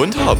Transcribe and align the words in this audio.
Und 0.00 0.16
hopp. 0.26 0.38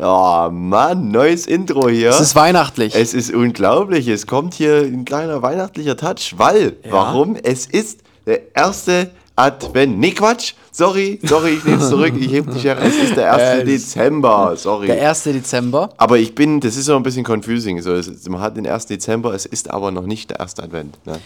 Oh 0.00 0.48
Mann, 0.52 1.10
neues 1.10 1.46
Intro 1.48 1.88
hier. 1.88 2.10
Es 2.10 2.20
ist 2.20 2.36
weihnachtlich. 2.36 2.94
Es 2.94 3.14
ist 3.14 3.34
unglaublich. 3.34 4.06
Es 4.06 4.28
kommt 4.28 4.54
hier 4.54 4.76
ein 4.82 5.04
kleiner 5.04 5.42
weihnachtlicher 5.42 5.96
Touch, 5.96 6.34
weil, 6.36 6.76
Ja. 6.84 6.92
warum? 6.92 7.34
Es 7.34 7.66
ist 7.66 8.02
der 8.26 8.54
erste 8.54 9.10
Advent. 9.36 9.98
Nee, 9.98 10.12
Quatsch. 10.12 10.54
Sorry, 10.70 11.18
sorry, 11.22 11.54
ich 11.54 11.64
nehme 11.64 11.82
es 11.82 11.88
zurück. 11.88 12.12
Ich 12.18 12.32
heb 12.32 12.50
die 12.52 12.60
Schere. 12.60 12.80
Es 12.80 12.96
ist 12.96 13.16
der 13.16 13.32
1. 13.34 13.60
Es- 13.60 13.64
Dezember. 13.66 14.54
Sorry. 14.56 14.86
der 14.88 15.08
1. 15.08 15.22
Dezember. 15.24 15.90
aber 15.96 16.18
ich 16.18 16.34
bin, 16.34 16.60
das 16.60 16.76
ist 16.76 16.86
so 16.86 16.96
ein 16.96 17.02
bisschen 17.02 17.24
confusing. 17.24 17.80
So, 17.82 17.92
es, 17.94 18.28
man 18.28 18.40
hat 18.40 18.56
den 18.56 18.66
1. 18.66 18.86
Dezember, 18.86 19.32
es 19.34 19.46
ist 19.46 19.70
aber 19.70 19.90
noch 19.90 20.06
nicht 20.06 20.30
der 20.30 20.40
erste 20.40 20.62
Advent. 20.62 20.98
Ne? 21.06 21.18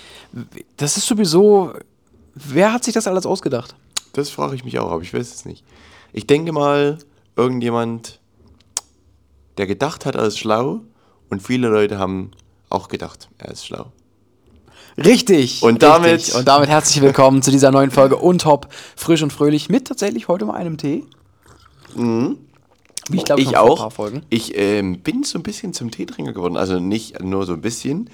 Das 0.76 0.96
ist 0.96 1.06
sowieso. 1.06 1.72
Wer 2.34 2.72
hat 2.72 2.84
sich 2.84 2.94
das 2.94 3.06
alles 3.06 3.26
ausgedacht? 3.26 3.74
Das 4.12 4.30
frage 4.30 4.54
ich 4.54 4.64
mich 4.64 4.78
auch, 4.78 4.90
aber 4.92 5.02
ich 5.02 5.12
weiß 5.12 5.34
es 5.34 5.44
nicht. 5.44 5.64
Ich 6.12 6.26
denke 6.26 6.52
mal, 6.52 6.98
irgendjemand, 7.34 8.20
der 9.58 9.66
gedacht 9.66 10.06
hat, 10.06 10.14
er 10.14 10.24
ist 10.26 10.38
schlau 10.38 10.80
und 11.30 11.42
viele 11.42 11.68
Leute 11.68 11.98
haben 11.98 12.30
auch 12.70 12.88
gedacht, 12.88 13.28
er 13.38 13.50
ist 13.52 13.66
schlau. 13.66 13.86
Richtig. 14.96 15.62
Und 15.62 15.82
richtig. 15.82 15.88
damit- 15.88 16.34
Und 16.34 16.48
damit 16.48 16.68
herzlich 16.68 17.02
willkommen 17.02 17.42
zu 17.42 17.50
dieser 17.50 17.70
neuen 17.70 17.90
Folge 17.90 18.16
Untop, 18.16 18.68
frisch 18.96 19.22
und 19.22 19.32
fröhlich, 19.32 19.68
mit 19.68 19.86
tatsächlich 19.86 20.28
heute 20.28 20.46
mal 20.46 20.54
einem 20.54 20.78
Tee. 20.78 21.04
Wie 21.94 22.36
ich 23.16 23.24
glaube, 23.24 23.42
ich 23.42 23.56
auch. 23.56 23.90
Ich 24.30 24.56
ähm, 24.58 25.00
bin 25.00 25.22
so 25.22 25.38
ein 25.38 25.42
bisschen 25.42 25.72
zum 25.74 25.90
Teetrinker 25.90 26.32
geworden. 26.32 26.56
Also 26.56 26.78
nicht 26.80 27.22
nur 27.22 27.44
so 27.46 27.52
ein 27.52 27.60
bisschen, 27.60 28.08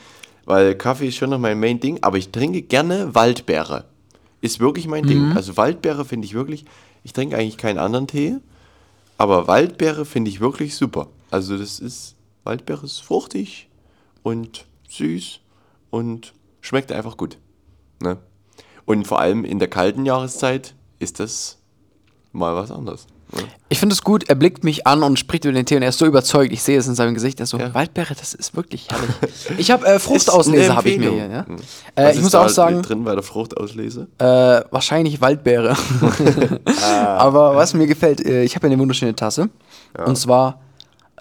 weil 0.45 0.75
Kaffee 0.75 1.09
ist 1.09 1.17
schon 1.17 1.31
noch 1.31 1.39
mein 1.39 1.59
Main-Ding, 1.61 1.99
aber 2.03 2.19
ich 2.19 2.31
trinke 2.31 2.63
gerne 2.63 3.15
Waldbeere. 3.15 3.85
Ist 4.41 4.59
wirklich 4.61 4.89
mein 4.89 5.05
Mhm. 5.05 5.09
Ding. 5.09 5.33
Also 5.37 5.57
Waldbeere 5.57 6.05
finde 6.05 6.27
ich 6.27 6.35
wirklich, 6.35 6.65
ich 7.05 7.13
trinke 7.13 7.37
eigentlich 7.37 7.59
keinen 7.59 7.79
anderen 7.79 8.09
Tee, 8.09 8.35
aber 9.19 9.47
Waldbeere 9.47 10.05
finde 10.05 10.31
ich 10.31 10.41
wirklich 10.41 10.75
super. 10.75 11.09
Also 11.31 11.57
das 11.57 11.79
ist, 11.79 12.17
Waldbeere 12.45 12.85
ist 12.85 13.01
fruchtig 13.01 13.69
und 14.25 14.67
süß 14.91 15.39
und 15.91 16.33
schmeckt 16.63 16.91
einfach 16.91 17.19
gut. 17.19 17.37
Ne? 18.03 18.17
Und 18.87 19.07
vor 19.07 19.21
allem 19.21 19.45
in 19.45 19.59
der 19.59 19.69
kalten 19.69 20.07
Jahreszeit 20.07 20.75
ist 20.99 21.21
das 21.21 21.59
mal 22.33 22.55
was 22.57 22.71
anderes. 22.71 23.07
Ne? 23.35 23.43
Ich 23.69 23.79
finde 23.79 23.95
es 23.95 24.03
gut, 24.03 24.29
er 24.29 24.35
blickt 24.35 24.65
mich 24.65 24.87
an 24.87 25.03
und 25.03 25.19
spricht 25.19 25.45
über 25.45 25.55
den 25.55 25.65
Tee 25.65 25.77
und 25.77 25.83
er 25.83 25.89
ist 25.91 25.99
so 25.99 26.07
überzeugt. 26.07 26.53
Ich 26.53 26.63
sehe 26.63 26.79
es 26.79 26.87
in 26.87 26.95
seinem 26.95 27.15
Gesicht. 27.15 27.41
Er 27.41 27.45
ist 27.45 27.51
so, 27.51 27.59
Ja. 27.59 27.73
Waldbeere, 27.75 28.15
das 28.15 28.35
ist 28.35 28.57
wirklich 28.57 28.89
herrlich. 28.91 29.11
Ich 29.59 29.71
habe 29.71 29.87
äh, 29.87 29.99
Fruchtauslese, 29.99 30.75
habe 30.75 30.89
ich 30.91 30.99
mir 30.99 31.11
hier. 31.11 31.27
Ja? 31.27 31.47
Hm. 31.47 31.57
Äh, 31.97 32.11
ich 32.11 32.17
ist 32.17 32.23
muss 32.23 32.33
da 32.33 32.45
auch 32.45 32.49
sagen, 32.49 32.83
drin 32.83 33.05
bei 33.05 33.15
der 33.15 33.23
Fruchtauslese. 33.23 34.09
Äh, 34.19 34.25
wahrscheinlich 34.71 35.21
Waldbeere. 35.21 35.77
Ah. 36.83 37.17
Aber 37.19 37.57
was 37.57 37.75
mir 37.75 37.87
gefällt, 37.87 38.25
äh, 38.25 38.45
ich 38.45 38.55
habe 38.57 38.67
ja 38.67 38.73
eine 38.73 38.81
wunderschöne 38.81 39.15
Tasse. 39.15 39.49
Und 40.05 40.17
zwar 40.17 40.61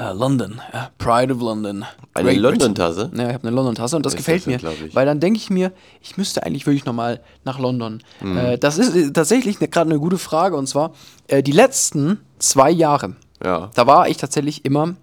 äh, 0.10 0.14
London. 0.14 0.62
Ja, 0.74 0.90
Pride 0.98 1.34
of 1.34 1.42
London. 1.42 1.86
Eine. 2.14 2.34
London-Tasse? 2.34 3.12
Ja, 3.16 3.28
ich 3.30 3.34
habe 3.34 3.48
eine 3.48 3.56
London-Tasse 3.56 3.96
und 3.96 4.06
das 4.06 4.14
Ist 4.14 4.18
gefällt 4.18 4.42
das 4.48 4.64
mir. 4.80 4.94
Weil 4.94 5.06
dann 5.06 5.20
denke 5.20 5.38
ich 5.38 5.50
mir, 5.50 5.72
ich 6.02 6.18
müsste 6.18 6.44
eigentlich 6.44 6.66
wirklich 6.66 6.86
nochmal 6.86 7.22
nach 7.46 7.60
London. 7.60 8.02
Mhm. 8.22 8.38
Äh, 8.38 8.58
das 8.58 8.78
ist 8.78 8.96
äh, 8.96 9.12
tatsächlich 9.12 9.60
ne, 9.60 9.68
gerade 9.68 9.90
eine 9.90 10.00
gute 10.00 10.18
Frage. 10.18 10.56
Und 10.58 10.68
zwar, 10.68 10.92
äh, 11.28 11.42
die 11.44 11.52
letzten 11.52 12.20
zwei 12.40 12.70
Jahre, 12.72 13.16
Ja. 13.44 13.70
da 13.76 13.88
war 13.88 14.08
ich 14.10 14.18
tatsächlich 14.18 14.66
immer 14.66 14.96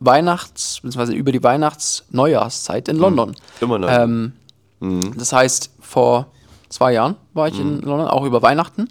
Weihnachts-, 0.00 0.80
beziehungsweise 0.82 1.12
über 1.14 1.32
die 1.32 1.42
Weihnachts-Neujahrszeit 1.42 2.88
in 2.88 2.96
London. 2.96 3.34
Immer 3.60 3.78
noch. 3.78 3.88
Ähm, 3.90 4.32
Das 5.16 5.32
heißt, 5.32 5.70
vor 5.80 6.26
zwei 6.68 6.92
Jahren 6.92 7.16
war 7.32 7.48
ich 7.48 7.54
Mhm. 7.54 7.60
in 7.60 7.80
London, 7.82 8.08
auch 8.08 8.24
über 8.24 8.42
Weihnachten. 8.42 8.88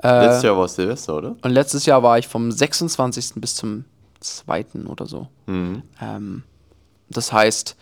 Letztes 0.00 0.44
Jahr 0.44 0.56
war 0.56 0.66
es 0.66 0.76
Silvester, 0.76 1.16
oder? 1.16 1.34
Und 1.42 1.50
letztes 1.50 1.84
Jahr 1.86 2.04
war 2.04 2.18
ich 2.20 2.28
vom 2.28 2.52
26. 2.52 3.40
bis 3.40 3.56
zum 3.56 3.84
2. 4.20 4.66
oder 4.88 5.06
so. 5.06 5.28
Mhm. 5.46 5.82
Ähm, 6.00 6.42
das 7.10 7.32
heißt, 7.32 7.76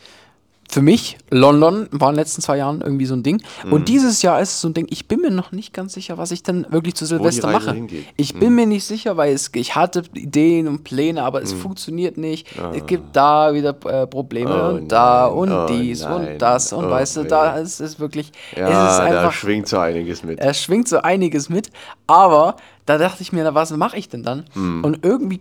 für 0.69 0.83
mich, 0.83 1.17
London 1.31 1.87
war 1.93 2.09
in 2.11 2.15
den 2.17 2.21
letzten 2.21 2.43
zwei 2.43 2.57
Jahren 2.57 2.81
irgendwie 2.81 3.07
so 3.07 3.15
ein 3.15 3.23
Ding. 3.23 3.41
Mhm. 3.65 3.73
Und 3.73 3.89
dieses 3.89 4.23
Jahr 4.23 4.41
ist 4.41 4.51
es 4.51 4.61
so 4.61 4.69
ein 4.69 4.75
Ding, 4.75 4.89
ich 4.91 5.07
bin 5.07 5.21
mir 5.21 5.31
noch 5.31 5.53
nicht 5.53 5.73
ganz 5.73 5.93
sicher, 5.93 6.19
was 6.19 6.33
ich 6.33 6.43
denn 6.43 6.67
wirklich 6.71 6.97
zu 6.97 7.07
Silvester 7.07 7.53
mache. 7.53 7.73
hingeht. 7.73 8.01
Mhm. 8.07 8.13
Ich 8.17 8.35
bin 8.35 8.57
mir 8.57 8.67
nicht 8.67 8.85
sicher, 8.85 9.17
weil 9.17 9.33
es, 9.33 9.51
ich 9.55 9.77
hatte 9.77 10.03
Ideen 10.15 10.67
und 10.67 10.83
Pläne, 10.83 11.23
aber 11.23 11.41
es 11.41 11.53
funktioniert 11.53 12.17
nicht. 12.19 12.49
Es 12.75 12.85
gibt 12.87 13.15
da 13.15 13.55
wieder 13.55 13.77
äh, 13.87 14.09
Probleme 14.09 14.51
Ah. 14.51 14.71
Oh 14.71 14.75
und 14.75 14.89
da 14.91 15.27
nein, 15.29 15.39
und 15.39 15.53
oh 15.53 15.67
dies 15.69 16.03
nein, 16.03 16.33
und 16.33 16.39
das. 16.43 16.73
Und 16.73 16.85
oh 16.87 16.91
weißt 16.91 17.19
du, 17.19 17.25
da 17.25 17.57
ist 17.59 17.79
es 17.81 18.01
wirklich, 18.01 18.33
Ja, 18.57 18.63
es 18.87 18.93
ist 18.93 18.99
da 18.99 19.05
einfach 19.05 19.33
schwingt 19.33 19.69
so 19.69 19.79
einiges 19.79 20.25
mit. 20.25 20.41
er 20.41 20.53
schwingt 20.53 20.89
so 20.89 20.99
einiges 21.01 21.49
mit, 21.49 21.71
aber 22.09 22.57
da 22.87 22.99
dachte 22.99 23.23
ich 23.23 23.33
mir, 23.33 23.45
na, 23.45 23.55
was 23.55 23.71
mache 23.71 23.97
ich 23.97 24.09
denn 24.09 24.25
dann? 24.25 24.47
Hm. 24.55 24.83
Und 24.85 25.05
irgendwie, 25.05 25.41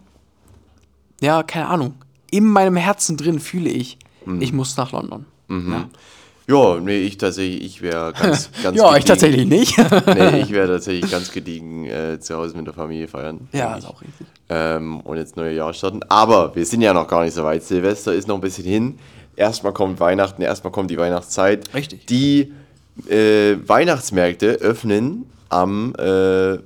ja, 1.22 1.44
keine 1.44 1.68
Ahnung, 1.68 1.94
in 2.32 2.46
meinem 2.46 2.76
Herzen 2.76 3.18
drin 3.18 3.40
fühle 3.40 3.70
ich, 3.70 3.98
Hm. 4.26 4.42
ich 4.42 4.52
muss 4.54 4.76
nach 4.78 4.92
London. 4.92 5.26
Ja, 5.50 5.88
Ja, 6.48 6.80
nee, 6.80 6.98
ich 7.00 7.18
tatsächlich, 7.18 7.64
ich 7.64 7.82
wäre 7.82 8.12
ganz, 8.20 8.50
ganz 8.64 8.78
ja 8.78 8.96
ich 8.98 9.06
tatsächlich 9.06 9.46
nicht. 9.48 9.78
Nee, 10.08 10.40
ich 10.42 10.52
wäre 10.52 10.68
tatsächlich 10.68 11.10
ganz 11.12 11.32
gediegen 11.32 11.86
äh, 11.86 12.20
zu 12.20 12.36
Hause 12.36 12.56
mit 12.58 12.66
der 12.68 12.74
Familie 12.74 13.08
feiern. 13.08 13.48
ja, 13.52 13.76
ist 13.76 13.86
auch 13.86 14.02
richtig. 14.02 14.26
ähm, 14.50 15.00
und 15.02 15.18
jetzt 15.18 15.38
neue 15.38 15.54
Jahr 15.56 15.74
starten. 15.74 16.02
Aber 16.10 16.56
wir 16.56 16.66
sind 16.66 16.82
ja 16.82 16.94
noch 16.94 17.08
gar 17.08 17.24
nicht 17.24 17.34
so 17.36 17.44
weit. 17.44 17.64
Silvester 17.64 18.14
ist 18.14 18.28
noch 18.28 18.36
ein 18.36 18.42
bisschen 18.42 18.66
hin. 18.66 18.98
Erstmal 19.36 19.74
kommt 19.74 20.00
Weihnachten, 20.00 20.42
erstmal 20.42 20.72
kommt 20.72 20.90
die 20.90 20.98
Weihnachtszeit. 20.98 21.74
Richtig. 21.74 22.06
Die 22.08 22.52
äh, 23.10 23.58
Weihnachtsmärkte 23.68 24.48
öffnen 24.62 25.26
am, 25.50 25.94
äh, 26.00 26.54
am 26.54 26.60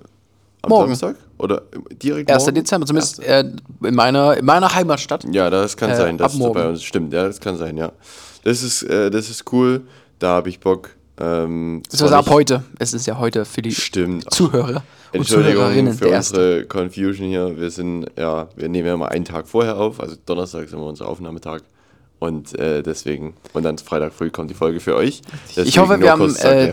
Morgen. 0.68 0.96
Samstag 0.96 1.16
oder 1.40 1.64
direkt 2.02 2.30
1. 2.32 2.44
morgen? 2.44 2.56
Dezember, 2.56 2.86
zumindest 2.86 3.24
äh, 3.24 3.44
in, 3.84 3.96
meiner, 3.96 4.38
in 4.38 4.46
meiner 4.46 4.74
Heimatstadt. 4.74 5.26
Ja, 5.32 5.50
das 5.50 5.76
kann 5.76 5.90
Äh, 5.90 5.96
sein, 5.96 6.18
dass 6.18 6.34
das 6.34 6.40
bei 6.40 6.46
morgen. 6.48 6.66
uns 6.70 6.84
stimmt. 6.84 7.12
Ja, 7.14 7.24
das 7.26 7.40
kann 7.40 7.58
sein, 7.58 7.76
ja. 7.78 7.92
Das 8.44 8.62
ist, 8.64 8.84
äh, 8.84 9.10
das 9.10 9.30
ist 9.30 9.52
cool. 9.52 9.82
Da 10.20 10.28
habe 10.36 10.50
ich 10.50 10.60
Bock. 10.60 10.92
Ähm, 11.20 11.82
Das 11.90 12.00
zwar 12.00 12.14
ab 12.14 12.30
heute. 12.30 12.64
Es 12.78 12.94
ist 12.94 13.06
ja 13.08 13.18
heute 13.18 13.44
für 13.46 13.62
die 13.62 13.72
Stimmt. 13.74 14.32
Zuhörer 14.34 14.84
und 15.12 15.20
Entschuldigung 15.20 15.56
Zuhörerinnen 15.64 15.94
für 15.94 16.10
unsere 16.10 16.66
Confusion 16.66 17.28
hier. 17.28 17.58
Wir 17.60 17.72
sind, 17.72 18.06
ja, 18.18 18.48
wir 18.56 18.70
nehmen 18.70 18.88
ja 18.88 18.96
mal 18.96 19.08
einen 19.10 19.26
Tag 19.26 19.48
vorher 19.48 19.76
auf, 19.78 20.00
also 20.00 20.16
Donnerstag 20.26 20.66
ist 20.66 20.74
immer 20.74 20.84
unser 20.86 21.08
Aufnahmetag. 21.10 21.62
Und 22.20 22.58
äh, 22.60 22.84
deswegen, 22.84 23.34
und 23.54 23.64
dann 23.64 23.78
Freitag 23.78 24.14
früh 24.14 24.30
kommt 24.30 24.50
die 24.50 24.54
Folge 24.54 24.80
für 24.82 24.96
euch. 24.96 25.22
Deswegen 25.50 25.68
Ich 25.70 25.78
hoffe, 25.80 26.00
wir 26.02 26.12
haben 26.12 26.36
äh, 26.36 26.72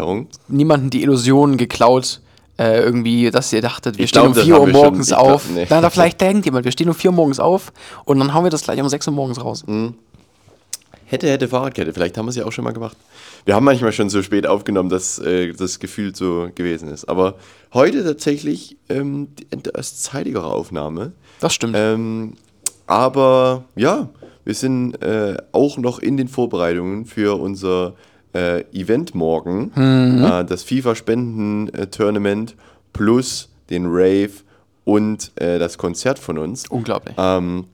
niemanden 0.49 0.91
die 0.91 1.03
Illusion 1.03 1.57
geklaut, 1.57 2.21
äh, 2.59 2.81
irgendwie, 2.81 3.31
dass 3.31 3.53
ihr 3.53 3.61
dachtet, 3.63 3.99
wir 3.99 4.05
Ich 4.05 4.11
stehen 4.11 4.23
glaub, 4.23 4.29
um 4.31 4.35
das 4.35 4.45
4 4.45 4.55
haben 4.55 4.61
Uhr 4.63 4.67
wir 4.69 4.73
schon. 4.75 4.83
morgens 4.83 5.09
Ich 5.11 5.17
glaub, 5.17 5.27
auf. 5.29 5.51
nee. 5.51 5.67
Nein, 5.69 5.83
da 5.83 5.91
vielleicht 5.91 6.21
denkt 6.21 6.45
jemand, 6.47 6.65
wir 6.65 6.73
stehen 6.73 6.89
um 6.89 6.95
4 6.95 7.11
Uhr 7.11 7.17
morgens 7.17 7.39
auf 7.41 7.73
und 8.05 8.19
dann 8.19 8.33
hauen 8.35 8.45
wir 8.45 8.51
das 8.51 8.63
gleich 8.63 8.81
um 8.81 8.89
6 8.89 9.07
Uhr 9.09 9.13
morgens 9.13 9.43
raus. 9.43 9.65
Hm. 9.67 9.95
Hätte, 11.09 11.29
hätte 11.31 11.47
Fahrradkette, 11.47 11.93
vielleicht 11.93 12.19
haben 12.19 12.27
wir 12.27 12.31
es 12.31 12.37
ja 12.37 12.45
auch 12.45 12.51
schon 12.53 12.65
mal 12.65 12.73
gemacht. 12.73 12.97
Wir 13.45 13.55
haben 13.55 13.65
manchmal 13.65 13.93
schon 13.93 14.11
so 14.11 14.23
spät 14.23 14.45
aufgenommen, 14.45 14.89
dass 14.89 15.21
äh, 15.21 15.53
das 15.53 15.79
Gefühl 15.79 16.17
so 16.17 16.49
gewesen 16.53 16.89
ist. 16.89 17.05
Aber 17.09 17.35
heute 17.73 18.03
tatsächlich 18.03 18.77
ähm, 18.89 19.29
die 19.39 19.47
etwas 19.53 20.03
zeitigere 20.03 20.47
Aufnahme. 20.47 21.13
Das 21.39 21.55
stimmt. 21.55 21.75
Ähm, 21.77 22.33
aber 22.89 23.65
ja, 23.77 24.09
wir 24.45 24.55
sind 24.55 24.95
äh, 25.01 25.37
auch 25.53 25.79
noch 25.79 26.01
in 26.01 26.17
den 26.17 26.27
Vorbereitungen 26.27 27.05
für 27.05 27.39
unser 27.41 27.95
äh, 28.37 28.61
Event 28.73 29.15
morgen. 29.15 29.73
Äh, 29.77 30.45
das 30.45 30.63
FIFA-Spenden-Tournament 30.63 32.55
plus 32.93 33.49
den 33.71 33.87
Rave 33.87 34.31
und 34.85 35.33
äh, 35.37 35.59
das 35.59 35.79
Konzert 35.79 36.19
von 36.19 36.39
uns. 36.39 36.69
Unglaublich. 36.69 37.15
Ähm, 37.19 37.65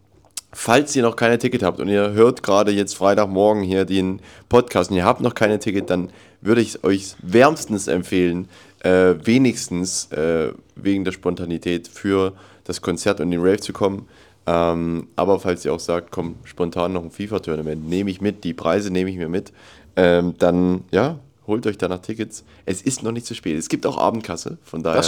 falls 0.53 0.95
ihr 0.97 1.03
noch 1.03 1.17
keine 1.17 1.39
Ticket 1.39 1.63
habt 1.63 1.81
und 1.81 1.89
ihr 1.89 2.13
hört 2.13 2.43
gerade 2.43 2.73
jetzt 2.73 2.95
Freitagmorgen 2.95 3.63
hier 3.63 3.85
den 3.85 4.21
Podcast 4.49 4.91
und 4.91 4.97
ihr 4.97 5.05
habt 5.05 5.21
noch 5.21 5.35
keine 5.35 5.59
Ticket, 5.59 5.91
dann 5.91 6.11
würde 6.41 6.61
ich 6.61 6.83
euch 6.85 7.15
wärmstens 7.23 7.89
empfehlen, 7.89 8.49
äh, 8.81 9.15
wenigstens 9.25 10.11
äh, 10.13 10.53
wegen 10.75 11.05
der 11.05 11.13
Spontanität 11.13 11.89
für 11.89 12.33
das 12.65 12.81
Konzert 12.81 13.21
und 13.21 13.31
den 13.31 13.41
Rave 13.41 13.61
zu 13.61 13.73
kommen. 13.73 14.09
Ähm, 14.45 15.07
aber 15.15 15.39
falls 15.39 15.65
ihr 15.65 15.73
auch 15.73 15.81
sagt, 15.81 16.11
komm, 16.11 16.35
spontan 16.45 16.93
noch 16.93 17.05
ein 17.05 17.11
FIFA-Tournament, 17.13 17.89
nehme 17.89 18.11
ich 18.11 18.21
mit, 18.21 18.43
die 18.43 18.55
Preise 18.55 18.91
nehme 18.91 19.09
ich 19.11 19.17
mir 19.17 19.29
mit, 19.29 19.53
ähm, 19.97 20.35
dann 20.39 20.85
ja, 20.91 21.19
holt 21.47 21.67
euch 21.67 21.79
danach 21.79 21.99
Tickets. 22.01 22.45
Es 22.67 22.83
ist 22.83 23.03
noch 23.03 23.13
nicht 23.13 23.27
zu 23.27 23.35
spät. 23.35 23.59
Es 23.59 23.69
gibt 23.69 23.87
auch 23.87 23.99
Abendkasse, 23.99 24.59
von 24.63 24.83
daher. 24.83 24.99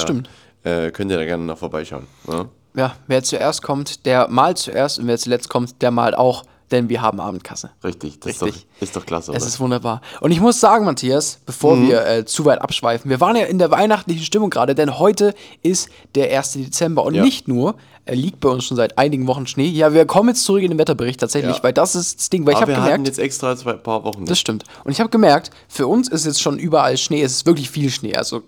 Äh, 0.62 0.90
könnt 0.90 1.10
ihr 1.10 1.18
da 1.18 1.24
gerne 1.24 1.44
noch 1.44 1.58
vorbeischauen. 1.58 2.06
Ja? 2.26 2.48
ja, 2.74 2.96
wer 3.06 3.22
zuerst 3.22 3.62
kommt, 3.62 4.06
der 4.06 4.28
malt 4.28 4.58
zuerst 4.58 4.98
und 4.98 5.06
wer 5.06 5.18
zuletzt 5.18 5.48
kommt, 5.48 5.82
der 5.82 5.90
malt 5.90 6.16
auch 6.16 6.44
denn 6.70 6.88
wir 6.88 7.02
haben 7.02 7.20
Abendkasse. 7.20 7.70
Richtig, 7.82 8.20
das 8.20 8.42
Richtig. 8.42 8.48
Ist, 8.48 8.56
doch, 8.64 8.82
ist 8.82 8.96
doch 8.96 9.06
klasse, 9.06 9.32
Es 9.32 9.38
oder? 9.38 9.46
ist 9.46 9.60
wunderbar. 9.60 10.00
Und 10.20 10.30
ich 10.30 10.40
muss 10.40 10.60
sagen, 10.60 10.84
Matthias, 10.84 11.38
bevor 11.46 11.76
Mhm. 11.76 11.88
wir 11.88 12.06
äh, 12.06 12.24
zu 12.24 12.44
weit 12.44 12.60
abschweifen, 12.60 13.10
wir 13.10 13.20
waren 13.20 13.36
ja 13.36 13.44
in 13.44 13.58
der 13.58 13.70
weihnachtlichen 13.70 14.24
Stimmung 14.24 14.50
gerade, 14.50 14.74
denn 14.74 14.98
heute 14.98 15.34
ist 15.62 15.88
der 16.14 16.36
1. 16.36 16.52
Dezember 16.54 17.04
und 17.04 17.14
Ja. 17.14 17.22
nicht 17.24 17.48
nur 17.48 17.74
äh, 18.06 18.14
liegt 18.14 18.40
bei 18.40 18.50
uns 18.50 18.64
schon 18.64 18.76
seit 18.76 18.98
einigen 18.98 19.26
Wochen 19.26 19.46
Schnee. 19.46 19.64
Ja, 19.66 19.94
wir 19.94 20.04
kommen 20.04 20.28
jetzt 20.28 20.44
zurück 20.44 20.62
in 20.62 20.68
den 20.70 20.78
Wetterbericht 20.78 21.20
tatsächlich, 21.20 21.56
Ja. 21.56 21.62
weil 21.62 21.72
das 21.72 21.94
ist 21.94 22.20
das 22.20 22.28
Ding, 22.30 22.44
weil 22.44 22.52
ich 22.52 22.56
Aber 22.58 22.62
habe 22.62 22.72
wir 22.72 22.76
hatten 22.76 22.86
gemerkt, 23.04 23.06
jetzt 23.06 23.18
extra 23.18 23.56
zwei 23.56 23.72
paar 23.74 24.04
Wochen. 24.04 24.26
das 24.26 24.38
stimmt. 24.38 24.64
Und 24.84 24.92
ich 24.92 25.00
habe 25.00 25.08
gemerkt, 25.08 25.50
für 25.68 25.86
uns 25.86 26.08
ist 26.08 26.26
jetzt 26.26 26.42
schon 26.42 26.58
überall 26.58 26.98
Schnee, 26.98 27.22
es 27.22 27.32
ist 27.32 27.46
wirklich 27.46 27.70
viel 27.70 27.88
Schnee, 27.90 28.14
also 28.14 28.42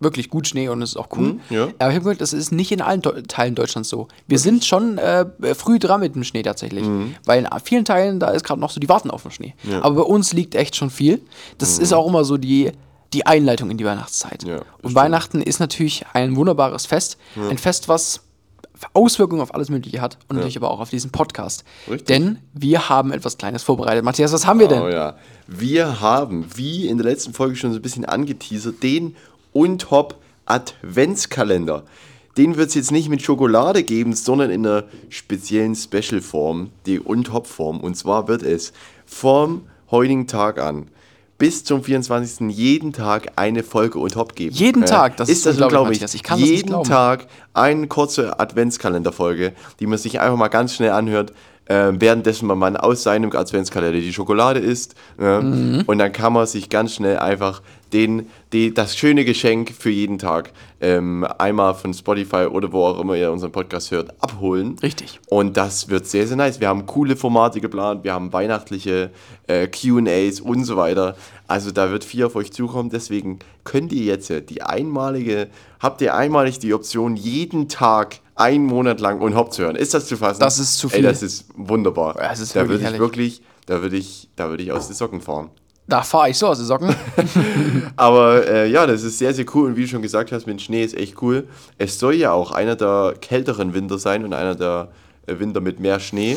wirklich 0.00 0.30
gut 0.30 0.48
Schnee 0.48 0.68
und 0.68 0.80
es 0.82 0.90
ist 0.90 0.96
auch 0.96 1.08
cool. 1.16 1.34
Mhm, 1.34 1.40
ja. 1.50 1.62
Aber 1.64 1.72
ich 1.90 1.94
habe 1.96 2.00
gemerkt, 2.00 2.20
das 2.22 2.32
ist 2.32 2.50
nicht 2.52 2.72
in 2.72 2.80
allen 2.80 3.02
Deu- 3.02 3.22
Teilen 3.28 3.54
Deutschlands 3.54 3.88
so. 3.90 4.08
Wir 4.26 4.38
sind 4.38 4.64
schon 4.64 4.96
äh, 4.98 5.26
früh 5.54 5.78
dran 5.78 6.00
mit 6.00 6.14
dem 6.14 6.24
Schnee 6.24 6.42
tatsächlich, 6.42 6.84
Mhm. 6.86 7.14
weil 7.26 7.40
in 7.44 7.48
vielen 7.62 7.84
Teilen, 7.84 8.18
da 8.18 8.28
ist 8.30 8.42
gerade 8.44 8.60
noch 8.60 8.70
so, 8.70 8.80
die 8.80 8.88
warten 8.88 9.10
auf 9.10 9.22
den 9.22 9.30
Schnee. 9.30 9.54
Aber 9.82 9.96
bei 9.96 10.02
uns 10.02 10.32
liegt 10.32 10.54
echt 10.54 10.74
schon 10.74 10.90
viel. 10.90 11.20
Das 11.58 11.78
ist 11.78 11.92
auch 11.92 12.06
immer 12.08 12.24
so 12.24 12.36
die, 12.38 12.72
die 13.12 13.26
Einleitung 13.26 13.70
in 13.70 13.76
die 13.76 13.84
Weihnachtszeit. 13.84 14.44
Mhm. 14.44 14.48
Ja, 14.50 14.56
und 14.56 14.64
stimmt. 14.78 14.94
Weihnachten 14.94 15.42
ist 15.42 15.60
natürlich 15.60 16.04
ein 16.14 16.34
wunderbares 16.36 16.86
Fest. 16.86 17.18
Ein 17.36 17.58
Fest, 17.58 17.88
was 17.88 18.22
Auswirkungen 18.94 19.42
auf 19.42 19.54
alles 19.54 19.68
Mögliche 19.68 20.00
hat 20.00 20.16
und 20.28 20.36
natürlich 20.36 20.56
aber 20.56 20.70
auch 20.70 20.80
auf 20.80 20.88
diesen 20.88 21.10
Podcast. 21.10 21.64
Richtig. 21.86 22.06
Denn 22.06 22.38
wir 22.54 22.88
haben 22.88 23.12
etwas 23.12 23.36
Kleines 23.36 23.62
vorbereitet. 23.62 24.02
Matthias, 24.04 24.32
was 24.32 24.46
haben 24.46 24.58
wir 24.58 24.68
denn? 24.68 24.80
Oh 24.80 24.88
ja. 24.88 25.16
Wir 25.46 26.00
haben, 26.00 26.46
wie 26.56 26.86
in 26.86 26.96
der 26.96 27.04
letzten 27.04 27.34
Folge 27.34 27.56
schon 27.56 27.72
so 27.72 27.78
ein 27.78 27.82
bisschen 27.82 28.06
angeteasert, 28.06 28.82
den 28.82 29.16
Untop 29.52 30.16
Adventskalender. 30.46 31.84
Den 32.36 32.56
wird 32.56 32.68
es 32.68 32.74
jetzt 32.74 32.92
nicht 32.92 33.08
mit 33.08 33.22
Schokolade 33.22 33.82
geben, 33.82 34.14
sondern 34.14 34.50
in 34.50 34.66
einer 34.66 34.84
speziellen 35.08 35.74
Special-Form, 35.74 36.70
die 36.86 37.00
Untop-Form. 37.00 37.80
Und 37.80 37.96
zwar 37.96 38.28
wird 38.28 38.42
es 38.42 38.72
vom 39.04 39.62
heutigen 39.90 40.26
Tag 40.26 40.58
an 40.58 40.86
bis 41.40 41.64
zum 41.64 41.82
24. 41.82 42.50
jeden 42.50 42.92
Tag 42.92 43.32
eine 43.36 43.62
Folge 43.62 43.98
Untop 43.98 44.34
geben. 44.34 44.54
Jeden 44.54 44.84
Tag? 44.84 45.16
Das 45.16 45.30
ist 45.30 45.46
das 45.46 45.58
unglaublich. 45.58 45.96
Matthias. 45.96 46.14
Ich 46.14 46.22
kann 46.22 46.38
das 46.38 46.46
jeden 46.46 46.56
nicht 46.56 46.68
glauben. 46.68 46.88
Tag 46.88 47.26
eine 47.54 47.86
kurze 47.88 48.38
Adventskalenderfolge, 48.38 49.54
die 49.80 49.86
man 49.86 49.98
sich 49.98 50.20
einfach 50.20 50.36
mal 50.36 50.48
ganz 50.48 50.74
schnell 50.74 50.90
anhört, 50.90 51.32
äh, 51.70 51.92
währenddessen 52.00 52.48
man 52.48 52.58
mal 52.58 52.76
aus 52.76 53.04
seinem 53.04 53.30
Adventskalender 53.30 54.00
die 54.00 54.12
Schokolade 54.12 54.58
isst. 54.58 54.96
Ja, 55.20 55.40
Mhm. 55.40 55.84
Und 55.86 55.98
dann 55.98 56.12
kann 56.12 56.32
man 56.32 56.46
sich 56.46 56.68
ganz 56.68 56.94
schnell 56.94 57.18
einfach 57.18 57.62
den, 57.92 58.28
die, 58.52 58.74
das 58.74 58.96
schöne 58.96 59.24
Geschenk 59.24 59.72
für 59.76 59.90
jeden 59.90 60.18
Tag 60.18 60.52
ähm, 60.80 61.26
einmal 61.38 61.74
von 61.74 61.94
Spotify 61.94 62.46
oder 62.46 62.72
wo 62.72 62.84
auch 62.84 63.00
immer 63.00 63.14
ihr 63.16 63.30
unseren 63.32 63.52
Podcast 63.52 63.90
hört, 63.90 64.10
abholen. 64.20 64.76
Richtig. 64.82 65.20
Und 65.28 65.56
das 65.56 65.88
wird 65.88 66.06
sehr, 66.06 66.26
sehr 66.26 66.36
nice. 66.36 66.60
Wir 66.60 66.68
haben 66.68 66.86
coole 66.86 67.16
Formate 67.16 67.60
geplant, 67.60 68.04
wir 68.04 68.12
haben 68.12 68.32
weihnachtliche 68.32 69.10
äh, 69.46 69.66
QAs 69.68 70.40
und 70.40 70.64
so 70.64 70.76
weiter. 70.76 71.16
Also 71.46 71.70
da 71.70 71.90
wird 71.90 72.04
viel 72.04 72.24
auf 72.24 72.36
euch 72.36 72.52
zukommen. 72.52 72.90
Deswegen 72.90 73.38
könnt 73.64 73.92
ihr 73.92 74.04
jetzt 74.04 74.30
äh, 74.30 74.42
die 74.42 74.62
einmalige, 74.62 75.48
habt 75.80 76.00
ihr 76.00 76.14
einmalig 76.14 76.58
die 76.58 76.74
Option, 76.74 77.16
jeden 77.16 77.68
Tag 77.68 78.20
einen 78.40 78.66
Monat 78.66 79.00
lang 79.00 79.20
Unhop 79.20 79.52
zu 79.52 79.62
hören. 79.62 79.76
Ist 79.76 79.94
das 79.94 80.06
zu 80.06 80.16
fassen? 80.16 80.40
Das 80.40 80.58
ist 80.58 80.78
zu 80.78 80.88
Ey, 80.88 80.94
viel. 80.94 81.02
das 81.04 81.22
ist 81.22 81.46
wunderbar. 81.56 82.16
Ja, 82.20 82.32
es 82.32 82.40
ist 82.40 82.56
da 82.56 82.60
wirklich 82.60 82.70
würde 82.70 82.78
ich 82.80 82.84
herrlich. 82.84 83.00
wirklich, 83.00 83.42
da 83.66 83.82
würde 83.82 83.96
ich, 83.96 84.28
da 84.36 84.48
würde 84.48 84.62
ich 84.62 84.72
aus 84.72 84.86
den 84.88 84.96
Socken 84.96 85.20
fahren. 85.20 85.50
Da 85.86 86.02
fahre 86.02 86.30
ich 86.30 86.38
so 86.38 86.46
aus 86.46 86.58
den 86.58 86.66
Socken. 86.66 86.94
Aber 87.96 88.46
äh, 88.48 88.70
ja, 88.70 88.86
das 88.86 89.02
ist 89.02 89.18
sehr, 89.18 89.34
sehr 89.34 89.44
cool. 89.54 89.68
Und 89.70 89.76
wie 89.76 89.82
du 89.82 89.88
schon 89.88 90.02
gesagt 90.02 90.32
hast, 90.32 90.46
mit 90.46 90.60
Schnee 90.62 90.84
ist 90.84 90.96
echt 90.96 91.20
cool. 91.22 91.48
Es 91.78 91.98
soll 91.98 92.14
ja 92.14 92.32
auch 92.32 92.52
einer 92.52 92.76
der 92.76 93.14
kälteren 93.20 93.74
Winter 93.74 93.98
sein 93.98 94.24
und 94.24 94.32
einer 94.32 94.54
der 94.54 94.88
äh, 95.26 95.38
Winter 95.38 95.60
mit 95.60 95.80
mehr 95.80 96.00
Schnee. 96.00 96.32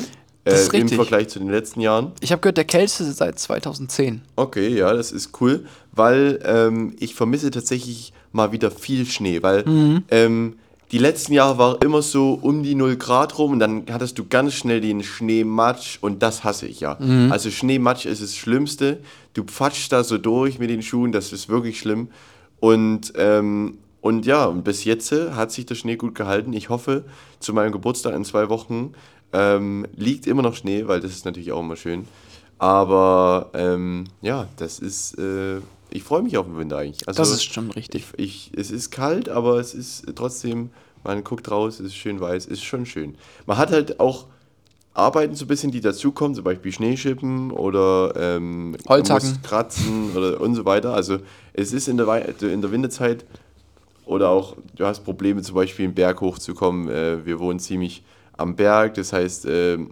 Äh, 0.46 0.52
Das 0.52 0.68
Im. 0.70 0.90
Vergleich 0.90 1.30
zu 1.30 1.40
den 1.40 1.50
letzten 1.50 1.82
Jahren. 1.82 2.12
Ich 2.20 2.32
habe 2.32 2.42
gehört, 2.42 2.58
der 2.58 2.66
kälteste 2.66 3.12
seit 3.12 3.40
2010. 3.40 4.22
Okay, 4.36 4.70
ja, 4.70 4.94
das 4.94 5.12
ist 5.12 5.30
cool, 5.42 5.66
weil 5.92 6.40
ähm, 6.44 6.96
ich 7.00 7.16
vermisse 7.16 7.52
tatsächlich 7.52 8.12
mal 8.32 8.52
wieder 8.52 8.72
viel 8.72 9.06
Schnee, 9.06 9.42
weil 9.44 9.64
Mhm. 9.66 10.04
ähm, 10.10 10.56
die 10.94 11.00
letzten 11.00 11.34
Jahre 11.34 11.58
war 11.58 11.82
immer 11.82 12.04
so 12.04 12.38
um 12.40 12.62
die 12.62 12.76
0 12.76 12.98
Grad 12.98 13.40
rum 13.40 13.54
und 13.54 13.60
dann 13.60 13.86
hattest 13.92 14.20
du 14.20 14.28
ganz 14.28 14.54
schnell 14.54 14.80
den 14.80 15.02
Schneematsch 15.02 15.98
und 16.02 16.22
das 16.22 16.44
hasse 16.44 16.68
ich 16.68 16.82
ja. 16.82 16.98
Mhm. 17.00 17.32
Also 17.32 17.50
Schneematsch 17.50 18.06
ist 18.06 18.22
das 18.22 18.36
Schlimmste. 18.36 19.00
Du 19.34 19.44
pfatschst 19.44 19.92
da 19.92 20.04
so 20.04 20.20
durch 20.20 20.60
mit 20.60 20.70
den 20.70 20.84
Schuhen, 20.84 21.12
das 21.12 21.34
ist 21.34 21.50
wirklich 21.50 21.80
schlimm. 21.80 22.10
Und, 22.60 23.12
ähm, 23.18 23.80
und 24.02 24.28
ja, 24.28 24.46
und 24.46 24.64
bis 24.64 24.84
jetzt 24.84 25.12
hat 25.12 25.52
sich 25.52 25.66
der 25.66 25.74
Schnee 25.74 25.96
gut 25.96 26.14
gehalten. 26.14 26.54
Ich 26.54 26.70
hoffe, 26.70 27.06
zu 27.40 27.54
meinem 27.54 27.72
Geburtstag 27.72 28.14
in 28.14 28.24
zwei 28.24 28.50
Wochen 28.50 28.94
ähm, 29.34 29.88
liegt 29.96 30.28
immer 30.28 30.44
noch 30.44 30.56
Schnee, 30.56 30.88
weil 30.88 31.00
das 31.00 31.10
ist 31.10 31.26
natürlich 31.26 31.52
auch 31.54 31.62
immer 31.62 31.76
schön. 31.76 32.08
Aber 32.60 33.50
ähm, 33.56 34.04
ja, 34.22 34.48
das 34.58 34.78
ist, 34.78 35.18
äh, 35.18 35.58
ich 35.90 36.04
freue 36.04 36.22
mich 36.22 36.38
auf 36.38 36.46
den 36.46 36.56
Winter 36.56 36.78
eigentlich. 36.78 37.08
Also, 37.08 37.20
Das 37.20 37.32
ist 37.32 37.52
schon 37.52 37.72
richtig. 37.72 38.06
ich, 38.18 38.52
es 38.56 38.70
ist 38.70 38.92
kalt, 38.92 39.28
aber 39.28 39.60
es 39.60 39.74
ist 39.74 40.06
trotzdem, 40.16 40.70
man 41.04 41.24
guckt 41.24 41.50
raus, 41.50 41.80
es 41.80 41.88
ist 41.88 41.96
schön 41.96 42.20
weiß, 42.20 42.46
ist 42.46 42.64
schon 42.64 42.86
schön. 42.86 43.16
Man 43.46 43.58
hat 43.58 43.72
halt 43.72 44.00
auch 44.00 44.26
Arbeiten 44.94 45.34
so 45.36 45.46
ein 45.46 45.48
bisschen, 45.48 45.72
die 45.72 45.82
dazukommen, 45.82 46.36
zum 46.36 46.44
Beispiel 46.44 46.72
Schneeschippen 46.72 47.52
oder 47.52 48.14
ähm, 48.16 48.78
Holzhacken. 48.88 49.42
kratzen 49.42 50.16
oder 50.16 50.40
und 50.40 50.54
so 50.56 50.66
weiter. 50.66 50.94
Also 50.94 51.18
es 51.54 51.74
ist 51.74 51.88
in 51.88 51.98
der, 51.98 52.06
Wei- 52.08 52.32
in 52.42 52.62
der 52.62 52.72
Winterzeit 52.72 53.26
oder 54.06 54.30
auch, 54.30 54.56
du 54.76 54.86
hast 54.86 55.04
Probleme 55.04 55.42
zum 55.42 55.56
Beispiel 55.56 55.86
einen 55.86 55.96
Berg 55.96 56.22
hochzukommen. 56.22 56.90
Äh, 56.90 57.26
wir 57.26 57.40
wohnen 57.40 57.60
ziemlich 57.60 58.04
am 58.38 58.56
Berg, 58.56 58.94
das 58.96 59.14
heißt, 59.14 59.46
ähm, 59.48 59.92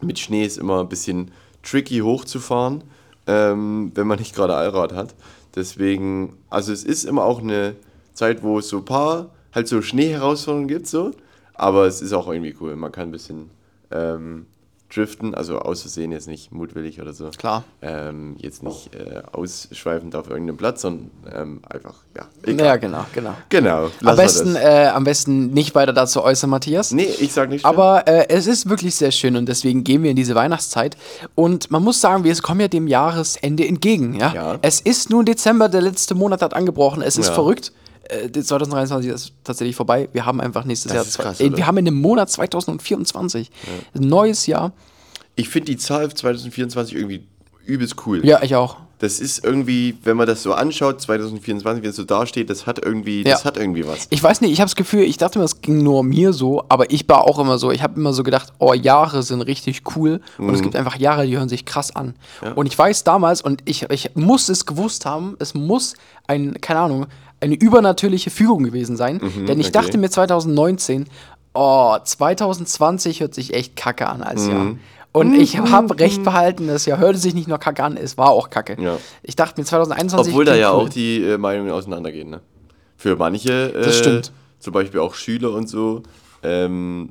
mit 0.00 0.18
Schnee 0.18 0.44
ist 0.44 0.58
immer 0.58 0.80
ein 0.80 0.88
bisschen 0.88 1.30
tricky 1.62 2.00
hochzufahren, 2.00 2.82
ähm, 3.26 3.92
wenn 3.94 4.06
man 4.06 4.18
nicht 4.18 4.34
gerade 4.34 4.54
Allrad 4.54 4.92
hat. 4.92 5.14
Deswegen, 5.54 6.36
also 6.50 6.72
es 6.72 6.82
ist 6.82 7.04
immer 7.04 7.24
auch 7.24 7.40
eine 7.40 7.76
Zeit, 8.14 8.42
wo 8.42 8.58
es 8.58 8.68
so 8.68 8.78
ein 8.78 8.84
paar 8.84 9.30
halt 9.54 9.68
so 9.68 9.82
Schneeherausforderungen 9.82 10.68
gibt, 10.68 10.86
so. 10.86 11.12
Aber 11.54 11.86
es 11.86 12.02
ist 12.02 12.12
auch 12.12 12.28
irgendwie 12.28 12.54
cool. 12.60 12.74
Man 12.76 12.90
kann 12.90 13.08
ein 13.08 13.12
bisschen 13.12 13.50
ähm, 13.92 14.46
driften, 14.92 15.34
also 15.34 15.58
aus 15.58 15.82
Versehen 15.82 16.12
jetzt 16.12 16.26
nicht 16.28 16.52
mutwillig 16.52 17.00
oder 17.00 17.12
so. 17.12 17.30
Klar. 17.36 17.64
Ähm, 17.82 18.36
jetzt 18.38 18.62
nicht 18.62 18.94
äh, 18.94 19.22
ausschweifend 19.32 20.14
auf 20.16 20.28
irgendeinem 20.28 20.56
Platz, 20.56 20.82
sondern 20.82 21.10
ähm, 21.32 21.60
einfach, 21.68 21.94
ja. 22.16 22.52
Ja, 22.52 22.76
genau, 22.76 23.04
genau. 23.12 23.34
Genau. 23.48 23.90
Am 24.04 24.16
besten, 24.16 24.56
äh, 24.56 24.90
am 24.92 25.04
besten 25.04 25.50
nicht 25.50 25.74
weiter 25.74 25.92
dazu 25.92 26.22
äußern, 26.22 26.50
Matthias. 26.50 26.92
Nee, 26.92 27.08
ich 27.20 27.32
sag 27.32 27.48
nicht. 27.48 27.64
Aber 27.64 28.06
äh, 28.06 28.28
es 28.28 28.46
ist 28.46 28.68
wirklich 28.68 28.94
sehr 28.94 29.10
schön 29.10 29.36
und 29.36 29.46
deswegen 29.48 29.84
gehen 29.84 30.02
wir 30.02 30.10
in 30.10 30.16
diese 30.16 30.34
Weihnachtszeit. 30.34 30.96
Und 31.34 31.70
man 31.70 31.82
muss 31.82 32.00
sagen, 32.00 32.24
wir 32.24 32.34
kommen 32.36 32.60
ja 32.60 32.68
dem 32.68 32.86
Jahresende 32.88 33.66
entgegen. 33.66 34.14
Ja? 34.14 34.32
Ja. 34.34 34.58
Es 34.62 34.80
ist 34.80 35.10
nun 35.10 35.24
Dezember, 35.24 35.68
der 35.68 35.82
letzte 35.82 36.14
Monat 36.14 36.42
hat 36.42 36.54
angebrochen. 36.54 37.02
Es 37.02 37.16
ist 37.16 37.28
Ja. 37.28 37.34
verrückt. 37.34 37.72
Äh, 38.08 38.30
2023 38.30 39.10
ist 39.10 39.32
tatsächlich 39.44 39.76
vorbei. 39.76 40.08
Wir 40.12 40.26
haben 40.26 40.40
einfach 40.40 40.64
nächstes 40.64 40.90
Das 40.90 40.96
Jahr. 40.96 41.04
ist 41.04 41.12
zwei- 41.14 41.22
krass, 41.24 41.40
äh, 41.40 41.46
oder? 41.46 41.56
wir 41.56 41.66
haben 41.66 41.78
in 41.78 41.84
dem 41.86 42.00
Monat 42.00 42.30
2024. 42.30 43.50
Ein 43.94 44.08
neues 44.08 44.46
Jahr. 44.46 44.72
Ich 45.36 45.48
finde 45.48 45.66
die 45.72 45.76
Zahl 45.78 46.12
2024 46.12 46.94
irgendwie 46.94 47.26
übelst 47.66 47.96
cool. 48.06 48.24
Ja, 48.24 48.42
ich 48.42 48.54
auch. 48.54 48.76
Das 49.00 49.18
ist 49.20 49.44
irgendwie, 49.44 49.98
wenn 50.04 50.16
man 50.16 50.26
das 50.26 50.42
so 50.42 50.54
anschaut, 50.54 51.00
2024, 51.00 51.82
wenn 51.82 51.90
es 51.90 51.96
so 51.96 52.04
dasteht, 52.04 52.48
das 52.48 52.64
hat 52.66 52.78
irgendwie, 52.78 53.22
Ja. 53.22 53.32
das 53.32 53.44
hat 53.44 53.56
irgendwie 53.56 53.86
was. 53.86 54.06
Ich 54.10 54.22
weiß 54.22 54.40
nicht, 54.40 54.52
ich 54.52 54.60
habe 54.60 54.66
das 54.68 54.76
Gefühl, 54.76 55.02
ich 55.02 55.16
dachte 55.18 55.38
mir, 55.40 55.44
es 55.44 55.60
ging 55.60 55.82
nur 55.82 56.04
mir 56.04 56.32
so, 56.32 56.64
aber 56.68 56.90
ich 56.92 57.06
war 57.08 57.24
auch 57.24 57.38
immer 57.38 57.58
so. 57.58 57.70
Ich 57.72 57.82
habe 57.82 57.98
immer 57.98 58.12
so 58.12 58.22
gedacht, 58.22 58.52
oh, 58.58 58.72
Jahre 58.72 59.22
sind 59.22 59.42
richtig 59.42 59.82
cool 59.96 60.20
und 60.38 60.46
Mhm. 60.46 60.54
es 60.54 60.62
gibt 60.62 60.76
einfach 60.76 60.96
Jahre, 60.96 61.26
die 61.26 61.36
hören 61.36 61.48
sich 61.48 61.64
krass 61.64 61.94
an. 61.94 62.14
Und 62.54 62.66
ich 62.66 62.78
weiß 62.78 63.02
damals, 63.04 63.42
und 63.42 63.62
ich, 63.64 63.82
ich 63.90 64.10
muss 64.14 64.48
es 64.48 64.64
gewusst 64.64 65.04
haben, 65.04 65.36
es 65.40 65.54
muss 65.54 65.94
ein, 66.28 66.58
keine 66.60 66.80
Ahnung, 66.80 67.06
eine 67.44 67.54
übernatürliche 67.54 68.30
Fügung 68.30 68.62
gewesen 68.64 68.96
sein, 68.96 69.18
denn 69.20 69.30
ich 69.32 69.46
Mhm, 69.46 69.60
okay. 69.60 69.70
dachte 69.72 69.98
mir 69.98 70.10
2019, 70.10 71.06
oh, 71.54 71.96
2020 72.02 73.20
hört 73.20 73.34
sich 73.34 73.54
echt 73.54 73.76
kacke 73.76 74.08
an 74.08 74.22
als 74.22 74.46
Mhm. 74.46 74.50
Jahr. 74.50 74.66
Und 75.12 75.34
ich 75.34 75.58
habe 75.58 75.96
recht 76.00 76.24
behalten, 76.24 76.66
das 76.66 76.86
Jahr 76.86 76.98
hörte 76.98 77.18
sich 77.18 77.34
nicht 77.34 77.46
nur 77.46 77.58
kacke 77.58 77.84
an, 77.84 77.96
es 77.96 78.18
war 78.18 78.30
auch 78.30 78.50
kacke. 78.50 78.76
Ja. 78.82 78.96
Ich 79.22 79.36
dachte 79.36 79.60
mir 79.60 79.64
2021 79.64 80.32
Obwohl 80.32 80.44
da 80.44 80.56
ja 80.56 80.72
cool. 80.74 80.86
auch 80.86 80.88
die 80.88 81.22
äh, 81.22 81.38
Meinungen 81.38 81.70
auseinandergehen. 81.70 82.30
Ne? 82.30 82.40
Für 82.96 83.14
manche, 83.14 83.72
äh, 83.72 83.84
Das 83.84 83.98
stimmt. 83.98 84.32
zum 84.58 84.72
Beispiel 84.72 84.98
auch 84.98 85.14
Schüler 85.14 85.52
und 85.52 85.68
so, 85.68 86.02
ähm, 86.42 87.10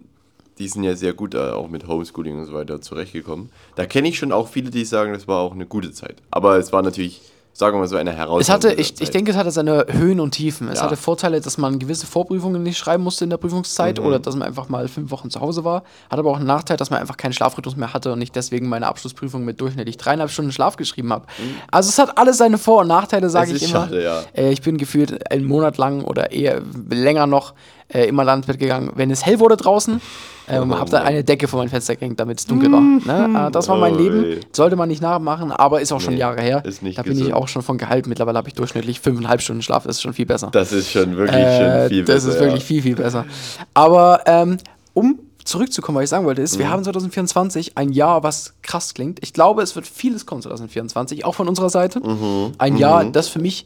die 0.59 0.67
sind 0.67 0.83
ja 0.83 0.95
sehr 0.97 1.13
gut 1.13 1.33
äh, 1.33 1.37
auch 1.51 1.69
mit 1.69 1.87
Homeschooling 1.87 2.37
und 2.39 2.45
so 2.45 2.53
weiter 2.53 2.81
zurechtgekommen. 2.81 3.49
Da 3.75 3.85
kenne 3.85 4.09
ich 4.09 4.17
schon 4.19 4.33
auch 4.33 4.49
viele, 4.49 4.69
die 4.69 4.83
sagen, 4.83 5.13
das 5.13 5.27
war 5.27 5.39
auch 5.39 5.53
eine 5.53 5.65
gute 5.65 5.91
Zeit. 5.93 6.17
Aber 6.29 6.57
es 6.57 6.73
war 6.73 6.81
natürlich, 6.81 7.21
sagen 7.55 7.75
wir 7.75 7.81
mal 7.81 7.87
so, 7.87 7.95
eine 7.97 8.11
Herausforderung. 8.13 8.41
Es 8.41 8.49
hatte, 8.49 8.73
ich, 8.73 8.99
ich 8.99 9.11
denke, 9.11 9.31
es 9.31 9.37
hatte 9.37 9.51
seine 9.51 9.85
Höhen 9.89 10.19
und 10.19 10.31
Tiefen. 10.31 10.67
Es 10.69 10.79
Ja. 10.79 10.85
hatte 10.85 10.95
Vorteile, 10.97 11.39
dass 11.39 11.57
man 11.59 11.77
gewisse 11.77 12.07
Vorprüfungen 12.07 12.63
nicht 12.63 12.77
schreiben 12.79 13.03
musste 13.03 13.23
in 13.25 13.29
der 13.29 13.37
Prüfungszeit 13.37 13.99
Mhm. 13.99 14.05
oder 14.05 14.19
dass 14.19 14.35
man 14.35 14.47
einfach 14.47 14.69
mal 14.69 14.87
fünf 14.87 15.11
Wochen 15.11 15.29
zu 15.29 15.39
Hause 15.39 15.63
war. 15.63 15.83
Hat 16.09 16.17
aber 16.19 16.31
auch 16.31 16.37
einen 16.37 16.47
Nachteil, 16.47 16.77
dass 16.77 16.89
man 16.89 16.99
einfach 16.99 17.15
keinen 17.17 17.33
Schlafrhythmus 17.33 17.75
mehr 17.75 17.93
hatte 17.93 18.11
und 18.11 18.21
ich 18.21 18.31
deswegen 18.31 18.67
meine 18.69 18.87
Abschlussprüfung 18.87 19.45
mit 19.45 19.61
durchschnittlich 19.61 19.97
dreieinhalb 19.97 20.31
Stunden 20.31 20.51
Schlaf 20.51 20.77
geschrieben 20.77 21.13
habe. 21.13 21.25
Also 21.69 21.89
es 21.89 21.99
hat 21.99 22.17
alles 22.17 22.37
seine 22.39 22.57
Vor- 22.57 22.81
und 22.81 22.87
Nachteile, 22.87 23.29
sage 23.29 23.51
Mhm. 23.51 23.55
Ich 23.57 23.63
ist 23.63 23.69
immer. 23.69 23.81
schade, 23.85 24.03
ja. 24.03 24.21
Äh, 24.33 24.51
ich 24.51 24.61
bin 24.63 24.77
gefühlt 24.77 25.31
einen 25.31 25.45
Monat 25.45 25.77
lang 25.77 26.03
oder 26.03 26.31
eher 26.31 26.61
länger 26.89 27.27
noch 27.27 27.53
äh, 27.89 28.05
immer 28.07 28.31
ins 28.33 28.45
Bett 28.47 28.59
gegangen, 28.59 28.91
wenn 28.95 29.11
es 29.11 29.25
hell 29.25 29.39
wurde 29.39 29.57
draußen. 29.57 30.01
Ähm, 30.49 30.71
Oh 30.73 30.77
hab 30.77 30.89
dann 30.89 31.03
eine 31.03 31.23
Decke 31.23 31.47
vor 31.47 31.59
mein 31.59 31.69
Fenster 31.69 31.95
gehängt, 31.95 32.19
damit 32.19 32.37
es 32.39 32.45
dunkel 32.45 32.69
war. 32.71 32.81
Ne? 32.81 33.47
Äh, 33.47 33.51
das 33.51 33.69
war 33.69 33.77
mein 33.77 33.93
Oh, 33.95 33.97
Leben. 33.97 34.23
ey. 34.25 34.39
Sollte 34.51 34.75
man 34.75 34.89
nicht 34.89 35.01
nachmachen, 35.01 35.51
aber 35.53 35.79
ist 35.79 35.93
auch 35.93 36.01
schon 36.01 36.15
Nee, 36.15 36.19
Jahre 36.19 36.41
her. 36.41 36.61
ist 36.65 36.83
nicht 36.83 36.97
da 36.97 37.03
bin 37.03 37.13
ich 37.13 37.19
gesund. 37.19 37.35
auch 37.35 37.47
schon 37.47 37.61
von 37.61 37.77
gehalten. 37.77 38.09
Mittlerweile 38.09 38.37
habe 38.39 38.49
ich 38.49 38.53
durchschnittlich 38.53 38.99
fünfeinhalb 38.99 39.41
Stunden 39.41 39.61
Schlaf. 39.61 39.83
Das 39.85 39.95
ist 39.95 40.01
schon 40.01 40.13
viel 40.13 40.25
besser. 40.25 40.49
Das 40.51 40.73
ist 40.73 40.91
schon 40.91 41.15
wirklich 41.15 41.37
Äh, 41.37 41.79
schon 41.79 41.89
viel 41.89 42.03
das 42.03 42.15
besser. 42.25 42.29
ist 42.35 42.39
wirklich 42.41 42.61
ja. 42.63 42.65
viel, 42.67 42.81
viel 42.81 42.95
besser. 42.95 43.25
Aber 43.73 44.19
ähm, 44.25 44.57
um 44.93 45.19
zurückzukommen, 45.45 45.97
was 45.97 46.05
ich 46.05 46.09
sagen 46.09 46.25
wollte, 46.25 46.41
ist, 46.41 46.55
Mhm. 46.55 46.59
wir 46.59 46.69
haben 46.71 46.83
2024 46.83 47.77
ein 47.77 47.93
Jahr, 47.93 48.23
was 48.23 48.53
krass 48.63 48.93
klingt. 48.93 49.19
Ich 49.23 49.31
glaube, 49.33 49.61
es 49.61 49.75
wird 49.75 49.87
vieles 49.87 50.25
kommen 50.25 50.41
2024, 50.41 51.23
auch 51.23 51.35
von 51.35 51.47
unserer 51.47 51.69
Seite. 51.69 51.99
Mhm. 51.99 52.51
Ein 52.57 52.75
Jahr, 52.77 53.05
das 53.05 53.29
für 53.29 53.39
mich 53.39 53.65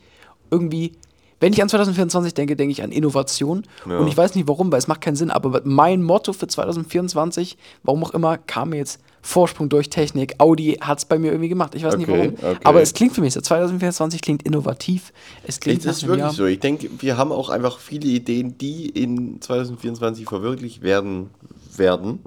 irgendwie, 0.52 0.94
wenn 1.40 1.54
ich 1.54 1.62
an 1.62 1.70
2024 1.70 2.34
denke, 2.34 2.56
denke 2.56 2.72
ich 2.72 2.84
an 2.84 2.92
Innovation. 2.92 3.64
Ja. 3.88 4.00
Und 4.00 4.08
ich 4.08 4.18
weiß 4.18 4.36
nicht 4.36 4.48
warum, 4.48 4.72
weil 4.72 4.80
es 4.80 4.88
macht 4.88 5.02
keinen 5.02 5.16
Sinn, 5.16 5.30
aber 5.30 5.62
mein 5.64 6.02
Motto 6.02 6.34
für 6.34 6.48
2024, 6.48 7.58
warum 7.84 8.04
auch 8.04 8.12
immer, 8.12 8.38
kam 8.38 8.70
mir 8.70 8.78
jetzt 8.78 9.00
Vorsprung 9.22 9.68
durch 9.68 9.90
Technik. 9.90 10.36
Audi 10.38 10.78
hat 10.80 11.00
es 11.00 11.06
bei 11.06 11.20
mir 11.20 11.32
irgendwie 11.32 11.50
gemacht. 11.50 11.76
Ich 11.76 11.84
weiß 11.84 11.98
nicht 11.98 12.08
Okay, 12.10 12.34
warum. 12.40 12.52
okay. 12.56 12.62
Aber 12.64 12.82
es 12.82 12.94
klingt 12.94 13.14
für 13.14 13.22
mich 13.22 13.34
so. 13.34 13.42
2024 13.42 14.22
klingt 14.22 14.44
innovativ. 14.44 15.12
Es 15.44 15.60
klingt 15.60 15.84
ist 15.86 16.04
wirklich 16.04 16.20
Jahr. 16.20 16.32
so. 16.32 16.46
Ich 16.46 16.60
denke, 16.60 16.90
wir 17.00 17.18
haben 17.18 17.32
auch 17.32 17.50
einfach 17.50 17.80
viele 17.80 18.08
Ideen, 18.08 18.58
die 18.58 18.88
in 18.88 19.42
2024 19.42 20.28
verwirklicht 20.28 20.82
werden 20.82 21.30
werden. 21.76 22.20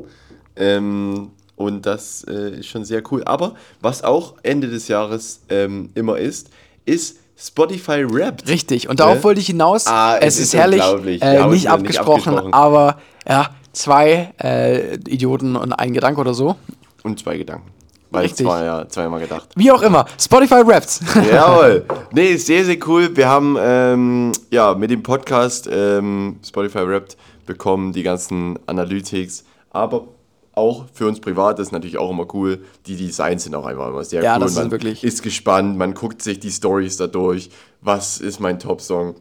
Ähm, 0.57 1.31
und 1.57 1.87
das 1.87 2.25
äh, 2.25 2.61
ist 2.61 2.67
schon 2.67 2.85
sehr 2.85 3.03
cool. 3.11 3.25
Aber 3.25 3.55
was 3.81 4.05
auch 4.05 4.35
Ende 4.43 4.69
des 4.69 4.89
Jahres 4.89 5.41
ähm, 5.49 5.91
immer 5.95 6.19
ist, 6.19 6.51
ist 6.85 7.19
Spotify 7.43 8.05
Rap. 8.09 8.43
Richtig, 8.47 8.89
und 8.89 9.01
darauf 9.01 9.17
Ne? 9.17 9.25
wollte 9.25 9.41
ich 9.41 9.47
hinaus. 9.47 9.87
Ah, 9.87 10.17
es, 10.19 10.35
es 10.35 10.41
ist 10.41 10.45
ist 10.49 10.55
herrlich, 10.55 10.83
äh, 10.83 10.95
nicht, 10.97 11.23
es 11.23 11.31
wieder 11.33 11.47
nicht 11.49 11.71
abgesprochen, 11.71 12.35
abgesprochen. 12.35 12.53
aber 12.55 12.99
ja, 13.29 13.51
zwei 13.73 14.33
äh, 14.43 14.95
Idioten 15.09 15.57
und 15.57 15.73
ein 15.73 15.93
Gedanke 15.93 16.21
oder 16.21 16.35
so. 16.35 16.57
Und 17.03 17.19
zwei 17.19 17.39
Gedanken. 17.39 17.71
Weil 18.13 18.23
Richtig. 18.23 18.45
war 18.45 18.63
ja 18.65 18.89
zweimal 18.89 19.21
gedacht. 19.21 19.49
Wie 19.55 19.71
auch 19.71 19.83
immer, 19.83 20.05
Spotify 20.21 20.63
Raps. 20.67 21.01
Jawohl. 21.33 21.85
Nee, 22.13 22.35
sehr, 22.37 22.65
sehr 22.65 22.77
cool. 22.89 23.17
Wir 23.17 23.29
haben 23.29 23.57
ähm, 23.61 24.33
ja 24.51 24.75
mit 24.75 24.91
dem 24.91 25.03
Podcast 25.03 25.69
ähm, 25.73 26.41
Spotify 26.45 26.87
Wrapped 26.87 27.17
bekommen 27.47 27.93
die 27.93 28.03
ganzen 28.03 28.59
Analytics, 28.67 29.45
aber 29.71 30.09
auch 30.55 30.87
für 30.93 31.07
uns 31.07 31.21
privat 31.21 31.59
ist 31.59 31.73
natürlich 31.73 31.99
auch 31.99 32.11
immer 32.11 32.27
cool. 32.35 32.59
Die 32.87 32.97
Designs 32.97 33.45
sind 33.45 33.55
auch 33.55 33.67
einfach 33.67 33.89
immer 33.89 34.05
sehr 34.05 34.23
Ja, 34.23 34.35
cool. 34.35 34.41
das 34.41 34.53
ist 34.53 34.57
man 34.59 34.71
wirklich- 34.71 35.05
ist 35.05 35.23
gespannt, 35.23 35.79
man 35.79 35.95
guckt 35.95 36.23
sich 36.23 36.41
die 36.41 36.51
Stories 36.51 36.97
dadurch. 36.97 37.51
Was 37.81 38.21
ist 38.21 38.41
mein 38.41 38.59
Top-Song? 38.59 39.15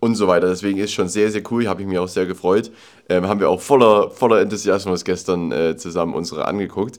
Und 0.00 0.16
so 0.16 0.28
weiter. 0.28 0.48
Deswegen 0.48 0.78
ist 0.78 0.92
schon 0.92 1.08
sehr, 1.08 1.30
sehr 1.30 1.42
cool. 1.50 1.66
Habe 1.66 1.80
ich 1.80 1.88
mich 1.88 1.98
auch 1.98 2.08
sehr 2.08 2.26
gefreut. 2.26 2.70
Ähm, 3.08 3.26
haben 3.26 3.40
wir 3.40 3.48
auch 3.48 3.60
voller, 3.62 4.10
voller 4.10 4.40
Enthusiasmus 4.42 5.02
gestern 5.02 5.50
äh, 5.50 5.76
zusammen 5.78 6.12
unsere 6.12 6.44
angeguckt. 6.46 6.98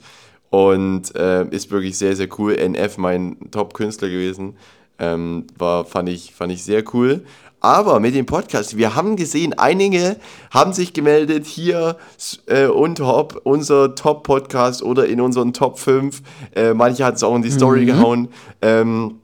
Und 0.49 1.15
äh, 1.15 1.45
ist 1.49 1.69
wirklich 1.69 1.97
sehr, 1.99 2.15
sehr 2.15 2.27
cool. 2.39 2.55
NF, 2.55 2.97
mein 2.97 3.37
Top-Künstler 3.51 4.09
gewesen. 4.09 4.55
Ähm, 4.97 5.45
war, 5.57 5.85
fand 5.85 6.09
ich, 6.09 6.33
fand 6.33 6.51
ich 6.51 6.63
sehr 6.63 6.83
cool. 6.95 7.23
Aber 7.65 7.99
mit 7.99 8.13
dem 8.13 8.27
Podcast, 8.27 8.77
wir 8.77 8.93
haben 8.93 9.15
gesehen, 9.15 9.57
einige 9.57 10.17
haben 10.51 10.71
sich 10.71 10.93
gemeldet 10.93 11.47
hier 11.47 11.97
äh, 12.45 12.67
und 12.67 12.99
Hop, 12.99 13.41
unser 13.43 13.95
Top-Podcast 13.95 14.83
oder 14.83 15.07
in 15.07 15.19
unseren 15.19 15.51
Top 15.51 15.79
5. 15.79 16.21
Äh, 16.55 16.75
manche 16.75 17.03
hat 17.03 17.15
es 17.15 17.23
auch 17.23 17.35
in 17.35 17.41
die 17.41 17.49
Story 17.49 17.81
Mhm. 17.81 17.85
gehauen. 17.87 18.27
Ähm, 18.61 19.15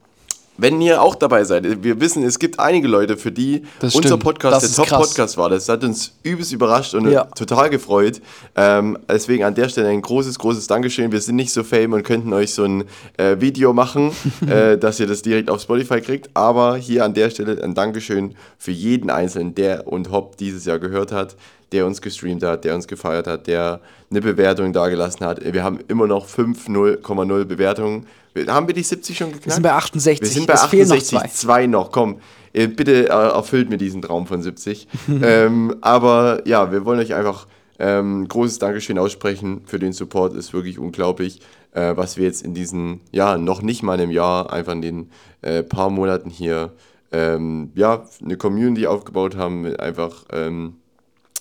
wenn 0.61 0.79
ihr 0.81 1.01
auch 1.01 1.15
dabei 1.15 1.43
seid, 1.43 1.83
wir 1.83 1.99
wissen, 1.99 2.23
es 2.23 2.37
gibt 2.39 2.59
einige 2.59 2.87
Leute, 2.87 3.17
für 3.17 3.31
die 3.31 3.63
Das 3.79 3.95
unser 3.95 4.09
stimmt. 4.09 4.23
Podcast 4.23 4.63
Das 4.63 4.75
der. 4.75 4.85
Top-Podcast 4.85 5.37
war. 5.37 5.49
Das 5.49 5.67
hat 5.67 5.83
uns 5.83 6.13
übelst 6.23 6.53
überrascht 6.53 6.93
und 6.93 7.09
Ja. 7.09 7.25
total 7.25 7.69
gefreut. 7.69 8.21
Ähm, 8.55 8.97
deswegen 9.09 9.43
an 9.43 9.55
der 9.55 9.69
Stelle 9.69 9.89
ein 9.89 10.01
großes, 10.01 10.37
großes 10.39 10.67
Dankeschön. 10.67 11.11
Wir 11.11 11.19
sind 11.21 11.35
nicht 11.35 11.51
so 11.51 11.63
fame 11.63 11.93
und 11.93 12.03
könnten 12.03 12.31
euch 12.33 12.53
so 12.53 12.63
ein 12.63 12.83
äh, 13.17 13.37
Video 13.39 13.73
machen, 13.73 14.11
äh, 14.47 14.77
dass 14.77 14.99
ihr 14.99 15.07
das 15.07 15.21
direkt 15.21 15.49
auf 15.49 15.61
Spotify 15.61 15.99
kriegt. 16.01 16.29
Aber 16.35 16.77
hier 16.77 17.05
an 17.05 17.13
der 17.13 17.29
Stelle 17.31 17.61
ein 17.63 17.73
Dankeschön 17.73 18.35
für 18.57 18.71
jeden 18.71 19.09
Einzelnen, 19.09 19.55
der 19.55 19.87
und 19.87 20.11
Hop 20.11 20.37
dieses 20.37 20.65
Jahr 20.65 20.77
gehört 20.79 21.11
hat, 21.11 21.35
der 21.71 21.85
uns 21.85 22.01
gestreamt 22.01 22.43
hat, 22.43 22.65
der 22.65 22.75
uns 22.75 22.87
gefeiert 22.87 23.27
hat, 23.27 23.47
der 23.47 23.79
eine 24.09 24.21
Bewertung 24.21 24.73
dagelassen 24.73 25.25
hat. 25.25 25.41
Wir 25.43 25.63
haben 25.63 25.79
immer 25.87 26.07
noch 26.07 26.27
5,0 26.27 27.45
Bewertungen. 27.45 28.07
Haben 28.47 28.67
wir 28.67 28.73
die 28.73 28.83
70 28.83 29.17
schon 29.17 29.27
geknackt? 29.27 29.45
Wir 29.45 29.53
sind 29.53 29.63
bei 29.63 29.73
68. 29.73 30.21
Wir 30.21 30.27
sind 30.27 30.47
bei 30.47 30.53
es 30.53 30.65
fehlen 30.65 30.87
noch 30.89 30.95
68, 30.95 31.09
zwei. 31.09 31.27
zwei 31.27 31.67
noch. 31.67 31.91
Komm, 31.91 32.19
äh, 32.53 32.67
bitte 32.67 33.07
äh, 33.07 33.11
erfüllt 33.11 33.69
mir 33.69 33.77
diesen 33.77 34.01
Traum 34.01 34.27
von 34.27 34.41
70. 34.41 34.87
ähm, 35.23 35.75
aber 35.81 36.41
ja, 36.45 36.71
wir 36.71 36.85
wollen 36.85 36.99
euch 36.99 37.13
einfach 37.13 37.47
ähm, 37.79 38.27
großes 38.27 38.59
Dankeschön 38.59 38.97
aussprechen 38.97 39.61
für 39.65 39.79
den 39.79 39.93
Support. 39.93 40.35
Ist 40.35 40.53
wirklich 40.53 40.77
unglaublich, 40.77 41.41
äh, 41.73 41.95
was 41.95 42.17
wir 42.17 42.25
jetzt 42.25 42.43
in 42.43 42.53
diesen, 42.53 43.01
ja, 43.11 43.37
noch 43.37 43.61
nicht 43.61 43.81
mal 43.83 43.93
einem 43.93 44.11
Jahr, 44.11 44.51
einfach 44.51 44.73
in 44.73 44.81
den 44.81 45.09
äh, 45.41 45.63
paar 45.63 45.89
Monaten 45.89 46.29
hier, 46.29 46.73
ähm, 47.11 47.71
ja, 47.75 48.05
eine 48.23 48.37
Community 48.37 48.87
aufgebaut 48.87 49.35
haben, 49.35 49.63
mit 49.63 49.79
einfach, 49.79 50.25
ähm, 50.31 50.75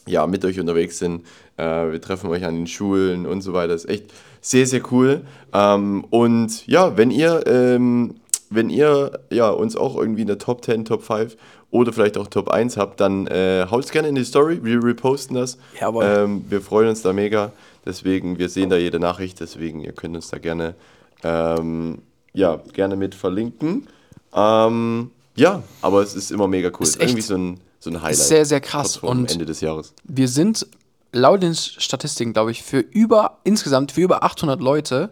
ja, 0.07 0.27
mit 0.27 0.45
euch 0.45 0.59
unterwegs 0.59 0.99
sind. 0.99 1.27
Äh, 1.57 1.93
wir 1.93 2.01
treffen 2.01 2.31
euch 2.31 2.45
an 2.45 2.55
den 2.55 2.67
Schulen 2.67 3.27
und 3.27 3.43
so 3.43 3.53
weiter. 3.53 3.75
ist 3.75 3.89
echt 3.89 4.13
sehr, 4.41 4.67
sehr 4.67 4.83
cool. 4.93 5.23
Ähm, 5.53 6.05
und 6.11 6.67
ja, 6.67 6.97
wenn 6.97 7.11
ihr, 7.11 7.47
ähm, 7.47 8.15
wenn 8.49 8.71
ihr 8.71 9.21
ja, 9.31 9.51
uns 9.51 9.77
auch 9.77 9.97
irgendwie 9.97 10.23
in 10.23 10.27
der 10.27 10.39
Top 10.39 10.65
10, 10.65 10.85
Top 10.85 11.03
5 11.03 11.37
oder 11.71 11.93
vielleicht 11.93 12.19
auch 12.19 12.27
Top 12.27 12.51
1 12.51 12.77
habt, 12.77 13.01
dann 13.01 13.27
äh, 13.27 13.67
haut's 13.71 13.91
gerne 13.91 14.09
in 14.09 14.15
die 14.15 14.25
Story. 14.25 14.61
Wir 14.63 14.83
reposten 14.83 15.37
das. 15.37 15.59
Jawohl. 15.81 16.05
Ähm, 16.05 16.45
wir 16.49 16.61
freuen 16.61 16.89
uns 16.89 17.03
da 17.03 17.13
mega. 17.13 17.53
Deswegen, 17.85 18.39
wir 18.39 18.49
sehen 18.49 18.71
da 18.71 18.77
jede 18.77 18.99
Nachricht. 18.99 19.41
Deswegen, 19.41 19.81
ihr 19.81 19.93
könnt 19.93 20.17
uns 20.17 20.31
da 20.31 20.39
gerne, 20.39 20.75
ähm, 21.23 21.99
ja, 22.33 22.61
gerne 22.73 22.97
mit 22.97 23.15
verlinken. 23.15 23.87
Ähm, 24.35 25.11
ja, 25.37 25.63
aber 25.81 26.03
es 26.03 26.15
ist 26.15 26.31
immer 26.31 26.49
mega 26.49 26.71
cool. 26.79 26.87
Ist 26.87 27.01
irgendwie 27.01 27.23
so 27.23 27.35
ein, 27.35 27.61
so 27.81 27.91
ein 27.91 28.01
Highlight. 28.01 28.17
sehr, 28.17 28.45
sehr 28.47 28.61
krass. 28.61 28.99
Und- 28.99 29.31
Ende 29.33 29.47
des 29.47 29.61
Jahres. 29.61 29.93
Wir 30.05 30.29
sind 30.29 30.67
laut 31.13 31.43
den 31.43 31.55
Statistiken, 31.57 32.33
glaube 32.33 32.53
ich, 32.53 32.63
für 32.63 32.79
über, 32.79 33.39
insgesamt 33.43 33.91
für 33.93 34.03
über 34.03 34.23
800 34.23 34.61
Leute 34.61 35.11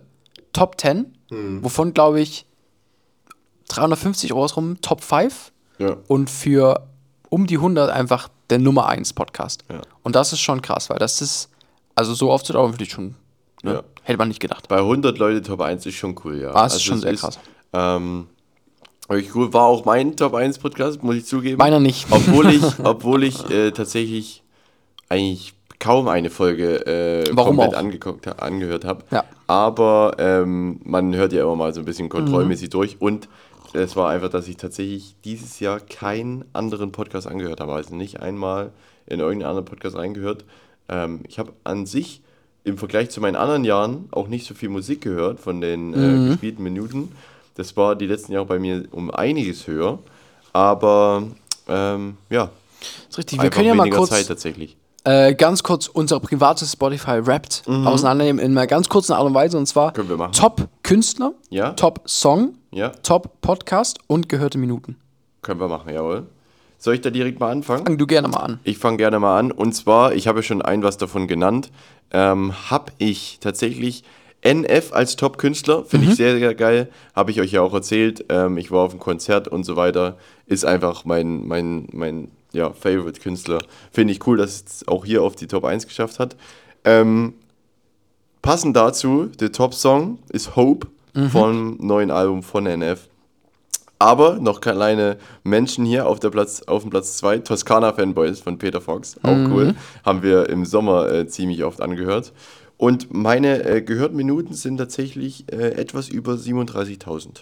Top 0.53 0.81
10, 0.81 1.17
Hm. 1.31 1.65
wovon, 1.65 1.93
glaube 1.93 2.21
ich, 2.21 2.47
350 3.69 4.33
Euro 4.33 4.47
rum 4.47 4.81
Top 4.81 5.03
5 5.03 5.53
Ja. 5.79 5.97
und 6.09 6.31
für 6.31 6.87
um 7.29 7.47
die 7.47 7.59
100 7.59 7.91
einfach 7.91 8.29
der 8.51 8.59
Nummer 8.59 8.87
1 8.87 9.13
Podcast. 9.13 9.65
Ja. 9.71 9.83
Und 10.03 10.17
das 10.17 10.33
ist 10.33 10.41
schon 10.41 10.63
krass, 10.63 10.89
weil 10.89 10.99
das 10.99 11.21
ist, 11.21 11.51
also 11.95 12.15
so 12.15 12.31
aufzudauern, 12.33 12.73
würde 12.73 12.85
ich 12.85 12.91
schon, 12.91 13.15
ne? 13.63 13.75
Ja. 13.75 13.83
hätte 14.03 14.17
man 14.19 14.29
nicht 14.29 14.41
gedacht. 14.41 14.69
Bei 14.69 14.79
100 14.79 15.19
Leute 15.19 15.43
Top 15.43 15.61
1 15.61 15.85
ist 15.85 15.97
schon 15.97 16.19
cool, 16.25 16.41
ja. 16.41 16.53
Ah, 16.55 16.67
es 16.67 16.75
ist 16.77 16.83
schon 16.85 17.01
sehr 17.01 17.15
krass. 17.15 17.39
Ähm, 17.75 18.29
War 19.09 19.63
auch 19.65 19.85
mein 19.87 20.17
Top 20.17 20.35
1 20.35 20.59
Podcast, 20.59 21.03
muss 21.03 21.17
ich 21.17 21.25
zugeben. 21.25 21.57
Meiner 21.57 21.81
nicht. 21.81 22.07
Obwohl 22.11 22.51
ich, 22.51 22.63
obwohl 22.85 23.25
ich 23.25 23.49
äh, 23.51 23.71
tatsächlich 23.71 24.43
eigentlich 25.09 25.55
kaum 25.79 26.09
eine 26.09 26.29
Folge 26.29 26.85
äh, 26.87 27.25
Warum 27.33 27.57
komplett 27.57 27.75
auch? 27.75 27.79
angeguckt, 27.79 28.43
angehört 28.43 28.85
habe. 28.85 29.05
Ja. 29.11 29.25
Aber 29.47 30.17
ähm, 30.19 30.81
man 30.85 31.15
hört 31.15 31.33
ja 31.33 31.43
immer 31.43 31.57
mal 31.57 31.73
so 31.73 31.81
ein 31.81 31.87
bisschen 31.87 32.07
Mhm. 32.07 32.11
kontrollmäßig 32.11 32.69
durch. 32.69 33.01
Und 33.01 33.29
es 33.73 33.97
war 33.97 34.11
einfach, 34.11 34.29
dass 34.29 34.47
ich 34.47 34.59
tatsächlich 34.59 35.15
dieses 35.25 35.59
Jahr 35.61 35.81
keinen 35.81 36.45
anderen 36.53 36.93
Podcast 36.93 37.27
angehört 37.27 37.61
habe. 37.61 37.73
Also 37.73 37.95
nicht 37.95 38.21
einmal 38.21 38.73
in 39.07 39.21
irgendeinen 39.21 39.49
anderen 39.49 39.65
Podcast 39.65 39.97
reingehört. 39.97 40.45
Ähm, 40.91 41.21
ich 41.27 41.39
habe 41.39 41.53
an 41.65 41.87
sich 41.87 42.21
im 42.65 42.77
Vergleich 42.77 43.09
zu 43.09 43.23
meinen 43.23 43.37
anderen 43.37 43.65
Jahren 43.65 44.09
auch 44.11 44.29
nicht 44.29 44.47
so 44.47 44.53
viel 44.55 44.69
Musik 44.69 45.01
gehört 45.01 45.41
von 45.41 45.63
den 45.63 45.95
äh, 45.95 45.97
Mhm. 45.97 46.29
gespielten 46.31 46.63
Minuten. 46.63 47.13
Das 47.59 47.77
war 47.77 47.95
die 47.97 48.07
letzten 48.07 48.33
Jahre 48.33 48.47
bei 48.47 48.59
mir 48.59 48.85
um 48.93 49.11
einiges 49.11 49.67
höher. 49.67 49.99
Aber 50.53 51.25
ähm, 51.69 52.17
ja, 52.31 52.51
Das 52.81 53.09
ist 53.11 53.19
richtig. 53.19 53.43
Wir 53.43 53.51
können 53.51 53.67
ja 53.67 53.75
mal 53.75 53.91
kurz, 53.91 54.11
Zeit 54.11 54.27
tatsächlich. 54.29 54.77
äh, 55.05 55.35
ganz 55.35 55.63
kurz 55.63 55.89
unser 55.89 56.21
privates 56.21 56.73
Spotify 56.73 57.27
Wrapped 57.27 57.65
auseinandernehmen 57.67 58.43
in 58.45 58.53
einer 58.53 58.67
ganz 58.67 58.89
kurzen 58.89 59.13
Art 59.13 59.25
und 59.27 59.35
Weise. 59.35 59.59
Und 59.59 59.67
zwar 59.67 59.91
Mhm. 59.91 59.95
Können 59.95 60.09
wir 60.09 60.17
machen. 60.17 60.33
Top 60.33 60.69
Künstler, 60.83 61.33
Ja. 61.51 61.71
Top 61.73 62.01
Song, 62.07 62.55
Ja, 62.71 62.91
Top 63.03 63.41
Podcast 63.41 63.99
und 64.07 64.29
gehörte 64.29 64.57
Minuten. 64.59 64.97
können 65.43 65.61
wir 65.61 65.69
machen, 65.69 65.93
jawohl. 65.93 66.27
Soll 66.81 66.95
ich 66.95 67.01
da 67.01 67.11
direkt 67.11 67.41
mal 67.41 67.51
anfangen? 67.51 67.85
Fang 67.85 67.99
du 67.99 68.07
gerne 68.07 68.29
mal 68.29 68.39
an. 68.39 68.61
Ich 68.63 68.79
fange 68.79 68.99
gerne 68.99 69.19
mal 69.19 69.37
an. 69.39 69.51
Und 69.51 69.73
zwar, 69.73 70.15
ich 70.15 70.29
habe 70.29 70.39
ja 70.39 70.43
schon 70.45 70.63
ein 70.63 70.83
was 70.85 70.97
davon 70.97 71.27
genannt, 71.27 71.71
ähm, 72.13 72.53
habe 72.71 72.93
ich 72.99 73.39
tatsächlich 73.41 74.05
NF 74.43 74.93
als 74.93 75.17
Top-Künstler, 75.17 75.85
finde 75.85 76.07
Mhm. 76.07 76.13
ich 76.13 76.17
sehr, 76.19 76.39
sehr 76.39 76.55
geil. 76.55 76.89
Habe 77.15 77.31
ich 77.33 77.41
euch 77.41 77.53
ja 77.53 77.61
auch 77.63 77.75
erzählt. 77.75 78.25
Ähm, 78.29 78.57
ich 78.57 78.71
war 78.71 78.81
auf 78.85 78.93
einem 78.93 79.01
Konzert 79.01 79.49
und 79.49 79.65
so 79.65 79.75
weiter. 79.77 80.17
Ist 80.47 80.65
einfach 80.65 81.05
mein, 81.05 81.47
mein, 81.47 81.89
mein 81.93 82.31
ja, 82.53 82.73
Favorite-Künstler. 82.73 83.59
Finde 83.93 84.13
ich 84.13 84.27
cool, 84.27 84.37
dass 84.39 84.63
es 84.67 84.89
auch 84.89 85.05
hier 85.05 85.23
auf 85.23 85.35
die 85.37 85.49
Top 85.49 85.65
1 85.65 85.87
geschafft 85.87 86.19
hat. 86.21 86.37
Ähm, 86.85 87.35
passend 88.41 88.77
dazu, 88.77 89.27
der 89.41 89.53
Top-Song 89.53 90.19
ist 90.31 90.55
Hope 90.57 90.87
vom 91.33 91.77
neuen 91.81 92.13
Album 92.13 92.45
von 92.45 92.65
NF. 92.67 93.09
Aber 93.99 94.35
noch 94.39 94.61
kleine 94.61 95.17
Menschen 95.43 95.85
hier 95.85 96.07
auf, 96.07 96.21
der 96.21 96.31
Platz, 96.31 96.63
auf 96.63 96.83
dem 96.83 96.91
Platz 96.91 97.17
2, 97.17 97.39
Toskana 97.39 97.93
Fanboys 97.93 98.39
von 98.39 98.57
Peter 98.57 98.81
Fox. 98.81 99.17
Auch 99.25 99.35
Mhm. 99.35 99.53
cool. 99.53 99.75
Haben 100.07 100.23
wir 100.23 100.49
im 100.49 100.65
Sommer 100.65 101.11
äh, 101.11 101.27
ziemlich 101.27 101.65
oft 101.65 101.81
angehört. 101.81 102.33
Und 102.79 103.13
meine 103.13 103.65
äh, 103.65 103.83
gehörten 103.83 104.17
Minuten 104.17 104.55
sind 104.55 104.79
tatsächlich 104.79 105.45
äh, 105.53 105.73
etwas 105.73 106.09
über 106.09 106.35
37.000. 106.35 107.41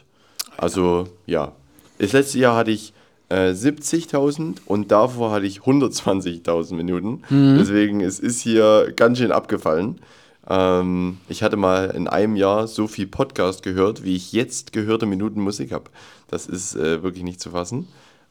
Also 0.57 1.09
ja, 1.27 1.53
das 1.99 2.13
letzte 2.13 2.39
Jahr 2.39 2.57
hatte 2.57 2.71
ich 2.71 2.95
äh, 3.29 3.51
70.000 3.51 4.57
und 4.65 4.91
davor 4.91 5.31
hatte 5.31 5.47
ich 5.47 5.61
120.000 5.61 6.75
Minuten. 6.75 7.23
Mhm. 7.29 7.59
Deswegen 7.59 8.01
es 8.01 8.19
ist 8.19 8.41
hier 8.41 8.93
ganz 8.97 9.19
schön 9.19 9.31
abgefallen. 9.31 10.01
Ähm, 10.49 11.19
ich 11.29 11.43
hatte 11.43 11.57
mal 11.57 11.91
in 11.91 12.09
einem 12.09 12.37
Jahr 12.37 12.67
so 12.67 12.87
viel 12.87 13.07
Podcast 13.07 13.63
gehört, 13.63 14.05
wie 14.05 14.17
ich 14.17 14.33
jetzt 14.33 14.73
gehörte 14.73 15.05
Minuten 15.05 15.41
Musik 15.41 15.73
habe. 15.73 15.91
Das 16.29 16.47
ist 16.47 16.77
äh, 16.77 17.03
wirklich 17.03 17.25
nicht 17.25 17.41
zu 17.41 17.51
fassen. 17.51 17.89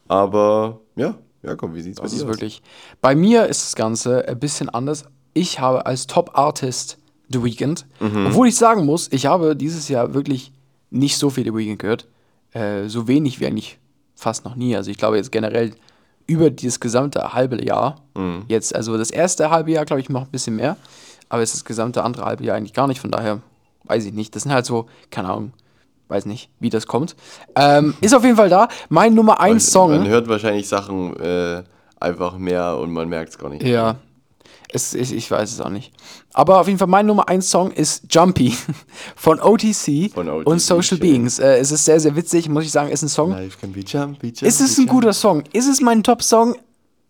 Aber 0.08 0.80
ja, 0.96 1.16
ja 1.44 1.56
komm, 1.56 1.76
wie 1.76 1.82
sieht's 1.82 1.98
Das 2.02 2.12
bei 2.12 2.16
ist 2.16 2.22
dir 2.22 2.26
aus? 2.26 2.34
wirklich. 2.34 2.62
Bei 3.02 3.16
mir 3.16 3.46
ist 3.46 3.64
das 3.64 3.76
Ganze 3.76 4.28
ein 4.28 4.40
bisschen 4.40 4.70
anders. 4.70 5.06
Ich 5.36 5.60
habe 5.60 5.86
als 5.86 6.08
Top-Artist 6.08 6.98
The 7.30 7.44
Weeknd. 7.44 7.86
Mhm. 8.00 8.28
Obwohl 8.28 8.48
ich 8.48 8.56
sagen 8.56 8.86
muss, 8.86 9.12
ich 9.12 9.26
habe 9.26 9.56
dieses 9.56 9.90
Jahr 9.90 10.14
wirklich 10.14 10.52
nicht 10.90 11.18
so 11.18 11.30
viel 11.30 11.44
The 11.44 11.54
Weeknd 11.54 11.78
gehört. 11.78 12.08
Äh, 12.54 12.88
so 12.88 13.08
wenig 13.08 13.40
wie 13.40 13.46
eigentlich 13.46 13.78
fast 14.16 14.46
noch 14.46 14.56
nie. 14.56 14.76
Also 14.78 14.90
ich 14.90 14.98
glaube 14.98 15.18
jetzt 15.18 15.32
generell 15.32 15.74
über 16.26 16.50
dieses 16.50 16.80
gesamte 16.80 17.34
halbe 17.34 17.64
Jahr. 17.64 17.98
Mhm. 18.16 18.46
Jetzt, 18.48 18.74
also 18.74 18.98
das 18.98 19.12
erste 19.12 19.50
halbe 19.50 19.72
Jahr, 19.72 19.84
glaube 19.84 20.00
ich, 20.00 20.10
noch 20.10 20.22
ein 20.22 20.32
bisschen 20.32 20.56
mehr. 20.56 20.78
Aber 21.28 21.42
jetzt 21.42 21.54
das 21.54 21.66
gesamte 21.66 22.02
andere 22.04 22.26
halbe 22.26 22.46
Jahr 22.46 22.56
eigentlich 22.56 22.74
gar 22.74 22.88
nicht. 22.88 23.02
Von 23.02 23.12
daher 23.12 23.42
weiß 23.84 24.06
ich 24.06 24.14
nicht. 24.14 24.36
Das 24.36 24.44
sind 24.44 24.54
halt 24.54 24.66
so, 24.66 24.88
keine 25.12 25.30
Ahnung, 25.30 25.52
weiß 26.08 26.28
nicht, 26.28 26.50
wie 26.62 26.70
das 26.70 26.88
kommt. 26.88 27.18
Ähm, 27.56 27.94
ist 28.02 28.16
auf 28.16 28.24
jeden 28.24 28.38
Fall 28.38 28.50
da. 28.50 28.70
Mein 28.88 29.14
Nummer 29.14 29.42
1 29.42 29.70
Song. 29.70 29.92
Man 29.92 30.08
hört 30.08 30.30
wahrscheinlich 30.30 30.68
Sachen 30.68 31.16
äh, 31.20 31.64
einfach 32.00 32.38
mehr 32.38 32.78
und 32.78 32.92
man 32.92 33.10
merkt 33.10 33.32
es 33.32 33.38
gar 33.38 33.50
nicht. 33.50 33.64
Ja. 33.64 33.98
Es, 34.70 34.94
ich, 34.94 35.14
ich 35.14 35.30
weiß 35.30 35.52
es 35.52 35.62
auch 35.62 35.70
nicht. 35.70 35.94
Aber 36.34 36.60
auf 36.60 36.68
jeden 36.68 36.80
Fall 36.80 36.88
mein 36.88 37.06
Nummer 37.06 37.30
1 37.30 37.50
Song 37.50 37.72
ist 37.72 38.04
Jumpy 38.10 38.54
von 39.16 39.40
OTC, 39.40 40.12
Von 40.14 40.30
OTC, 40.30 40.48
und 40.48 40.60
Social. 40.60 40.98
Beings. 40.98 41.40
Äh, 41.40 41.58
es 41.58 41.72
ist 41.72 41.86
sehr, 41.86 42.00
sehr 42.00 42.16
witzig, 42.16 42.50
muss 42.50 42.66
ich 42.66 42.72
sagen. 42.72 42.90
Ist 42.90 43.04
ein 43.04 43.10
Song. 43.10 43.32
Life 43.32 43.58
can 43.60 43.72
be 43.72 43.82
jumpy, 43.82 44.28
jumpy, 44.28 44.46
Ist 44.46 44.62
es 44.62 44.78
ein 44.78 44.88
guter 44.88 45.14
Song? 45.14 45.44
Ist 45.54 45.68
es 45.68 45.82
mein 45.82 46.04
Top-Song? 46.04 46.56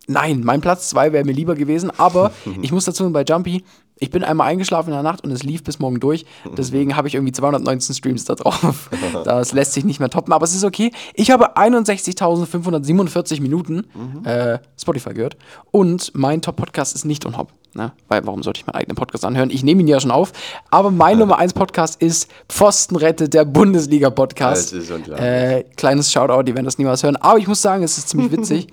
Nein, 0.07 0.41
mein 0.43 0.61
Platz 0.61 0.89
2 0.89 1.13
wäre 1.13 1.25
mir 1.25 1.33
lieber 1.33 1.55
gewesen. 1.55 1.91
Aber 1.97 2.31
ich 2.61 2.71
muss 2.71 2.85
dazu 2.85 3.09
bei 3.11 3.23
Jumpy, 3.23 3.63
ich 3.97 4.09
bin 4.11 4.23
einmal 4.23 4.47
eingeschlafen 4.47 4.89
in 4.89 4.95
der 4.95 5.03
Nacht 5.03 5.23
und 5.23 5.31
es 5.31 5.43
lief 5.43 5.63
bis 5.63 5.79
morgen 5.79 5.99
durch. 6.01 6.25
Deswegen 6.57 6.97
habe 6.97 7.07
ich 7.07 7.15
irgendwie 7.15 7.31
219 7.31 7.95
Streams 7.95 8.25
da 8.25 8.35
drauf. 8.35 8.89
Das 9.23 9.53
lässt 9.53 9.73
sich 9.73 9.85
nicht 9.85 9.99
mehr 9.99 10.09
toppen, 10.09 10.33
aber 10.33 10.43
es 10.43 10.53
ist 10.53 10.63
okay. 10.65 10.91
Ich 11.13 11.31
habe 11.31 11.55
61.547 11.57 13.41
Minuten 13.41 13.85
äh, 14.25 14.59
Spotify 14.79 15.13
gehört 15.13 15.37
und 15.71 16.11
mein 16.13 16.41
Top-Podcast 16.41 16.95
ist 16.95 17.05
nicht 17.05 17.25
unhop. 17.25 17.51
Ne? 17.73 17.91
Weil 18.07 18.25
warum 18.25 18.41
sollte 18.43 18.61
ich 18.61 18.67
meinen 18.67 18.75
eigenen 18.75 18.95
Podcast 18.95 19.25
anhören? 19.25 19.49
Ich 19.49 19.63
nehme 19.63 19.81
ihn 19.81 19.87
ja 19.87 19.99
schon 19.99 20.11
auf. 20.11 20.31
Aber 20.71 20.91
mein 20.91 21.17
Nummer 21.19 21.37
1 21.39 21.53
Podcast 21.53 22.01
ist 22.01 22.29
Pfostenrette, 22.49 23.27
der 23.27 23.43
Bundesliga-Podcast. 23.45 24.71
Das 24.73 24.83
ist 24.83 24.91
unglaublich. 24.91 25.25
Äh, 25.25 25.63
kleines 25.75 26.11
Shoutout, 26.11 26.43
die 26.43 26.53
werden 26.55 26.65
das 26.65 26.77
niemals 26.77 27.03
hören. 27.03 27.17
Aber 27.17 27.37
ich 27.37 27.47
muss 27.47 27.61
sagen, 27.61 27.83
es 27.83 27.97
ist 27.97 28.09
ziemlich 28.09 28.31
witzig. 28.37 28.67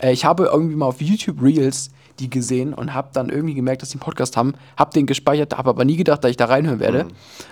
äh, 0.00 0.12
ich 0.12 0.24
habe 0.24 0.44
irgendwie 0.46 0.76
mal 0.76 0.86
auf 0.86 1.00
YouTube 1.02 1.42
Reels 1.42 1.90
die 2.18 2.30
gesehen 2.30 2.74
und 2.74 2.94
habe 2.94 3.08
dann 3.12 3.28
irgendwie 3.28 3.54
gemerkt, 3.54 3.82
dass 3.82 3.90
die 3.90 3.96
einen 3.96 4.02
Podcast 4.02 4.36
haben, 4.36 4.54
habe 4.76 4.92
den 4.92 5.06
gespeichert, 5.06 5.56
habe 5.56 5.70
aber 5.70 5.84
nie 5.84 5.96
gedacht, 5.96 6.24
dass 6.24 6.30
ich 6.30 6.36
da 6.36 6.46
reinhören 6.46 6.80
werde. 6.80 7.06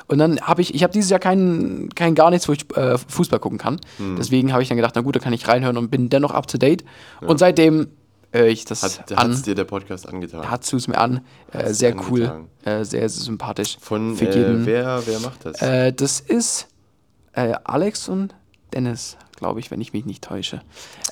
Und 0.06 0.18
dann 0.18 0.40
habe 0.40 0.62
ich, 0.62 0.74
ich 0.74 0.82
habe 0.82 0.92
dieses 0.92 1.10
Jahr 1.10 1.20
kein, 1.20 1.88
kein 1.94 2.14
gar 2.14 2.30
nichts, 2.30 2.48
wo 2.48 2.52
ich 2.52 2.66
äh, 2.76 2.98
Fußball 2.98 3.38
gucken 3.38 3.58
kann. 3.58 3.80
Deswegen 4.18 4.52
habe 4.52 4.62
ich 4.62 4.68
dann 4.68 4.76
gedacht, 4.76 4.94
na 4.96 5.02
gut, 5.02 5.16
da 5.16 5.20
kann 5.20 5.32
ich 5.32 5.46
reinhören 5.48 5.76
und 5.76 5.90
bin 5.90 6.08
dennoch 6.08 6.32
up 6.32 6.46
to 6.46 6.58
date. 6.58 6.84
Und 7.20 7.38
seitdem 7.38 7.88
äh, 8.32 8.48
ich 8.48 8.64
das 8.64 8.82
Hat 8.82 9.12
an, 9.12 9.30
hat's 9.30 9.42
dir 9.42 9.54
der 9.54 9.64
Podcast 9.64 10.08
angetan? 10.08 10.50
hat 10.50 10.70
es 10.70 10.88
mir 10.88 10.98
an, 10.98 11.20
äh, 11.52 11.72
sehr 11.72 11.96
cool, 12.10 12.46
äh, 12.64 12.84
sehr, 12.84 12.84
sehr 12.84 13.08
sympathisch. 13.08 13.78
Von 13.80 14.16
für 14.16 14.28
äh, 14.28 14.36
jeden. 14.36 14.66
wer, 14.66 15.02
wer 15.06 15.20
macht 15.20 15.44
das? 15.44 15.62
Äh, 15.62 15.92
das 15.92 16.20
ist 16.20 16.68
äh, 17.32 17.54
Alex 17.64 18.08
und 18.08 18.34
Dennis, 18.72 19.16
glaube 19.36 19.60
ich, 19.60 19.70
wenn 19.70 19.80
ich 19.80 19.92
mich 19.92 20.04
nicht 20.04 20.24
täusche. 20.24 20.60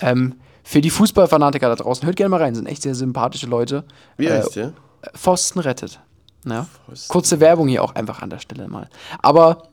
Ähm, 0.01 0.35
für 0.65 0.81
die 0.81 0.91
Fußballfanatiker 0.91 1.69
da 1.69 1.77
draußen, 1.77 2.07
hört 2.07 2.17
gerne 2.17 2.31
mal 2.31 2.43
rein, 2.43 2.55
sind 2.55 2.67
echt 2.67 2.83
sehr 2.83 2.95
sympathische 2.95 3.47
Leute. 3.47 3.85
Wie 4.17 4.27
äh, 4.27 4.39
heißt 4.39 4.57
der? 4.57 4.73
Pfosten 5.15 5.61
rettet. 5.61 6.01
Ja. 6.47 6.67
Pfosten. 6.87 7.13
Kurze 7.13 7.39
Werbung 7.39 7.69
hier 7.69 7.85
auch 7.85 7.95
einfach 7.95 8.23
an 8.23 8.31
der 8.31 8.39
Stelle 8.39 8.67
mal. 8.67 8.89
Aber 9.21 9.69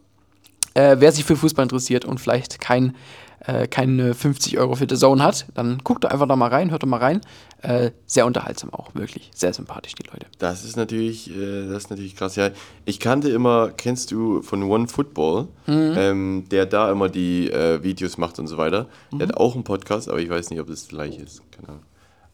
äh, 0.74 0.98
wer 1.00 1.12
sich 1.12 1.24
für 1.24 1.38
Fußball 1.38 1.64
interessiert 1.64 2.06
und 2.06 2.20
vielleicht 2.20 2.60
kein, 2.60 2.96
äh, 3.46 3.68
keine 3.68 4.14
50 4.14 4.58
Euro 4.60 4.76
für 4.76 4.86
The 4.90 4.96
Zone 4.96 5.24
hat, 5.24 5.46
dann 5.56 5.80
guckt 5.84 6.04
doch 6.04 6.10
einfach 6.10 6.28
da 6.28 6.36
mal 6.36 6.50
rein, 6.50 6.72
hört 6.72 6.84
doch 6.84 6.88
mal 6.88 6.98
rein. 6.98 7.22
Äh, 7.62 7.92
sehr 8.08 8.26
unterhaltsam 8.26 8.74
auch, 8.74 8.96
wirklich. 8.96 9.30
Sehr 9.36 9.54
sympathisch, 9.54 9.94
die 9.96 10.04
Leute. 10.12 10.26
Das 10.40 10.64
ist 10.64 10.78
natürlich, 10.78 11.30
äh, 11.30 11.68
das 11.68 11.84
ist 11.84 11.90
natürlich 11.92 12.16
krass. 12.16 12.36
Ja, 12.36 12.50
ich 12.86 13.00
kannte 13.00 13.30
immer, 13.30 13.70
kennst 13.70 14.12
du 14.12 14.42
von 14.42 14.64
One 14.64 14.88
Football, 14.88 15.48
Mhm. 15.68 15.94
ähm, 15.98 16.46
der 16.50 16.66
da 16.66 16.92
immer 16.92 17.10
die 17.10 17.52
äh, 17.52 17.84
Videos 17.84 18.18
macht 18.18 18.40
und 18.40 18.48
so 18.48 18.58
weiter. 18.58 18.88
Der 19.12 19.18
Mhm. 19.28 19.32
hat 19.32 19.38
auch 19.38 19.54
einen 19.56 19.64
Podcast, 19.64 20.10
aber 20.10 20.20
ich 20.20 20.30
weiß 20.30 20.50
nicht, 20.50 20.60
ob 20.60 20.68
das 20.68 20.88
gleich 20.88 21.18
ist. 21.20 21.42
Keine 21.52 21.70
Ahnung. 21.70 21.84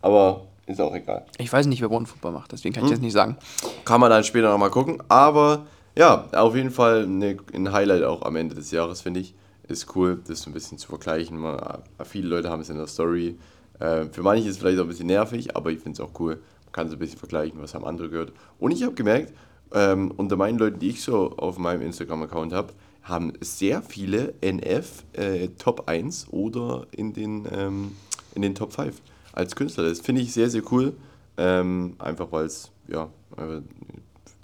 Aber 0.02 0.46
ist 0.66 0.80
auch 0.82 0.94
egal. 0.94 1.26
Ich 1.38 1.52
weiß 1.52 1.66
nicht, 1.68 1.82
wer 1.82 1.92
One 1.92 2.06
Football 2.06 2.32
macht, 2.34 2.52
deswegen 2.52 2.76
kann 2.76 2.86
ich 2.86 2.92
das 2.92 3.00
nicht 3.00 3.14
sagen. 3.14 3.38
Kann 3.86 4.00
man 4.02 4.10
dann 4.10 4.24
später 4.24 4.50
nochmal 4.52 4.70
gucken. 4.70 5.02
Aber 5.10 5.66
ja, 5.98 6.26
auf 6.34 6.56
jeden 6.56 6.72
Fall 6.72 7.04
eine, 7.04 7.38
ein 7.54 7.72
Highlight 7.72 8.04
auch 8.04 8.22
am 8.22 8.36
Ende 8.36 8.56
des 8.56 8.72
Jahres, 8.72 9.02
finde 9.02 9.22
ich. 9.22 9.34
Ist 9.68 9.96
cool, 9.96 10.22
das 10.28 10.42
so 10.42 10.50
ein 10.50 10.54
bisschen 10.54 10.78
zu 10.78 10.88
vergleichen. 10.88 11.38
Man, 11.38 11.60
viele 12.06 12.28
Leute 12.28 12.50
haben 12.50 12.62
es 12.62 12.70
in 12.70 12.78
der 12.78 12.88
Story. 12.88 13.38
Äh, 13.80 14.06
für 14.06 14.22
manche 14.22 14.48
ist 14.48 14.56
es 14.56 14.58
vielleicht 14.60 14.80
auch 14.80 14.84
ein 14.84 14.90
bisschen 14.90 15.08
nervig, 15.08 15.56
aber 15.56 15.72
ich 15.72 15.80
finde 15.80 16.02
es 16.02 16.08
auch 16.08 16.18
cool. 16.20 16.36
Man 16.66 16.72
kann 16.72 16.90
so 16.90 16.96
ein 16.96 17.00
bisschen 17.00 17.20
vergleichen, 17.20 17.62
was 17.62 17.74
haben 17.74 17.86
andere 17.86 18.10
gehört. 18.10 18.34
Und 18.60 18.72
ich 18.72 18.84
habe 18.84 18.94
gemerkt, 18.94 19.34
ähm, 19.74 20.12
unter 20.16 20.38
meinen 20.38 20.58
Leuten, 20.58 20.80
die 20.80 20.90
ich 20.90 21.02
so 21.02 21.36
auf 21.38 21.58
meinem 21.58 21.82
Instagram-Account 21.82 22.54
habe, 22.54 22.74
haben 23.04 23.34
sehr 23.42 23.82
viele 23.82 24.34
NF 24.42 25.04
äh, 25.14 25.50
Top 25.58 25.88
1 25.88 26.28
oder 26.32 26.88
in 26.92 27.14
den, 27.14 27.48
ähm, 27.52 27.96
in 28.36 28.42
den 28.42 28.56
Top 28.56 28.74
5 28.74 29.02
als 29.34 29.56
Künstler. 29.56 29.88
Das 29.88 30.00
finde 30.00 30.22
ich 30.22 30.34
sehr, 30.34 30.50
sehr 30.50 30.64
cool. 30.72 30.94
Ähm, 31.38 31.96
einfach 32.00 32.32
weil 32.32 32.46
es 32.46 32.72
ja, 32.88 33.10
äh, 33.38 33.62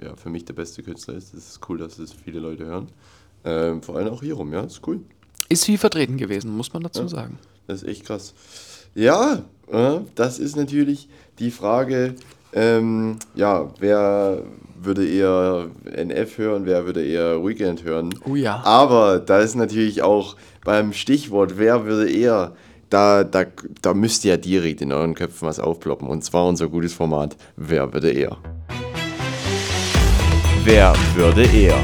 ja, 0.03 0.15
für 0.15 0.29
mich 0.29 0.45
der 0.45 0.53
beste 0.53 0.83
Künstler 0.83 1.15
ist. 1.15 1.33
Es 1.33 1.49
ist 1.49 1.69
cool, 1.69 1.77
dass 1.77 1.97
es 1.97 2.13
viele 2.13 2.39
Leute 2.39 2.65
hören. 2.65 2.88
Ähm, 3.45 3.82
vor 3.82 3.97
allem 3.97 4.10
auch 4.10 4.21
hier 4.21 4.36
rum, 4.36 4.53
ja, 4.53 4.62
ist 4.62 4.82
cool. 4.88 5.01
Ist 5.49 5.65
viel 5.65 5.77
vertreten 5.77 6.17
gewesen, 6.17 6.56
muss 6.56 6.73
man 6.73 6.84
dazu 6.84 7.08
sagen. 7.08 7.38
Das 7.67 7.84
ist 7.84 7.89
echt 7.89 8.06
krass. 8.06 8.34
Ja, 8.95 9.43
äh, 9.71 9.99
das 10.15 10.39
ist 10.39 10.56
natürlich 10.56 11.10
die 11.39 11.51
Frage, 11.51 12.15
ähm, 12.53 13.17
ja, 13.36 13.69
wer 13.79 14.43
würde 14.79 15.08
eher 15.08 15.67
NF 15.95 16.38
hören, 16.38 16.65
wer 16.65 16.86
würde 16.86 17.06
eher 17.06 17.43
Weekend 17.43 17.84
hören. 17.84 18.13
Oh 18.25 18.36
ja. 18.36 18.62
Aber 18.63 19.19
da 19.19 19.39
ist 19.39 19.56
natürlich 19.56 20.01
auch 20.01 20.36
beim 20.63 20.93
Stichwort, 20.93 21.58
wer 21.58 21.86
würde 21.86 22.10
eher, 22.12 22.56
da, 22.89 23.23
da, 23.23 23.45
da 23.82 23.93
müsst 23.93 24.23
ihr 24.25 24.32
ja 24.32 24.38
direkt 24.38 24.82
in 24.82 24.91
euren 24.91 25.15
Köpfen 25.15 25.47
was 25.47 25.60
aufploppen. 25.60 26.08
Und 26.08 26.23
zwar 26.23 26.45
unser 26.45 26.67
gutes 26.67 26.93
Format, 26.93 27.36
wer 27.56 27.91
würde 27.93 28.12
eher. 28.12 28.38
Wer 30.63 30.93
würde 31.15 31.43
eher? 31.43 31.84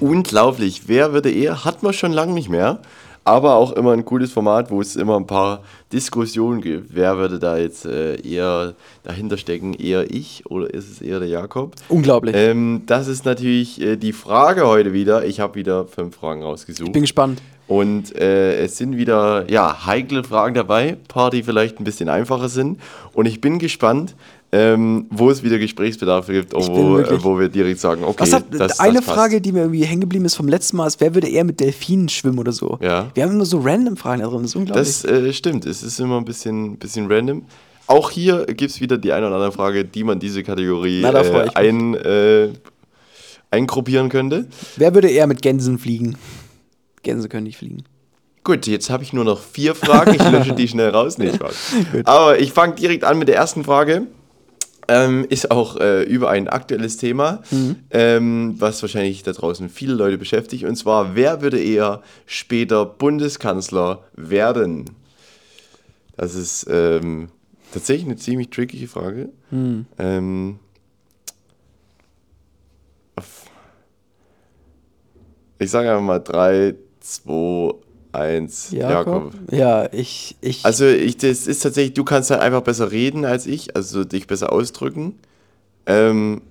Unglaublich, 0.00 0.82
wer 0.86 1.12
würde 1.12 1.30
eher? 1.30 1.64
Hat 1.64 1.82
man 1.82 1.92
schon 1.92 2.12
lange 2.12 2.32
nicht 2.32 2.48
mehr. 2.48 2.80
Aber 3.22 3.56
auch 3.56 3.72
immer 3.72 3.92
ein 3.92 4.06
cooles 4.06 4.32
Format, 4.32 4.70
wo 4.70 4.80
es 4.80 4.96
immer 4.96 5.16
ein 5.16 5.26
paar 5.26 5.62
Diskussionen 5.92 6.62
gibt. 6.62 6.94
Wer 6.94 7.18
würde 7.18 7.38
da 7.38 7.58
jetzt 7.58 7.84
äh, 7.84 8.16
eher 8.22 8.74
dahinter 9.02 9.36
stecken? 9.36 9.74
Eher 9.74 10.10
ich 10.10 10.46
oder 10.46 10.72
ist 10.72 10.90
es 10.90 11.02
eher 11.02 11.20
der 11.20 11.28
Jakob? 11.28 11.74
Unglaublich. 11.90 12.34
Ähm, 12.34 12.82
das 12.86 13.08
ist 13.08 13.26
natürlich 13.26 13.78
äh, 13.80 13.96
die 13.96 14.14
Frage 14.14 14.66
heute 14.66 14.94
wieder. 14.94 15.26
Ich 15.26 15.38
habe 15.38 15.54
wieder 15.56 15.84
fünf 15.84 16.16
Fragen 16.16 16.42
rausgesucht. 16.42 16.92
Bin 16.92 17.02
gespannt. 17.02 17.42
Und 17.68 18.16
äh, 18.16 18.64
es 18.64 18.78
sind 18.78 18.96
wieder 18.96 19.48
ja, 19.48 19.86
heikle 19.86 20.24
Fragen 20.24 20.54
dabei, 20.54 20.96
paar, 21.06 21.30
die 21.30 21.42
vielleicht 21.42 21.78
ein 21.78 21.84
bisschen 21.84 22.08
einfacher 22.08 22.48
sind. 22.48 22.80
Und 23.12 23.26
ich 23.26 23.40
bin 23.40 23.60
gespannt, 23.60 24.16
ähm, 24.52 25.06
wo 25.10 25.30
es 25.30 25.42
wieder 25.42 25.58
Gesprächsbedarf 25.58 26.26
gibt, 26.26 26.52
wo, 26.54 26.96
wirklich- 26.96 27.22
wo 27.22 27.38
wir 27.38 27.48
direkt 27.48 27.78
sagen, 27.78 28.02
okay, 28.04 28.16
Was 28.18 28.32
hat, 28.32 28.44
das, 28.50 28.80
eine 28.80 28.98
das. 28.98 29.04
Frage, 29.04 29.40
die 29.40 29.52
mir 29.52 29.60
irgendwie 29.60 29.84
hängen 29.84 30.00
geblieben 30.00 30.24
ist 30.24 30.34
vom 30.34 30.48
letzten 30.48 30.76
Mal, 30.76 30.86
ist, 30.88 31.00
wer 31.00 31.14
würde 31.14 31.28
eher 31.28 31.44
mit 31.44 31.60
Delfinen 31.60 32.08
schwimmen 32.08 32.38
oder 32.38 32.52
so? 32.52 32.78
Ja. 32.82 33.10
Wir 33.14 33.22
haben 33.22 33.32
immer 33.32 33.44
so 33.44 33.60
random 33.60 33.96
Fragen 33.96 34.22
da 34.22 34.28
drin, 34.28 34.42
das 34.42 34.50
ist 34.50 34.56
unglaublich. 34.56 34.86
Das 34.86 35.04
äh, 35.04 35.32
stimmt, 35.32 35.66
es 35.66 35.82
ist 35.82 36.00
immer 36.00 36.16
ein 36.18 36.24
bisschen, 36.24 36.76
bisschen 36.78 37.10
random. 37.10 37.42
Auch 37.86 38.10
hier 38.10 38.46
gibt 38.46 38.70
es 38.70 38.80
wieder 38.80 38.98
die 38.98 39.12
eine 39.12 39.26
oder 39.26 39.36
andere 39.36 39.52
Frage, 39.52 39.84
die 39.84 40.04
man 40.04 40.18
diese 40.18 40.42
Kategorie 40.42 41.00
Na, 41.02 41.12
äh, 41.12 41.48
ein, 41.54 41.94
äh, 41.94 42.48
eingruppieren 43.50 44.08
könnte. 44.08 44.46
wer 44.76 44.94
würde 44.94 45.08
eher 45.08 45.26
mit 45.26 45.42
Gänsen 45.42 45.78
fliegen? 45.78 46.16
Gänse 47.02 47.28
können 47.28 47.44
nicht 47.44 47.56
fliegen. 47.58 47.84
Gut, 48.44 48.66
jetzt 48.66 48.90
habe 48.90 49.02
ich 49.02 49.12
nur 49.12 49.24
noch 49.24 49.40
vier 49.40 49.74
Fragen. 49.74 50.14
Ich 50.14 50.30
lösche 50.30 50.54
die 50.54 50.66
schnell 50.68 50.90
raus. 50.90 51.18
Nee, 51.18 51.32
Spaß. 51.34 51.54
Aber 52.04 52.38
ich 52.38 52.52
fange 52.52 52.74
direkt 52.74 53.04
an 53.04 53.18
mit 53.18 53.28
der 53.28 53.36
ersten 53.36 53.64
Frage. 53.64 54.06
Ähm, 54.92 55.24
ist 55.28 55.52
auch 55.52 55.76
äh, 55.76 56.02
über 56.02 56.30
ein 56.30 56.48
aktuelles 56.48 56.96
Thema, 56.96 57.42
Mhm. 57.52 57.76
ähm, 57.90 58.54
was 58.58 58.82
wahrscheinlich 58.82 59.22
da 59.22 59.30
draußen 59.32 59.68
viele 59.68 59.94
Leute 59.94 60.18
beschäftigt. 60.18 60.64
Und 60.64 60.74
zwar, 60.74 61.14
wer 61.14 61.42
würde 61.42 61.62
eher 61.62 62.02
später 62.26 62.84
Bundeskanzler 62.86 64.02
werden? 64.16 64.90
Das 66.16 66.34
ist 66.34 66.66
ähm, 66.68 67.28
tatsächlich 67.72 68.06
eine 68.06 68.16
ziemlich 68.16 68.50
trickige 68.50 68.88
Frage. 68.88 69.28
Mhm. 69.52 69.86
Ähm, 69.98 70.58
ich 75.58 75.70
sage 75.70 75.90
einfach 75.90 76.02
mal 76.02 76.18
3, 76.18 76.74
2, 77.00 77.74
1, 78.12 78.70
Jakob. 78.72 79.32
Ja, 79.50 79.92
ich, 79.92 80.36
ich, 80.40 80.64
Also 80.64 80.86
ich, 80.86 81.16
das 81.16 81.46
ist 81.46 81.60
tatsächlich, 81.62 81.94
du 81.94 82.04
kannst 82.04 82.30
halt 82.30 82.40
einfach 82.40 82.62
besser 82.62 82.90
reden 82.92 83.24
als 83.24 83.46
ich, 83.46 83.76
also 83.76 84.04
dich 84.04 84.26
besser 84.26 84.52
ausdrücken. 84.52 85.14
Ähm, 85.86 86.42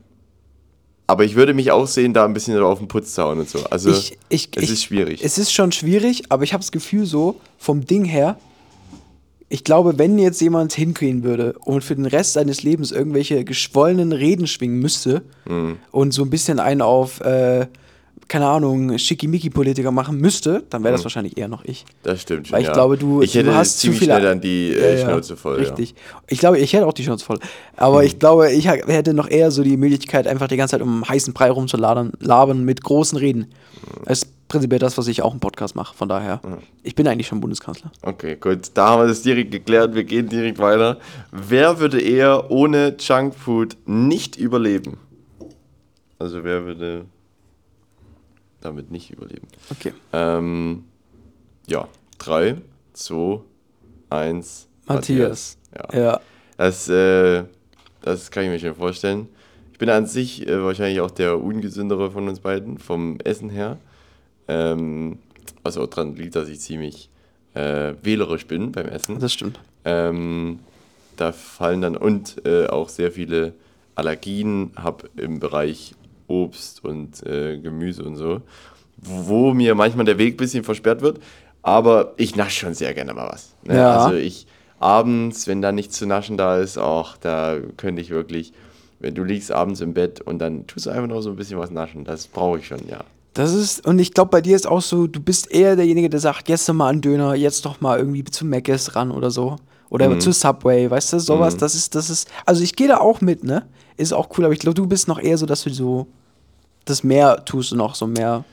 aber 1.07 1.23
ich 1.25 1.35
würde 1.35 1.53
mich 1.53 1.71
auch 1.71 1.87
sehen, 1.87 2.13
da 2.13 2.25
ein 2.25 2.33
bisschen 2.33 2.57
auf 2.61 2.77
den 2.79 2.87
Putz 2.87 3.15
zu 3.15 3.23
hauen 3.23 3.39
und 3.39 3.49
so. 3.49 3.59
Also 3.71 3.89
ich, 3.91 4.17
ich, 4.29 4.49
es 4.55 4.63
ich, 4.63 4.71
ist 4.71 4.83
schwierig. 4.83 5.23
Es 5.23 5.37
ist 5.37 5.51
schon 5.51 5.71
schwierig, 5.71 6.23
aber 6.29 6.43
ich 6.43 6.53
habe 6.53 6.61
das 6.61 6.71
Gefühl 6.71 7.05
so, 7.05 7.39
vom 7.57 7.85
Ding 7.85 8.05
her, 8.05 8.37
ich 9.51 9.63
glaube, 9.63 9.97
wenn 9.97 10.19
jetzt 10.19 10.39
jemand 10.41 10.73
hingehen 10.73 11.23
würde 11.23 11.53
und 11.65 11.83
für 11.83 11.95
den 11.95 12.05
Rest 12.05 12.33
seines 12.33 12.61
Lebens 12.61 12.91
irgendwelche 12.91 13.43
geschwollenen 13.43 14.11
Reden 14.11 14.45
schwingen 14.45 14.77
müsste 14.79 15.23
Mhm. 15.47 15.77
und 15.91 16.11
so 16.13 16.21
ein 16.21 16.29
bisschen 16.29 16.59
einen 16.59 16.83
auf, 16.83 17.21
äh, 17.21 17.65
keine 18.29 18.47
Ahnung, 18.47 18.97
Schickimicki-Politiker 18.97 19.91
machen 19.91 20.17
müsste, 20.17 20.63
dann 20.69 20.83
wäre 20.83 20.93
das 20.93 21.03
wahrscheinlich 21.03 21.37
eher 21.37 21.47
noch 21.47 21.65
ich. 21.65 21.83
das 22.03 22.21
stimmt 22.21 22.47
schon. 22.47 22.53
Weil 22.53 22.61
ich 22.61 22.67
ja. 22.67 22.73
glaube, 22.73 22.97
du, 22.97 23.21
ich 23.21 23.33
hätte 23.33 23.49
du 23.49 23.55
hast 23.55 23.73
zu 23.73 23.79
ziemlich 23.79 23.99
viele. 23.99 24.13
schnell 24.13 24.23
dann 24.23 24.39
die 24.39 24.69
Ja, 24.69 24.77
äh, 24.77 24.99
ja, 24.99 25.05
Schnauze 25.05 25.35
voll. 25.35 25.55
Richtig. 25.55 25.95
Ich 26.27 26.39
glaube, 26.39 26.59
ich 26.59 26.71
hätte 26.71 26.85
auch 26.85 26.93
die 26.93 27.03
Schnauze 27.03 27.25
voll. 27.25 27.39
Aber 27.75 28.03
ich 28.03 28.19
glaube, 28.19 28.51
ich 28.51 28.67
hätte 28.67 29.13
noch 29.13 29.29
eher 29.29 29.49
so 29.51 29.63
die 29.63 29.77
Möglichkeit, 29.77 30.27
einfach 30.27 30.47
die 30.47 30.57
ganze 30.57 30.73
Zeit 30.73 30.81
um 30.81 30.93
einen 30.95 31.09
heißen 31.09 31.33
Brei 31.33 31.49
rumzulabern 31.49 32.13
labern 32.19 32.63
mit 32.63 32.83
großen 32.83 33.17
Reden. 33.17 33.47
Das 34.05 34.19
ist 34.19 34.47
prinzipiell 34.47 34.79
das, 34.79 34.97
was 34.97 35.07
ich 35.07 35.23
auch 35.23 35.33
im 35.33 35.39
Podcast 35.39 35.75
mache. 35.75 35.95
Von 35.95 36.07
daher, 36.07 36.39
ich 36.83 36.93
bin 36.93 37.07
eigentlich 37.07 37.27
schon 37.27 37.41
Bundeskanzler. 37.41 37.91
Ja. 38.03 38.09
Okay, 38.09 38.35
gut. 38.39 38.71
Da 38.75 38.89
haben 38.89 39.03
wir 39.03 39.07
das 39.07 39.23
direkt 39.23 39.51
geklärt. 39.51 39.95
Wir 39.95 40.03
gehen 40.03 40.29
direkt 40.29 40.59
weiter. 40.59 40.97
Wer 41.31 41.79
würde 41.79 41.99
eher 41.99 42.51
ohne 42.51 42.95
Junkfood 42.99 43.75
nicht 43.87 44.35
überleben? 44.35 44.97
Also 46.19 46.43
wer 46.43 46.65
würde 46.65 47.05
damit 48.61 48.91
nicht 48.91 49.11
überleben? 49.11 49.47
Okay. 49.71 49.93
Ähm, 50.13 50.85
ja, 51.67 51.87
3, 52.17 52.57
2, 52.93 53.41
1. 54.09 54.67
Matthias. 54.87 55.57
Ja. 55.75 55.99
Ja. 55.99 56.21
Das, 56.57 56.89
äh, 56.89 57.43
das 58.01 58.31
kann 58.31 58.43
ich 58.43 58.49
mir 58.49 58.59
schon 58.59 58.75
vorstellen. 58.75 59.27
Ich 59.71 59.79
bin 59.79 59.89
an 59.89 60.05
sich 60.05 60.47
äh, 60.47 60.63
wahrscheinlich 60.63 60.99
auch 60.99 61.11
der 61.11 61.41
ungesündere 61.41 62.11
von 62.11 62.27
uns 62.27 62.39
beiden, 62.39 62.77
vom 62.77 63.19
Essen 63.21 63.49
her. 63.49 63.77
Ähm, 64.47 65.19
was 65.63 65.77
auch 65.77 65.87
daran 65.87 66.15
liegt, 66.15 66.35
dass 66.35 66.49
ich 66.49 66.59
ziemlich 66.59 67.09
äh, 67.53 67.93
wählerisch 68.01 68.47
bin 68.47 68.71
beim 68.71 68.87
Essen. 68.87 69.19
Das 69.19 69.33
stimmt. 69.33 69.59
Ähm, 69.85 70.59
da 71.15 71.31
fallen 71.31 71.81
dann 71.81 71.97
und 71.97 72.45
äh, 72.45 72.67
auch 72.67 72.89
sehr 72.89 73.11
viele 73.11 73.53
Allergien 73.95 74.71
habe 74.75 75.09
im 75.17 75.39
Bereich 75.39 75.95
Obst 76.29 76.83
und 76.83 77.25
äh, 77.25 77.57
Gemüse 77.57 78.03
und 78.03 78.15
so, 78.15 78.41
wo 78.97 79.53
mir 79.53 79.75
manchmal 79.75 80.05
der 80.05 80.17
Weg 80.17 80.35
ein 80.35 80.37
bisschen 80.37 80.63
versperrt 80.63 81.01
wird. 81.01 81.19
Aber 81.61 82.13
ich 82.17 82.35
nasche 82.35 82.59
schon 82.61 82.73
sehr 82.73 82.93
gerne 82.93 83.13
mal 83.13 83.27
was. 83.27 83.55
Ne? 83.63 83.75
Ja. 83.75 83.97
Also 83.97 84.15
ich 84.15 84.47
abends, 84.79 85.47
wenn 85.47 85.61
da 85.61 85.71
nichts 85.71 85.97
zu 85.97 86.05
naschen 86.05 86.37
da 86.37 86.57
ist, 86.57 86.77
auch 86.77 87.17
da 87.17 87.57
könnte 87.77 88.01
ich 88.01 88.09
wirklich, 88.09 88.53
wenn 88.99 89.13
du 89.13 89.23
liegst 89.23 89.51
abends 89.51 89.81
im 89.81 89.93
Bett 89.93 90.21
und 90.21 90.39
dann 90.39 90.67
tust 90.67 90.85
du 90.85 90.89
einfach 90.89 91.07
noch 91.07 91.21
so 91.21 91.31
ein 91.31 91.35
bisschen 91.35 91.59
was 91.59 91.71
naschen. 91.71 92.05
Das 92.05 92.27
brauche 92.27 92.59
ich 92.59 92.67
schon, 92.67 92.87
ja. 92.87 93.01
Das 93.33 93.53
ist, 93.53 93.85
und 93.85 93.99
ich 93.99 94.13
glaube, 94.13 94.31
bei 94.31 94.41
dir 94.41 94.55
ist 94.55 94.67
auch 94.67 94.81
so, 94.81 95.07
du 95.07 95.19
bist 95.19 95.51
eher 95.51 95.75
derjenige, 95.75 96.09
der 96.09 96.19
sagt, 96.19 96.49
jetzt 96.49 96.67
doch 96.67 96.73
mal 96.73 96.89
einen 96.89 97.01
Döner, 97.01 97.35
jetzt 97.35 97.65
doch 97.65 97.79
mal 97.79 97.97
irgendwie 97.99 98.23
zu 98.23 98.45
Mc's 98.45 98.95
ran 98.95 99.11
oder 99.11 99.31
so. 99.31 99.57
Oder 99.89 100.09
Mhm. 100.09 100.19
zu 100.19 100.31
Subway, 100.31 100.89
weißt 100.89 101.13
du, 101.13 101.19
sowas, 101.19 101.57
das 101.57 101.73
ist, 101.75 101.95
das 101.95 102.09
ist, 102.09 102.29
also 102.45 102.63
ich 102.63 102.75
gehe 102.75 102.87
da 102.87 102.97
auch 102.97 103.21
mit, 103.21 103.43
ne? 103.43 103.65
Ist 103.97 104.13
auch 104.13 104.29
cool, 104.37 104.45
aber 104.45 104.53
ich 104.53 104.59
glaube, 104.59 104.75
du 104.75 104.85
bist 104.87 105.07
noch 105.07 105.19
eher 105.19 105.37
so, 105.37 105.45
dass 105.45 105.63
du 105.63 105.71
so 105.71 106.07
das 106.85 107.03
mehr 107.03 107.43
tust 107.45 107.73
und 107.73 107.81
auch 107.81 107.95
so 107.95 108.05
mehr 108.07 108.43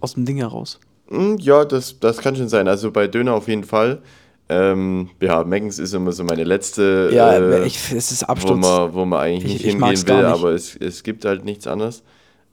aus 0.00 0.14
dem 0.14 0.24
Ding 0.24 0.38
heraus. 0.38 0.78
Mm, 1.08 1.36
Ja, 1.38 1.64
das, 1.64 1.98
das 2.00 2.18
kann 2.18 2.34
schon 2.36 2.48
sein. 2.48 2.66
Also 2.68 2.90
bei 2.90 3.06
Döner 3.06 3.34
auf 3.34 3.48
jeden 3.48 3.64
Fall. 3.64 4.02
Ähm, 4.48 5.10
ja, 5.20 5.44
Meckens 5.44 5.78
ist 5.78 5.94
immer 5.94 6.10
so 6.10 6.24
meine 6.24 6.42
letzte, 6.42 7.10
Ja, 7.12 7.32
äh, 7.34 7.64
ich, 7.66 7.92
es 7.92 8.10
ist 8.10 8.22
wo, 8.22 8.26
Absturz. 8.32 8.58
man, 8.60 8.92
wo 8.94 9.04
man 9.04 9.20
eigentlich 9.20 9.44
Ich- 9.44 9.52
nicht 9.52 9.64
ich 9.66 9.80
hingehen 9.80 10.08
will, 10.08 10.16
nicht. 10.16 10.26
aber 10.26 10.50
es, 10.50 10.74
es 10.76 11.02
gibt 11.04 11.24
halt 11.24 11.44
nichts 11.44 11.68
anderes. 11.68 12.02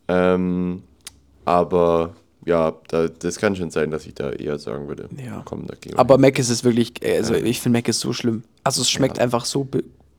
Ähm, 0.07 0.83
aber 1.45 2.13
ja, 2.47 2.73
da, 2.87 3.07
das 3.07 3.37
kann 3.37 3.55
schon 3.55 3.69
sein, 3.69 3.91
dass 3.91 4.05
ich 4.05 4.13
da 4.15 4.31
eher 4.31 4.57
sagen 4.57 4.87
würde, 4.87 5.09
Ja. 5.23 5.41
komm, 5.45 5.67
da 5.67 5.75
gehen 5.75 5.93
wir 5.93 5.99
Aber. 5.99 6.17
Mac 6.17 6.39
ist 6.39 6.49
es 6.49 6.63
wirklich, 6.63 6.93
also 7.03 7.33
ich 7.35 7.59
finde 7.61 7.77
Mac 7.79 7.87
ist 7.87 7.99
so 7.99 8.13
schlimm. 8.13 8.43
Also 8.63 8.81
es 8.81 8.89
schmeckt 8.89 9.19
einfach 9.19 9.45
so. 9.45 9.67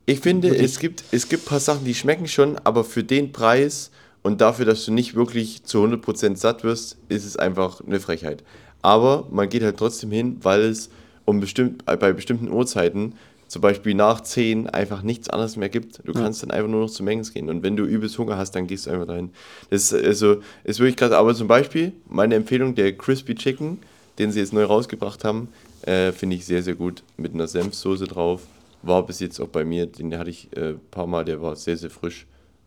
Ich 0.07 0.21
finde, 0.21 0.55
es 0.55 0.79
gibt, 0.79 1.05
es 1.11 1.29
gibt 1.29 1.45
ein 1.45 1.49
paar 1.49 1.61
Sachen, 1.61 1.85
die 1.85 1.95
schmecken 1.95 2.29
schon, 2.29 2.59
aber 2.65 2.85
für 2.85 3.03
den 3.03 3.33
Preis 3.33 3.91
und 4.23 4.41
dafür, 4.41 4.67
dass 4.67 4.85
du 4.85 4.93
nicht 4.93 5.15
wirklich 5.15 5.65
zu 5.65 5.83
100% 5.85 6.37
satt 6.37 6.65
wirst, 6.65 6.99
ist 7.09 7.25
es 7.25 7.37
einfach 7.37 7.81
eine 7.81 7.99
Frechheit. 8.01 8.45
Aber 8.83 9.27
man 9.31 9.49
geht 9.49 9.63
halt 9.63 9.77
trotzdem 9.77 10.11
hin, 10.13 10.37
weil 10.43 10.61
es 10.63 10.91
um 11.25 11.41
bestimmt, 11.41 11.83
äh, 11.87 11.97
bei 11.97 12.13
bestimmten 12.13 12.51
Uhrzeiten, 12.51 13.15
zum 13.49 13.63
Beispiel 13.63 13.95
nach 13.95 14.21
10, 14.21 14.69
einfach 14.69 15.03
nichts 15.03 15.29
anderes 15.31 15.57
mehr 15.57 15.71
gibt. 15.71 16.01
Du 16.05 16.13
kannst 16.13 16.43
dann 16.43 16.51
einfach 16.51 16.69
nur 16.69 16.83
noch 16.83 16.91
zu 16.91 17.03
Mengens 17.03 17.33
gehen. 17.33 17.49
Und 17.49 17.63
wenn 17.63 17.77
du 17.77 17.85
übelst 17.85 18.19
Hunger 18.19 18.37
hast, 18.37 18.53
dann 18.53 18.67
gehst 18.67 18.87
du 18.87 18.91
einfach 18.91 19.07
dahin. 19.07 19.31
Das 19.71 19.91
ist, 19.91 20.05
also, 20.05 20.43
ist 20.65 20.79
wirklich 20.79 20.97
krass. 20.97 21.13
Aber 21.13 21.35
zum 21.35 21.49
Beispiel, 21.49 21.93
meine 22.09 22.35
Empfehlung, 22.35 22.75
der 22.75 22.97
Crispy 22.97 23.35
Chicken, 23.35 23.79
den 24.19 24.31
sie 24.31 24.41
jetzt 24.41 24.53
neu 24.53 24.65
rausgebracht 24.65 25.25
haben, 25.25 25.49
äh, 25.83 26.13
finde 26.13 26.37
ich 26.37 26.45
sehr, 26.45 26.63
sehr 26.63 26.75
gut. 26.75 27.03
Mit 27.17 27.35
einer 27.35 27.49
Senfsoße 27.49 28.07
drauf. 28.07 28.43
War 28.83 29.05
bis 29.05 29.19
jetzt 29.19 29.41
auch 29.41 29.49
bei 29.49 29.65
mir, 29.65 29.87
den 29.87 30.17
hatte 30.17 30.31
ich 30.31 30.49
ein 30.55 30.63
äh, 30.63 30.75
paar 30.91 31.07
Mal, 31.07 31.25
der 31.25 31.43
war 31.43 31.57
sehr, 31.57 31.77
sehr 31.77 31.91
frisch. 31.91 32.27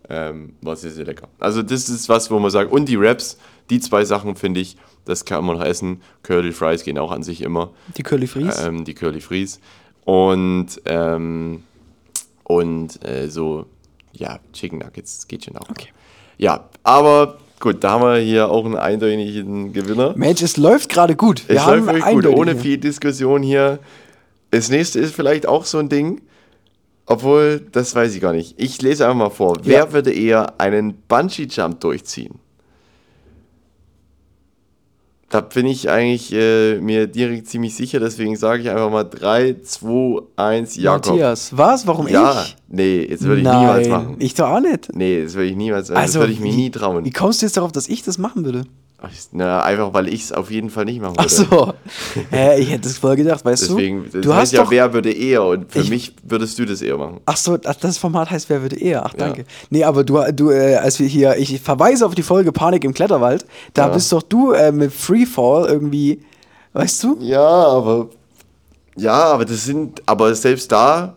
Ähm, 0.10 0.56
war 0.62 0.76
sehr, 0.76 0.92
sehr 0.92 1.06
lecker. 1.06 1.30
Also 1.40 1.62
das 1.62 1.88
ist 1.88 2.10
was, 2.10 2.30
wo 2.32 2.40
man 2.40 2.52
sagt, 2.52 2.72
und 2.72 2.90
die 2.90 3.00
Wraps, 3.00 3.38
die 3.70 3.80
zwei 3.80 4.04
Sachen 4.04 4.36
finde 4.36 4.60
ich, 4.60 4.76
das 5.06 5.26
kann 5.26 5.46
man 5.46 5.58
noch 5.58 5.64
essen. 5.64 6.02
Curly 6.24 6.52
Fries 6.52 6.84
gehen 6.84 6.98
auch 6.98 7.12
an 7.12 7.24
sich 7.24 7.42
immer. 7.42 7.72
Die 7.98 8.04
Curly 8.04 8.28
Fries. 8.28 8.60
Ähm, 8.64 8.84
die 8.84 8.94
Curly 8.94 9.22
Fries. 9.22 9.60
Und, 10.06 10.68
ähm, 10.86 11.64
und 12.44 13.06
äh, 13.08 13.28
so, 13.30 13.66
ja, 14.14 14.40
Chicken 14.54 14.80
Nuggets 14.80 15.28
geht 15.28 15.46
schon 15.46 15.58
auch. 15.58 15.70
Okay. 15.70 15.88
Ja, 16.38 16.70
aber 16.84 17.38
gut, 17.60 17.84
da 17.84 17.92
haben 17.92 18.04
wir 18.04 18.18
hier 18.18 18.50
auch 18.50 18.66
einen 18.66 18.76
eindeutigen 18.78 19.74
Gewinner. 19.74 20.14
Mensch, 20.16 20.42
es 20.42 20.58
läuft 20.58 20.90
gerade 20.90 21.16
gut. 21.16 21.48
Wir 21.48 21.58
Es 21.58 21.66
haben 21.66 21.86
läuft 21.86 22.06
wirklich 22.06 22.16
gut, 22.16 22.26
ohne 22.28 22.56
viel 22.56 22.78
Diskussion 22.78 23.44
hier. 23.44 23.80
Das 24.50 24.70
nächste 24.70 25.00
ist 25.00 25.16
vielleicht 25.16 25.46
auch 25.46 25.66
so 25.66 25.78
ein 25.78 25.88
Ding, 25.88 26.22
obwohl, 27.06 27.62
das 27.72 27.94
weiß 27.96 28.14
ich 28.16 28.22
gar 28.22 28.34
nicht. 28.34 28.56
Ich 28.58 28.82
lese 28.82 29.06
einfach 29.06 29.18
mal 29.18 29.30
vor. 29.30 29.58
Wer 29.64 29.80
Ja. 29.86 29.94
würde 29.94 30.12
eher 30.12 30.60
einen 30.60 30.94
Bungee-Jump 31.08 31.80
durchziehen? 31.80 32.40
Da 35.32 35.40
bin 35.40 35.66
ich 35.66 35.90
eigentlich 35.90 36.34
äh, 36.34 36.76
mir 36.82 37.08
direkt 37.08 37.48
ziemlich 37.48 37.74
sicher, 37.74 38.02
deswegen 38.02 38.36
sage 38.36 38.64
ich 38.64 38.70
einfach 38.70 38.92
mal 38.92 39.06
3, 39.06 39.56
2, 39.64 40.22
1, 40.36 40.76
Jakob. 40.76 41.08
Matthias, 41.08 41.58
was? 41.58 41.88
Warum 41.88 42.08
Ja, 42.10 42.44
ich? 42.44 42.58
nee, 42.68 43.02
jetzt 43.10 43.24
würde 43.24 43.40
ich 43.40 43.48
Nein, 43.48 43.60
niemals 43.62 43.88
machen. 43.88 44.16
Ich 44.20 44.34
doch 44.34 44.50
auch 44.50 44.60
nicht. 44.60 44.94
nee, 44.94 45.24
das 45.24 45.34
würde 45.36 45.48
ich 45.50 45.56
niemals, 45.56 45.90
also 45.90 46.02
das 46.02 46.16
würde 46.16 46.34
ich 46.34 46.42
mir 46.42 46.54
nie 46.54 46.70
trauen. 46.70 47.06
Wie 47.06 47.12
kommst 47.12 47.42
du 47.42 47.46
jetzt 47.46 47.56
darauf, 47.56 47.72
dass 47.72 47.88
ich 47.88 48.04
das 48.04 48.18
machen 48.18 48.44
würde? 48.44 48.66
Ach, 49.04 49.10
Na, 49.32 49.64
einfach 49.64 49.94
weil 49.96 50.08
ich 50.10 50.26
es 50.26 50.32
auf 50.32 50.52
jeden 50.52 50.70
Fall 50.70 50.86
nicht 50.86 51.02
machen 51.02 51.16
Ach 51.18 51.24
würde. 51.24 51.34
so. 51.50 51.74
Hä, 52.30 52.60
ich 52.60 52.70
hätte 52.70 52.88
es 52.88 53.00
voll 53.00 53.16
gedacht, 53.16 53.44
weißt 53.44 53.64
Deswegen, 53.70 54.06
du? 54.12 54.22
Du 54.22 54.30
heißt 54.32 54.42
hast 54.42 54.52
ja, 54.54 54.64
doch. 54.64 54.70
wer 54.72 54.94
würde 54.94 55.12
eher 55.12 55.44
und 55.44 55.72
für 55.72 55.80
Ich- 55.80 55.90
mich 55.90 56.16
würdest 56.22 56.60
du 56.60 56.66
das 56.66 56.82
eher 56.84 56.98
machen. 56.98 57.20
Ach 57.26 57.36
so, 57.36 57.58
ach, 57.66 57.76
das 57.76 57.98
Format 57.98 58.30
heißt, 58.30 58.48
wer 58.50 58.62
würde 58.62 58.80
eher? 58.80 59.04
Ach, 59.06 59.14
danke. 59.16 59.46
Nee, 59.72 59.84
aber 59.84 60.04
du, 60.04 60.22
du 60.34 60.52
äh, 60.52 60.76
als 60.76 61.00
wir 61.00 61.08
hier, 61.08 61.36
ich 61.38 61.60
verweise 61.62 62.06
auf 62.06 62.14
die 62.14 62.22
Folge 62.22 62.52
Panik 62.52 62.84
im 62.84 62.94
Kletterwald, 62.94 63.46
da 63.74 63.88
Ja. 63.88 63.94
bist 63.94 64.12
doch 64.12 64.22
du 64.22 64.52
äh, 64.52 64.72
mit 64.72 64.94
Freefall 64.94 65.66
irgendwie, 65.66 66.22
weißt 66.74 67.04
du? 67.04 67.18
Ja, 67.22 67.42
aber 67.42 68.10
ja, 68.98 69.14
aber 69.14 69.46
das 69.46 69.66
sind, 69.66 70.02
aber 70.06 70.36
selbst 70.36 70.72
da 70.72 71.16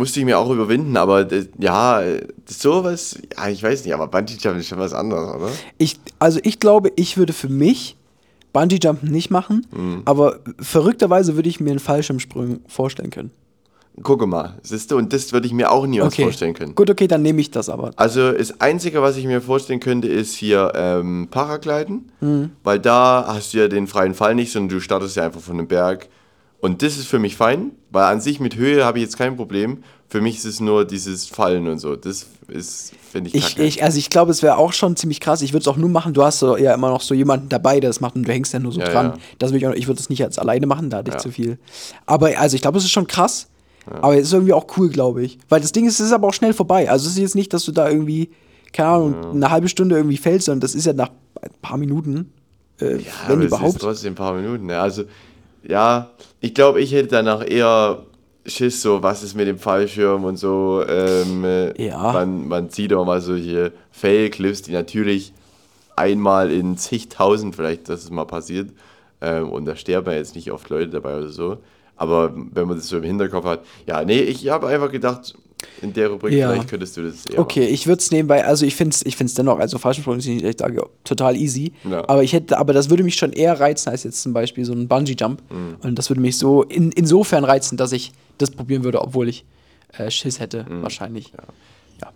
musste 0.00 0.18
ich 0.20 0.26
mir 0.26 0.38
auch 0.38 0.50
überwinden, 0.50 0.96
aber 0.96 1.24
das, 1.24 1.46
ja, 1.58 2.02
sowas, 2.46 3.18
ja, 3.36 3.48
ich 3.48 3.62
weiß 3.62 3.84
nicht, 3.84 3.94
aber 3.94 4.08
Bungee 4.08 4.36
Jump 4.40 4.58
ist 4.58 4.66
schon 4.68 4.78
was 4.78 4.92
anderes, 4.92 5.34
oder? 5.36 5.48
Ich, 5.78 5.98
also 6.18 6.40
ich 6.42 6.58
glaube, 6.58 6.90
ich 6.96 7.16
würde 7.16 7.32
für 7.32 7.48
mich 7.48 7.96
Bungee 8.52 8.78
Jumpen 8.82 9.10
nicht 9.10 9.30
machen, 9.30 9.66
Mhm. 9.70 10.02
aber 10.06 10.40
verrückterweise 10.60 11.36
würde 11.36 11.48
ich 11.48 11.60
mir 11.60 11.70
einen 11.70 11.78
Fallschirmsprung 11.78 12.60
vorstellen 12.66 13.10
können. 13.10 13.30
Gucke 14.02 14.26
mal, 14.26 14.58
siehst 14.62 14.90
du, 14.90 14.96
und 14.96 15.12
das 15.12 15.32
würde 15.32 15.46
ich 15.46 15.52
mir 15.52 15.70
auch 15.70 15.86
niemals 15.86 16.14
vorstellen 16.16 16.54
können. 16.54 16.74
Gut, 16.74 16.88
okay, 16.88 17.06
dann 17.06 17.22
nehme 17.22 17.40
ich 17.40 17.50
das 17.50 17.68
aber. 17.68 17.90
Also 17.96 18.32
das 18.32 18.58
Einzige, 18.60 19.02
was 19.02 19.16
ich 19.18 19.26
mir 19.26 19.42
vorstellen 19.42 19.80
könnte, 19.80 20.08
ist 20.08 20.34
hier 20.34 20.72
ähm, 20.74 21.28
Paragliden, 21.30 22.10
Mhm. 22.20 22.50
weil 22.64 22.78
da 22.78 23.24
hast 23.28 23.52
du 23.52 23.58
ja 23.58 23.68
den 23.68 23.86
freien 23.86 24.14
Fall 24.14 24.34
nicht, 24.34 24.52
sondern 24.52 24.70
du 24.70 24.80
startest 24.80 25.16
ja 25.16 25.24
einfach 25.24 25.40
von 25.40 25.58
einem 25.58 25.66
Berg 25.68 26.08
Und 26.60 26.82
das 26.82 26.98
ist 26.98 27.06
für 27.06 27.18
mich 27.18 27.36
fein, 27.36 27.70
weil 27.90 28.04
an 28.04 28.20
sich 28.20 28.38
mit 28.40 28.56
Höhe 28.56 28.84
habe 28.84 28.98
ich 28.98 29.04
jetzt 29.04 29.16
kein 29.16 29.36
Problem. 29.36 29.78
Für 30.08 30.20
mich 30.20 30.36
ist 30.38 30.44
es 30.44 30.60
nur 30.60 30.84
dieses 30.84 31.26
Fallen 31.26 31.68
und 31.68 31.78
so. 31.78 31.96
Das 31.96 32.26
ist, 32.48 32.92
finde 33.12 33.28
ich, 33.28 33.34
Ich, 33.36 33.58
ich, 33.58 33.82
also 33.84 33.96
ich 33.96 34.10
glaube, 34.10 34.30
es 34.32 34.42
wäre 34.42 34.56
auch 34.58 34.72
schon 34.72 34.96
ziemlich 34.96 35.20
krass. 35.20 35.40
Ich 35.40 35.52
würde 35.52 35.62
es 35.62 35.68
auch 35.68 35.76
nur 35.76 35.88
machen. 35.88 36.12
Du 36.14 36.22
hast 36.24 36.42
ja 36.42 36.74
immer 36.74 36.90
noch 36.90 37.00
so 37.00 37.14
jemanden 37.14 37.48
dabei, 37.48 37.80
der 37.80 37.90
das 37.90 38.00
macht 38.00 38.16
und 38.16 38.26
du 38.26 38.32
hängst 38.32 38.52
ja 38.52 38.58
nur 38.58 38.72
so 38.72 38.80
Ja, 38.80 38.90
dran. 38.90 39.06
ja. 39.06 39.14
Das 39.38 39.52
ich 39.52 39.66
auch, 39.66 39.72
ich 39.72 39.86
würde 39.86 39.98
das 39.98 40.10
nicht 40.10 40.22
als 40.22 40.38
alleine 40.38 40.66
machen, 40.66 40.90
da 40.90 40.98
hatte 40.98 41.10
ich 41.10 41.14
Ja. 41.14 41.20
zu 41.20 41.30
viel. 41.30 41.58
Aber 42.06 42.36
also 42.38 42.56
ich 42.56 42.62
glaube, 42.62 42.78
es 42.78 42.84
ist 42.84 42.90
schon 42.90 43.06
krass. 43.06 43.46
Aber 43.86 44.14
es 44.16 44.24
ist 44.28 44.32
irgendwie 44.34 44.52
auch 44.52 44.66
cool, 44.76 44.88
glaube 44.90 45.22
ich. 45.24 45.38
Weil 45.48 45.60
das 45.60 45.72
Ding 45.72 45.86
ist, 45.86 45.98
es 45.98 46.06
ist 46.06 46.12
aber 46.12 46.28
auch 46.28 46.34
schnell 46.34 46.52
vorbei. 46.52 46.90
Also 46.90 47.06
es 47.06 47.14
ist 47.14 47.18
jetzt 47.18 47.34
nicht, 47.34 47.52
dass 47.54 47.64
du 47.64 47.72
da 47.72 47.88
irgendwie, 47.88 48.30
keine 48.72 48.88
Ahnung, 48.90 49.30
eine 49.32 49.50
halbe 49.50 49.68
Stunde 49.68 49.96
irgendwie 49.96 50.16
fällst, 50.18 50.46
sondern 50.46 50.60
das 50.60 50.74
ist 50.74 50.84
ja 50.86 50.92
nach 50.92 51.10
ein 51.40 51.50
paar 51.62 51.78
Minuten, 51.78 52.30
äh, 52.80 52.96
Ja, 52.98 53.02
wenn 53.28 53.42
überhaupt. 53.42 53.70
Es 53.70 53.74
ist 53.76 53.80
trotzdem 53.82 54.12
ein 54.12 54.16
paar 54.16 54.34
Minuten. 54.34 54.68
Ja, 54.68 54.82
also, 54.82 55.04
ja, 55.62 56.10
ich 56.40 56.54
glaube, 56.54 56.80
ich 56.80 56.92
hätte 56.92 57.08
danach 57.08 57.46
eher 57.46 58.04
Schiss, 58.46 58.80
so, 58.82 59.02
was 59.02 59.22
ist 59.22 59.34
mit 59.34 59.46
dem 59.46 59.58
Fallschirm 59.58 60.24
und 60.24 60.36
so. 60.36 60.82
Ähm, 60.88 61.44
äh, 61.44 61.86
Ja. 61.86 62.12
Man, 62.12 62.48
man 62.48 62.70
sieht 62.70 62.92
auch 62.92 63.04
mal 63.04 63.20
solche 63.20 63.72
Fail-Clips, 63.92 64.62
die 64.62 64.72
natürlich 64.72 65.32
einmal 65.96 66.50
in 66.50 66.76
zigtausend 66.76 67.54
vielleicht, 67.54 67.88
dass 67.88 68.04
es 68.04 68.10
mal 68.10 68.24
passiert. 68.24 68.70
Ähm, 69.20 69.50
und 69.50 69.66
da 69.66 69.76
sterben 69.76 70.10
ja 70.10 70.16
jetzt 70.16 70.34
nicht 70.34 70.50
oft 70.50 70.68
Leute 70.70 70.88
dabei 70.88 71.18
oder 71.18 71.28
so. 71.28 71.58
Aber 72.00 72.34
wenn 72.34 72.66
man 72.66 72.78
das 72.78 72.88
so 72.88 72.96
im 72.96 73.02
Hinterkopf 73.04 73.44
hat, 73.44 73.60
ja, 73.86 74.02
nee, 74.04 74.20
ich 74.20 74.48
habe 74.48 74.66
einfach 74.68 74.90
gedacht, 74.90 75.34
in 75.82 75.92
der 75.92 76.08
Rubrik, 76.08 76.32
Ja. 76.32 76.50
vielleicht 76.50 76.68
könntest 76.70 76.96
du 76.96 77.02
das 77.02 77.26
eher 77.26 77.38
Okay, 77.38 77.66
ich 77.66 77.86
würde 77.86 78.00
es 78.00 78.10
nehmen, 78.10 78.26
weil, 78.30 78.40
also 78.44 78.64
ich 78.64 78.74
finde 78.74 78.94
es 78.94 79.04
ich 79.04 79.16
find's 79.16 79.34
dennoch, 79.34 79.58
also 79.58 79.76
Fallschirmsprung 79.76 80.16
ist 80.16 80.26
nicht, 80.26 80.42
ich 80.42 80.58
sage, 80.58 80.82
total 81.04 81.36
easy. 81.36 81.74
Ja. 81.84 82.08
Aber 82.08 82.22
ich 82.22 82.32
hätte, 82.32 82.56
aber 82.56 82.72
das 82.72 82.88
würde 82.88 83.02
mich 83.04 83.16
schon 83.16 83.32
eher 83.34 83.60
reizen 83.60 83.90
als 83.90 84.04
jetzt 84.04 84.22
zum 84.22 84.32
Beispiel 84.32 84.64
so 84.64 84.72
ein 84.72 84.88
Bungee-Jump. 84.88 85.42
Mhm. 85.52 85.76
Und 85.82 85.98
das 85.98 86.08
würde 86.08 86.22
mich 86.22 86.38
so 86.38 86.62
in, 86.62 86.90
insofern 86.92 87.44
reizen, 87.44 87.76
dass 87.76 87.92
ich 87.92 88.12
das 88.38 88.50
probieren 88.50 88.82
würde, 88.82 89.02
obwohl 89.02 89.28
ich 89.28 89.44
äh, 89.98 90.10
Schiss 90.10 90.40
hätte, 90.40 90.64
Mhm. 90.66 90.82
wahrscheinlich. 90.82 91.30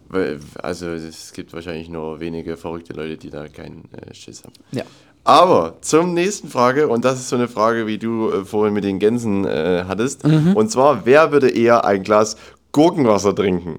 Weil, 0.09 0.41
Also 0.63 0.87
es 0.89 1.35
gibt 1.35 1.53
wahrscheinlich 1.53 1.91
nur 1.91 2.21
wenige 2.21 2.57
verrückte 2.57 2.95
Leute, 2.95 3.19
die 3.19 3.29
da 3.29 3.49
keinen 3.49 3.91
äh, 3.93 4.15
Schiss 4.15 4.43
haben. 4.45 4.55
Ja. 4.73 4.85
Aber 5.25 5.75
zum 5.81 6.13
nächsten 6.13 6.49
Frage, 6.49 6.87
und 6.89 7.05
das 7.05 7.19
ist 7.19 7.31
so 7.31 7.37
eine 7.37 7.49
Frage, 7.49 7.87
wie 7.87 7.97
du 7.99 8.31
äh, 8.31 8.45
vorhin 8.45 8.75
mit 8.75 8.85
den 8.85 8.99
Gänsen 8.99 9.47
äh, 9.47 9.85
hattest. 9.89 10.27
Mhm. 10.27 10.55
Und 10.55 10.71
zwar, 10.71 11.07
wer 11.07 11.33
würde 11.33 11.49
eher 11.49 11.85
ein 11.85 12.03
Glas 12.03 12.37
Gurkenwasser 12.73 13.35
trinken? 13.35 13.79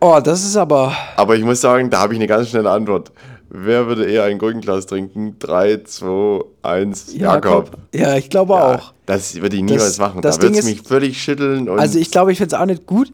Oh, 0.00 0.18
das 0.22 0.44
ist 0.44 0.56
aber. 0.56 0.92
Aber 1.16 1.36
ich 1.36 1.44
muss 1.44 1.60
sagen, 1.60 1.90
da 1.90 2.00
habe 2.00 2.14
ich 2.14 2.18
eine 2.18 2.26
ganz 2.26 2.48
schnelle 2.48 2.70
Antwort. 2.70 3.12
Wer 3.50 3.86
würde 3.86 4.04
eher 4.04 4.24
ein 4.24 4.38
Gurkenglas 4.38 4.86
trinken? 4.86 5.36
3, 5.38 5.82
2, 5.84 6.40
1, 6.62 7.14
Jakob. 7.16 7.70
Ja, 7.94 8.14
ich 8.16 8.28
glaube 8.28 8.52
Ja, 8.54 8.74
auch. 8.76 8.92
Das 9.06 9.40
würde 9.40 9.56
ich 9.56 9.62
niemals 9.62 9.98
machen. 9.98 10.20
das 10.20 10.36
da 10.38 10.42
würde 10.42 10.58
es 10.58 10.64
mich 10.66 10.82
völlig 10.82 11.22
schütteln. 11.22 11.68
Also 11.68 11.98
ich 11.98 12.10
glaube, 12.10 12.30
ich 12.32 12.38
finde 12.38 12.54
es 12.54 12.60
auch 12.60 12.66
nicht 12.66 12.84
gut. 12.84 13.10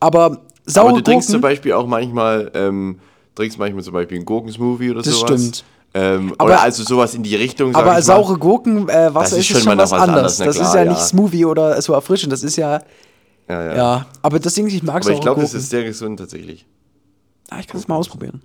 Aber 0.00 0.38
saure 0.66 0.88
aber 0.88 0.98
du 0.98 1.04
trinkst 1.04 1.28
Gurken, 1.28 1.32
zum 1.32 1.40
Beispiel 1.42 1.72
auch 1.74 1.86
manchmal, 1.86 2.50
ähm, 2.54 2.98
trinkst 3.36 3.56
manchmal 3.58 3.84
zum 3.84 3.92
Beispiel 3.92 4.16
einen 4.16 4.26
Gurkensmoothie 4.26 4.90
oder 4.90 5.02
Das 5.02 5.14
sowas. 5.14 5.30
stimmt. 5.40 5.64
Ähm, 5.94 6.34
Aber- 6.38 6.50
oder 6.50 6.62
also 6.62 6.82
sowas 6.84 7.14
in 7.14 7.22
die 7.22 7.36
Richtung. 7.36 7.74
aber 7.74 8.00
saure 8.00 8.38
Gurken, 8.38 8.88
äh, 8.88 9.14
Wasser 9.14 9.36
ist 9.36 9.50
ist, 9.50 9.58
schon 9.58 9.64
mal 9.66 9.76
was 9.76 9.90
was 9.90 10.00
anderes. 10.00 10.40
anderes, 10.40 10.56
das 10.56 10.56
ist 10.56 10.70
klar, 10.72 10.76
ja 10.76 10.82
ja. 10.84 10.90
nicht 10.90 11.02
Smoothie 11.02 11.44
oder 11.44 11.82
so 11.82 11.92
erfrischend. 11.92 12.32
Das 12.32 12.42
ist 12.42 12.56
ja, 12.56 12.80
Ja, 13.48 13.62
ja. 13.64 13.76
ja. 13.76 14.06
Aber 14.22 14.38
das 14.38 14.54
Ding 14.54 14.66
ist, 14.66 14.72
ich 14.74 14.82
mag 14.82 14.96
Aber 14.96 15.04
saure 15.04 15.14
ich 15.16 15.20
glaube, 15.20 15.40
das 15.42 15.52
ist 15.52 15.68
sehr 15.68 15.84
gesund 15.84 16.18
tatsächlich. 16.18 16.64
Ah, 17.54 17.60
ich 17.60 17.66
kann 17.66 17.78
es 17.80 17.86
mal 17.88 17.96
ausprobieren. 17.96 18.40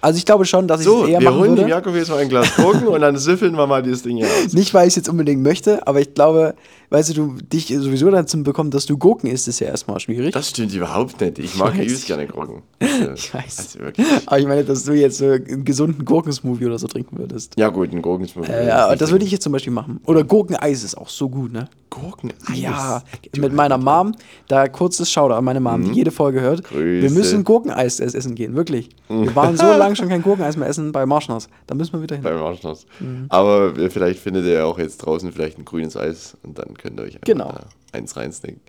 Also 0.00 0.18
ich 0.18 0.26
glaube 0.26 0.44
schon, 0.44 0.66
dass 0.68 0.80
ich 0.80 0.86
So, 0.86 1.04
es 1.04 1.10
eher 1.10 1.20
wir 1.20 1.30
machen 1.30 1.40
holen 1.40 1.50
dem 1.52 1.58
würde. 1.60 1.70
Jakob 1.70 1.94
jetzt 1.94 2.10
mal 2.10 2.18
ein 2.18 2.28
Glas 2.28 2.54
Gurken 2.56 2.88
und 2.88 3.00
dann 3.00 3.16
süffeln 3.16 3.56
wir 3.56 3.66
mal 3.66 3.82
dieses 3.82 4.02
Ding 4.02 4.16
hier 4.16 4.26
aus. 4.26 4.52
Nicht, 4.52 4.74
weil 4.74 4.86
ich 4.86 4.92
es 4.92 4.96
jetzt 4.96 5.08
unbedingt 5.08 5.42
möchte, 5.42 5.86
aber 5.86 6.00
ich 6.00 6.12
glaube, 6.14 6.54
weißt 6.90 7.10
du, 7.10 7.14
du 7.14 7.34
dich 7.52 7.68
sowieso 7.68 8.10
dazu 8.10 8.42
bekommen, 8.42 8.70
dass 8.70 8.86
du 8.86 8.98
Gurken 8.98 9.28
isst, 9.30 9.48
ist 9.48 9.60
ja 9.60 9.68
erstmal 9.68 9.98
schwierig. 10.00 10.32
Das 10.32 10.50
stimmt 10.50 10.74
überhaupt 10.74 11.20
nicht. 11.20 11.38
Ich 11.38 11.54
mag 11.56 11.74
übelst 11.74 12.06
gerne 12.06 12.26
Gurken. 12.26 12.62
Also, 12.84 13.12
Ich 13.14 13.32
weiß. 13.34 13.58
Also 13.58 13.78
wirklich. 13.80 14.06
aber 14.26 14.38
ich 14.38 14.46
meine, 14.46 14.64
dass 14.64 14.84
du 14.84 14.92
jetzt 14.92 15.18
so 15.18 15.26
einen 15.26 15.64
gesunden 15.64 16.04
Gurkensmoothie 16.04 16.66
oder 16.66 16.78
so 16.78 16.86
trinken 16.86 17.18
würdest. 17.18 17.54
Ja 17.58 17.68
gut, 17.68 17.92
ein 17.92 18.02
Gurkensmoothie. 18.02 18.50
Äh, 18.52 18.66
ja, 18.68 18.94
das 18.96 19.10
würde 19.10 19.24
ich 19.24 19.30
jetzt 19.30 19.42
zum 19.42 19.52
Beispiel 19.52 19.72
machen. 19.72 20.00
Oder 20.06 20.22
Gurkeneis 20.24 20.84
ist 20.84 20.96
auch 20.98 21.08
so 21.08 21.28
gut, 21.28 21.52
ne? 21.52 21.68
Gurkeneis. 21.90 22.36
Ja, 22.54 23.02
mit 23.36 23.52
meiner 23.52 23.78
Mom, 23.78 24.12
da 24.48 24.68
kurzes 24.68 25.10
Shoutout 25.10 25.34
an 25.34 25.44
meine 25.44 25.60
Mom, 25.60 25.84
die 25.84 25.92
jede 25.92 26.10
Folge 26.10 26.40
hört. 26.40 26.68
Wir 26.72 26.80
Mhm. 26.80 27.00
Grüße. 27.00 27.14
müssen 27.14 27.44
Gurkeneis 27.44 28.00
essen 28.00 28.33
gehen, 28.34 28.54
wirklich. 28.54 28.90
Wir 29.08 29.34
waren 29.34 29.56
so 29.56 29.64
lange 29.76 29.96
schon 29.96 30.08
kein 30.08 30.22
Gurkeneis 30.22 30.56
mehr 30.56 30.68
essen 30.68 30.92
bei 30.92 31.06
Marschners. 31.06 31.48
Da 31.66 31.74
müssen 31.74 31.92
wir 31.94 32.02
wieder 32.02 32.16
hin. 32.16 32.24
Beim 32.24 32.38
Arschloch. 32.38 32.78
Mhm. 33.00 33.26
Aber 33.28 33.72
vielleicht 33.90 34.20
findet 34.20 34.44
ihr 34.44 34.52
ja 34.54 34.64
auch 34.64 34.78
jetzt 34.78 34.98
draußen 34.98 35.32
vielleicht 35.32 35.58
ein 35.58 35.64
grünes 35.64 35.96
Eis 35.96 36.36
und 36.42 36.58
dann 36.58 36.74
könnt 36.76 36.98
ihr 36.98 37.04
euch 37.04 37.18
Genau. 37.24 37.54
eins 37.92 38.16
reinsnacken. 38.16 38.60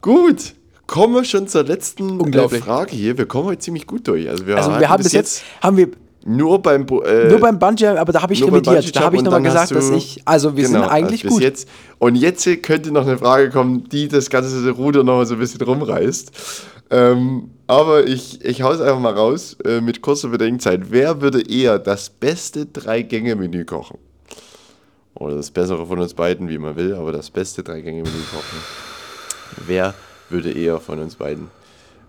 Gut, 0.00 0.54
kommen 0.86 1.14
wir 1.14 1.24
schon 1.24 1.48
zur 1.48 1.64
letzten 1.64 2.20
äh. 2.32 2.48
Frage 2.48 2.94
hier. 2.94 3.18
Wir 3.18 3.26
kommen 3.26 3.46
heute 3.46 3.58
ziemlich 3.60 3.86
gut 3.86 4.06
durch. 4.06 4.28
Also 4.28 4.46
wir, 4.46 4.56
Also 4.56 4.78
wir 4.78 4.88
haben 4.88 5.02
bis 5.02 5.12
jetzt, 5.12 5.42
haben 5.62 5.76
wir 5.76 5.88
nur 6.26 6.60
beim 6.60 6.84
äh, 7.04 7.28
nur 7.28 7.38
beim 7.38 7.58
Bungee, 7.58 7.86
aber 7.86 8.12
da 8.12 8.20
habe 8.20 8.32
ich 8.32 8.42
revidiert. 8.42 8.96
Da 8.96 9.00
habe 9.02 9.16
ich 9.16 9.22
nochmal 9.22 9.42
gesagt, 9.42 9.70
dass 9.70 9.90
ich, 9.90 10.22
also 10.24 10.56
wir 10.56 10.66
Genau, 10.66 10.80
sind 10.80 10.90
eigentlich 10.90 11.22
bis 11.22 11.30
gut. 11.32 11.42
Jetzt. 11.42 11.68
Und 11.98 12.16
jetzt 12.16 12.48
könnte 12.62 12.90
noch 12.90 13.06
eine 13.06 13.16
Frage 13.16 13.50
kommen, 13.50 13.88
die 13.88 14.08
das 14.08 14.28
ganze 14.28 14.68
Ruder 14.70 15.04
noch 15.04 15.24
so 15.24 15.34
ein 15.34 15.40
bisschen 15.40 15.60
rumreißt. 15.60 16.32
Ähm, 16.90 17.50
aber 17.66 18.06
ich, 18.06 18.44
ich 18.44 18.62
hau's 18.62 18.80
einfach 18.80 19.00
mal 19.00 19.14
raus 19.14 19.56
äh, 19.64 19.80
mit 19.80 20.02
kurzer 20.02 20.28
Bedenkzeit. 20.28 20.90
Wer 20.90 21.20
würde 21.20 21.42
eher 21.42 21.78
das 21.78 22.10
beste 22.10 22.66
Drei-Gänge-Menü 22.66 23.64
kochen? 23.64 23.98
Oder 25.14 25.36
das 25.36 25.50
Bessere 25.50 25.86
von 25.86 25.98
uns 25.98 26.14
beiden, 26.14 26.48
wie 26.48 26.58
man 26.58 26.76
will, 26.76 26.94
aber 26.94 27.10
das 27.10 27.30
beste 27.30 27.62
Drei-Gänge-Menü 27.62 28.22
kochen. 28.30 28.58
Wer 29.66 29.94
würde 30.30 30.52
eher 30.52 30.78
von 30.78 31.00
uns 31.00 31.16
beiden? 31.16 31.48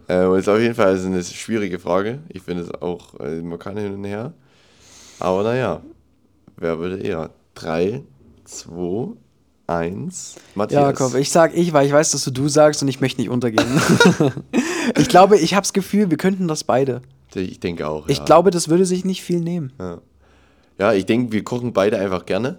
Äh, 0.09 0.37
ist 0.37 0.47
auf 0.47 0.59
jeden 0.59 0.75
Fall 0.75 0.97
eine 0.97 1.23
schwierige 1.23 1.79
Frage. 1.79 2.19
Ich 2.29 2.43
finde 2.43 2.63
es 2.63 2.71
auch, 2.81 3.19
äh, 3.19 3.41
man 3.41 3.59
kann 3.59 3.77
hin 3.77 3.93
und 3.93 4.03
her. 4.03 4.33
Aber 5.19 5.43
naja, 5.43 5.81
wer 6.55 6.79
würde 6.79 6.99
eher? 6.99 7.31
3, 7.55 8.03
2, 8.45 9.15
1. 9.67 10.35
Matthias. 10.55 10.81
Jakob, 10.81 11.15
ich 11.15 11.29
sag 11.29 11.55
ich, 11.55 11.73
weil 11.73 11.85
ich 11.85 11.93
weiß, 11.93 12.11
dass 12.11 12.23
du 12.23 12.31
du 12.31 12.47
sagst 12.47 12.81
und 12.81 12.87
ich 12.87 13.01
möchte 13.01 13.21
nicht 13.21 13.29
untergehen. 13.29 13.81
ich 14.97 15.09
glaube, 15.09 15.37
ich 15.37 15.53
habe 15.53 15.63
das 15.63 15.73
Gefühl, 15.73 16.09
wir 16.09 16.17
könnten 16.17 16.47
das 16.47 16.63
beide. 16.63 17.01
ich 17.35 17.59
denke 17.59 17.87
auch. 17.87 18.07
Ich 18.07 18.19
ja. 18.19 18.25
glaube, 18.25 18.51
das 18.51 18.69
würde 18.69 18.85
sich 18.85 19.03
nicht 19.03 19.21
viel 19.23 19.41
nehmen. 19.41 19.73
Ja, 20.79 20.93
ich 20.93 21.05
denke, 21.05 21.33
wir 21.33 21.43
kochen 21.43 21.73
beide 21.73 21.99
einfach 21.99 22.25
gerne. 22.25 22.57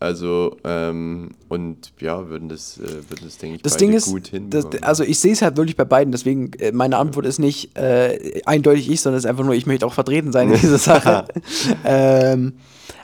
Also, 0.00 0.56
ähm, 0.64 1.28
und 1.50 1.92
ja, 2.00 2.26
würden 2.30 2.48
das, 2.48 2.78
äh, 2.78 2.84
würden 2.84 3.20
das 3.22 3.36
denke 3.36 3.56
ich, 3.56 3.62
Das 3.62 3.74
beide 3.74 3.84
Ding 3.84 3.92
ist, 3.92 4.06
gut 4.06 4.28
hin. 4.28 4.48
das, 4.48 4.66
also 4.80 5.04
ich 5.04 5.18
sehe 5.18 5.32
es 5.34 5.42
halt 5.42 5.58
wirklich 5.58 5.76
bei 5.76 5.84
beiden, 5.84 6.10
deswegen 6.10 6.54
äh, 6.54 6.72
meine 6.72 6.96
Antwort 6.96 7.26
ist 7.26 7.38
nicht 7.38 7.76
äh, 7.76 8.40
eindeutig 8.46 8.90
ich, 8.90 9.02
sondern 9.02 9.18
es 9.18 9.24
ist 9.24 9.30
einfach 9.30 9.44
nur, 9.44 9.52
ich 9.52 9.66
möchte 9.66 9.84
auch 9.86 9.92
vertreten 9.92 10.32
sein 10.32 10.50
in 10.50 10.58
dieser 10.58 10.78
Sache. 10.78 11.26
ähm, 11.84 12.54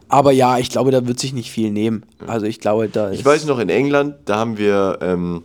aber 0.09 0.33
ja, 0.33 0.59
ich 0.59 0.71
glaube, 0.71 0.91
da 0.91 1.07
wird 1.07 1.19
sich 1.19 1.33
nicht 1.33 1.51
viel 1.51 1.71
nehmen. 1.71 2.05
Also 2.27 2.47
ich 2.47 2.61
glaube, 2.61 2.89
da 2.89 3.09
ist 3.09 3.21
Ich 3.21 3.25
weiß 3.25 3.45
noch, 3.47 3.59
in 3.59 3.69
England, 3.69 4.17
da 4.25 4.37
haben 4.37 4.59
wir, 4.59 4.99
ähm, 5.01 5.43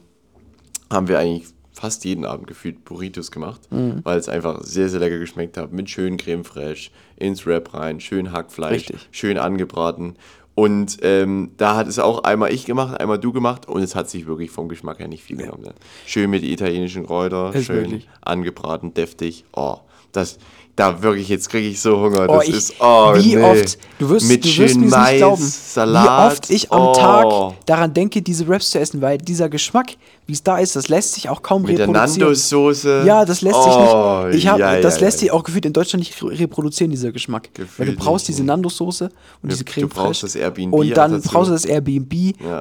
haben 0.91 1.07
wir 1.07 1.19
eigentlich 1.19 1.45
fast 1.73 2.05
jeden 2.05 2.25
Abend 2.25 2.45
gefühlt 2.47 2.85
Burritos 2.85 3.31
gemacht, 3.31 3.61
Mhm. 3.71 4.01
weil 4.03 4.19
es 4.19 4.29
einfach 4.29 4.61
sehr, 4.63 4.87
sehr 4.89 4.99
lecker 4.99 5.17
geschmeckt 5.17 5.57
hat. 5.57 5.71
Mit 5.73 5.89
schön 5.89 6.17
Creme 6.17 6.43
fraiche, 6.43 6.91
ins 7.15 7.45
Wrap 7.47 7.73
rein, 7.73 7.99
schön 7.99 8.31
Hackfleisch, 8.31 8.73
Richtig. 8.89 9.07
schön 9.11 9.37
angebraten. 9.37 10.15
Und 10.53 10.97
ähm, 11.01 11.51
da 11.57 11.75
hat 11.77 11.87
es 11.87 11.97
auch 11.97 12.23
einmal 12.23 12.53
ich 12.53 12.65
gemacht, 12.65 12.99
einmal 12.99 13.17
du 13.17 13.31
gemacht 13.31 13.67
und 13.67 13.81
es 13.81 13.95
hat 13.95 14.09
sich 14.09 14.27
wirklich 14.27 14.51
vom 14.51 14.67
Geschmack 14.69 14.99
her 14.99 15.07
nicht 15.07 15.23
viel 15.23 15.37
genommen. 15.37 15.63
Ne? 15.63 15.73
Schön 16.05 16.29
mit 16.29 16.43
italienischen 16.43 17.05
Kräutern, 17.07 17.53
schön 17.63 17.77
wirklich. 17.85 18.09
angebraten, 18.21 18.93
deftig. 18.93 19.45
Oh, 19.53 19.77
das, 20.11 20.37
da 20.75 21.01
wirklich, 21.03 21.27
jetzt 21.29 21.49
kriege 21.49 21.67
ich 21.67 21.79
so 21.81 21.99
Hunger. 21.99 22.27
Oh, 22.29 22.37
das 22.37 22.47
ich, 22.47 22.55
ist, 22.55 22.73
oh, 22.79 23.13
wie 23.15 23.35
nee. 23.35 23.43
oft, 23.43 23.77
du 23.99 24.09
wirst, 24.09 24.27
mit 24.27 24.43
du 24.43 24.47
wirst 24.47 24.57
mir's 24.59 24.75
nicht 24.77 24.89
Mais, 24.91 25.17
glauben, 25.17 25.43
Salat. 25.43 26.05
wie 26.05 26.31
oft 26.33 26.49
ich 26.49 26.71
am 26.71 26.81
oh. 26.81 26.93
Tag 26.93 27.65
daran 27.65 27.93
denke, 27.93 28.21
diese 28.21 28.47
Wraps 28.47 28.71
zu 28.71 28.79
essen, 28.79 29.01
weil 29.01 29.17
dieser 29.17 29.49
Geschmack, 29.49 29.91
wie 30.27 30.33
es 30.33 30.43
da 30.43 30.57
ist, 30.59 30.75
das 30.75 30.87
lässt 30.87 31.13
sich 31.13 31.27
auch 31.29 31.41
kaum 31.41 31.63
Mit 31.63 31.77
der 31.77 31.87
reproduzieren. 31.87 32.19
Nandos-Soße. 32.21 33.03
Ja, 33.05 33.25
das 33.25 33.41
lässt 33.41 33.61
sich 33.63 33.73
Oh, 33.73 34.23
nicht. 34.27 34.37
Ich 34.37 34.47
hab, 34.47 34.59
ja, 34.59 34.79
das 34.79 34.95
ja, 34.95 35.01
lässt 35.05 35.17
ja. 35.17 35.21
sich 35.25 35.31
auch 35.31 35.43
gefühlt 35.43 35.65
in 35.65 35.73
Deutschland 35.73 36.05
nicht 36.05 36.23
re- 36.23 36.39
reproduzieren, 36.39 36.89
dieser 36.91 37.11
Geschmack. 37.11 37.49
Weil 37.57 37.65
Gefühlt 37.65 37.89
du 37.89 37.95
brauchst 38.03 38.27
diese. 38.27 38.43
Nandos-Soße 38.43 39.09
und 39.43 39.51
diese 39.51 39.65
Creme 39.65 39.89
du 39.89 39.93
brauchst 39.93 40.21
fraiche. 40.21 40.25
das 40.25 40.35
Airbnb 40.35 40.73
Und 40.73 40.89
dann 40.95 41.11
auch 41.11 41.17
dazu. 41.17 41.29
brauchst 41.29 41.49
du 41.49 41.53
das 41.53 41.65
Airbnb 41.65 42.13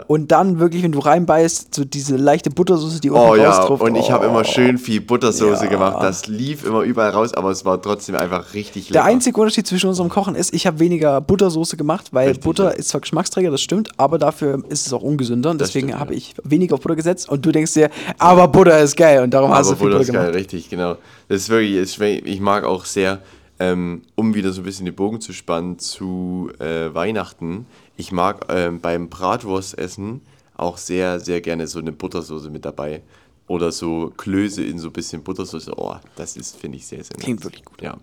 und 0.08 0.32
dann 0.32 0.58
wirklich, 0.58 0.82
wenn 0.82 0.92
du 0.92 0.98
reinbeißt, 0.98 1.74
so 1.74 1.84
diese 1.84 2.16
leichte 2.16 2.50
Buttersoße, 2.50 3.00
die 3.00 3.10
unten 3.10 3.22
Oh 3.30 3.34
ja, 3.36 3.50
raustropft. 3.52 3.82
und 3.84 3.94
ich 3.94 4.10
habe 4.10 4.26
Oh. 4.26 4.30
immer 4.30 4.44
schön 4.44 4.76
viel 4.76 5.00
Buttersoße 5.00 5.68
gemacht. 5.68 5.98
Das 6.02 6.26
lief 6.26 6.64
immer 6.64 6.80
überall 6.82 7.10
raus, 7.10 7.32
aber 7.34 7.50
es 7.50 7.64
war 7.64 7.80
trotzdem 7.80 7.99
einfach 8.08 8.54
richtig 8.54 8.88
Der 8.88 9.02
lecker. 9.02 9.04
einzige 9.04 9.40
Unterschied 9.40 9.66
zwischen 9.66 9.88
unserem 9.88 10.08
Kochen 10.08 10.34
ist, 10.34 10.54
ich 10.54 10.66
habe 10.66 10.78
weniger 10.78 11.20
Buttersoße 11.20 11.76
gemacht, 11.76 12.08
weil 12.12 12.28
Richtig, 12.28 12.44
Butter 12.44 12.64
ja. 12.64 12.70
ist 12.70 12.88
zwar 12.88 13.00
Geschmacksträger, 13.00 13.50
das 13.50 13.60
stimmt, 13.60 13.90
aber 13.98 14.18
dafür 14.18 14.62
ist 14.68 14.86
es 14.86 14.92
auch 14.92 15.02
ungesünder 15.02 15.50
und 15.50 15.60
deswegen 15.60 15.98
habe 15.98 16.12
ja. 16.12 16.18
ich 16.18 16.34
weniger 16.42 16.74
auf 16.74 16.80
Butter 16.80 16.96
gesetzt 16.96 17.28
und 17.28 17.44
du 17.44 17.52
denkst 17.52 17.74
dir, 17.74 17.90
aber 18.18 18.48
Butter 18.48 18.78
ist 18.80 18.96
geil 18.96 19.22
und 19.22 19.32
darum 19.32 19.50
hast 19.50 19.66
du 19.66 19.72
aber 19.72 19.78
viel 19.78 19.86
Butter 19.86 19.98
Butter 19.98 20.08
ist 20.08 20.12
geil, 20.14 20.26
gemacht. 20.26 20.38
richtig, 20.38 20.70
genau. 20.70 20.96
Das 21.28 21.42
ist 21.42 21.48
wirklich, 21.48 22.24
ich 22.24 22.40
mag 22.40 22.64
auch 22.64 22.84
sehr, 22.84 23.20
ähm, 23.58 24.02
um 24.14 24.34
wieder 24.34 24.52
so 24.52 24.62
ein 24.62 24.64
bisschen 24.64 24.86
den 24.86 24.94
Bogen 24.94 25.20
zu 25.20 25.32
spannen 25.32 25.78
zu 25.78 26.50
äh, 26.58 26.92
Weihnachten, 26.94 27.66
ich 27.96 28.12
mag 28.12 28.46
ähm, 28.48 28.80
beim 28.80 29.10
Bratwurstessen 29.10 30.22
auch 30.56 30.76
sehr, 30.78 31.20
sehr 31.20 31.40
gerne 31.40 31.66
so 31.66 31.78
eine 31.78 31.92
Buttersoße 31.92 32.50
mit 32.50 32.64
dabei. 32.64 33.02
Oder 33.50 33.72
so 33.72 34.12
Klöße 34.16 34.62
in 34.62 34.78
so 34.78 34.90
ein 34.90 34.92
bisschen 34.92 35.24
Buttersoße. 35.24 35.72
Oh, 35.76 35.96
das 36.14 36.36
ist, 36.36 36.56
finde 36.56 36.78
ich, 36.78 36.86
sehr, 36.86 37.02
sehr 37.02 37.16
nice. 37.16 37.24
Klingt 37.24 37.42
wirklich 37.42 37.64
gut. 37.64 37.82
Ja. 37.82 37.96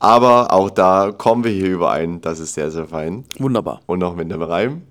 Aber 0.00 0.52
auch 0.52 0.70
da 0.70 1.12
kommen 1.16 1.44
wir 1.44 1.52
hier 1.52 1.68
überein. 1.70 2.20
Das 2.20 2.40
ist 2.40 2.54
sehr, 2.54 2.68
sehr 2.72 2.84
fein. 2.88 3.24
Wunderbar. 3.38 3.80
Und 3.86 4.00
noch 4.00 4.16
mit 4.16 4.28
dem 4.28 4.42
Reim 4.42 4.82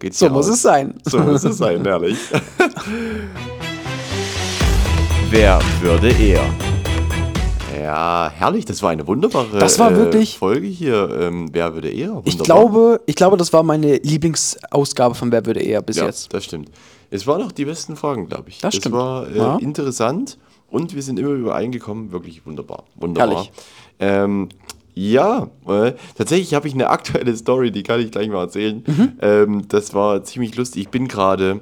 geht's 0.00 0.18
So 0.18 0.28
muss 0.28 0.48
aus. 0.48 0.54
es 0.54 0.62
sein. 0.62 0.94
So 1.04 1.20
muss 1.20 1.44
es 1.44 1.56
sein, 1.56 1.84
ehrlich. 1.86 2.18
Wer 5.30 5.60
würde 5.80 6.10
eher? 6.10 6.44
Ja, 7.80 8.30
herrlich, 8.34 8.64
das 8.64 8.82
war 8.82 8.90
eine 8.90 9.06
wunderbare 9.06 9.58
Das 9.58 9.78
war 9.78 9.94
wirklich- 9.94 10.38
Folge 10.38 10.66
hier. 10.66 11.10
Ähm, 11.20 11.48
wer 11.52 11.74
würde 11.74 11.90
eher? 11.90 12.22
Ich 12.24 12.38
glaube, 12.38 13.00
ich 13.06 13.14
glaube, 13.14 13.36
das 13.36 13.52
war 13.52 13.62
meine 13.62 13.96
Lieblingsausgabe 13.98 15.14
von 15.14 15.30
Wer 15.30 15.44
würde 15.46 15.60
eher 15.60 15.82
bis 15.82 15.96
ja, 15.96 16.06
jetzt. 16.06 16.32
das 16.32 16.44
stimmt. 16.44 16.70
Es 17.14 17.28
waren 17.28 17.42
auch 17.42 17.52
die 17.52 17.64
besten 17.64 17.94
Fragen, 17.94 18.28
glaube 18.28 18.48
ich. 18.48 18.58
Das 18.58 18.74
es 18.74 18.80
stimmt. 18.80 18.96
war 18.96 19.28
äh, 19.28 19.36
Ja. 19.36 19.56
interessant 19.58 20.36
und 20.68 20.96
wir 20.96 21.02
sind 21.02 21.18
immer 21.20 21.30
übereingekommen. 21.30 22.10
Wirklich 22.10 22.44
wunderbar. 22.44 22.82
Wunderbar. 22.96 23.46
Ähm, 24.00 24.48
ja, 24.94 25.48
äh, 25.68 25.92
tatsächlich 26.16 26.54
habe 26.54 26.66
ich 26.66 26.74
eine 26.74 26.90
aktuelle 26.90 27.36
Story, 27.36 27.70
die 27.70 27.84
kann 27.84 28.00
ich 28.00 28.10
gleich 28.10 28.28
mal 28.28 28.40
erzählen. 28.40 28.82
Mhm. 28.84 29.12
Ähm, 29.22 29.68
das 29.68 29.94
war 29.94 30.24
ziemlich 30.24 30.56
lustig. 30.56 30.82
Ich 30.82 30.88
bin 30.88 31.06
gerade 31.06 31.60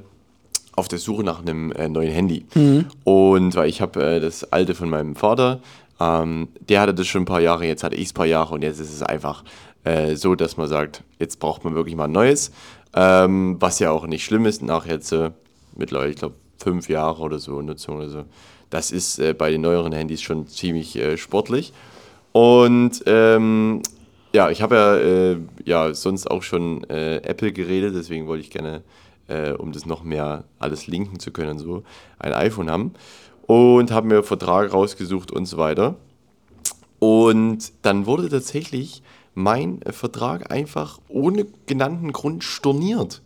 auf 0.74 0.88
der 0.88 0.98
Suche 0.98 1.22
nach 1.22 1.40
einem 1.42 1.70
äh, 1.72 1.86
neuen 1.86 2.10
Handy. 2.12 2.46
Mhm. 2.54 2.86
Und 3.04 3.54
weil 3.54 3.68
ich 3.68 3.82
habe 3.82 4.02
äh, 4.02 4.20
das 4.20 4.50
alte 4.54 4.74
von 4.74 4.88
meinem 4.88 5.16
Vater, 5.16 5.60
ähm, 6.00 6.48
der 6.66 6.80
hatte 6.80 6.94
das 6.94 7.06
schon 7.08 7.22
ein 7.22 7.26
paar 7.26 7.42
Jahre, 7.42 7.66
jetzt 7.66 7.84
hatte 7.84 7.96
ich 7.96 8.04
es 8.06 8.10
ein 8.12 8.14
paar 8.14 8.24
Jahre 8.26 8.54
und 8.54 8.62
jetzt 8.62 8.80
ist 8.80 8.90
es 8.90 9.02
einfach 9.02 9.44
äh, 9.84 10.16
so, 10.16 10.34
dass 10.34 10.56
man 10.56 10.68
sagt, 10.68 11.02
jetzt 11.18 11.40
braucht 11.40 11.62
man 11.64 11.74
wirklich 11.74 11.94
mal 11.94 12.04
ein 12.04 12.12
neues. 12.12 12.52
Ähm, 12.94 13.56
was 13.60 13.78
ja 13.78 13.90
auch 13.90 14.06
nicht 14.06 14.24
schlimm 14.24 14.44
ist, 14.46 14.62
nach 14.62 14.86
jetzt 14.86 15.12
äh, 15.12 15.30
mittlerweile, 15.76 16.10
ich 16.10 16.16
glaube, 16.16 16.34
fünf 16.58 16.88
Jahre 16.88 17.22
oder 17.22 17.38
so 17.38 17.60
Nutzung 17.60 17.96
oder 17.96 18.08
so. 18.08 18.24
Das 18.70 18.90
ist 18.90 19.18
äh, 19.18 19.34
bei 19.34 19.50
den 19.50 19.60
neueren 19.60 19.92
Handys 19.92 20.22
schon 20.22 20.46
ziemlich 20.46 20.96
äh, 20.96 21.16
sportlich. 21.16 21.72
Und 22.32 23.02
ähm, 23.06 23.82
ja, 24.32 24.50
ich 24.50 24.62
habe 24.62 24.74
ja, 24.76 24.96
äh, 24.96 25.36
ja 25.64 25.94
sonst 25.94 26.30
auch 26.30 26.42
schon 26.42 26.84
äh, 26.84 27.16
Apple 27.16 27.52
geredet, 27.52 27.94
deswegen 27.94 28.26
wollte 28.26 28.42
ich 28.42 28.50
gerne, 28.50 28.82
äh, 29.28 29.50
um 29.52 29.72
das 29.72 29.84
noch 29.84 30.02
mehr 30.02 30.44
alles 30.58 30.86
linken 30.86 31.20
zu 31.20 31.32
können 31.32 31.58
so, 31.58 31.82
ein 32.18 32.32
iPhone 32.32 32.70
haben. 32.70 32.94
Und 33.46 33.90
habe 33.90 34.06
mir 34.06 34.22
Vertrag 34.22 34.72
rausgesucht 34.72 35.30
und 35.30 35.44
so 35.46 35.58
weiter. 35.58 35.96
Und 36.98 37.72
dann 37.82 38.06
wurde 38.06 38.28
tatsächlich 38.28 39.02
mein 39.34 39.80
Vertrag 39.90 40.50
einfach 40.50 40.98
ohne 41.08 41.46
genannten 41.66 42.12
Grund 42.12 42.44
storniert. 42.44 43.20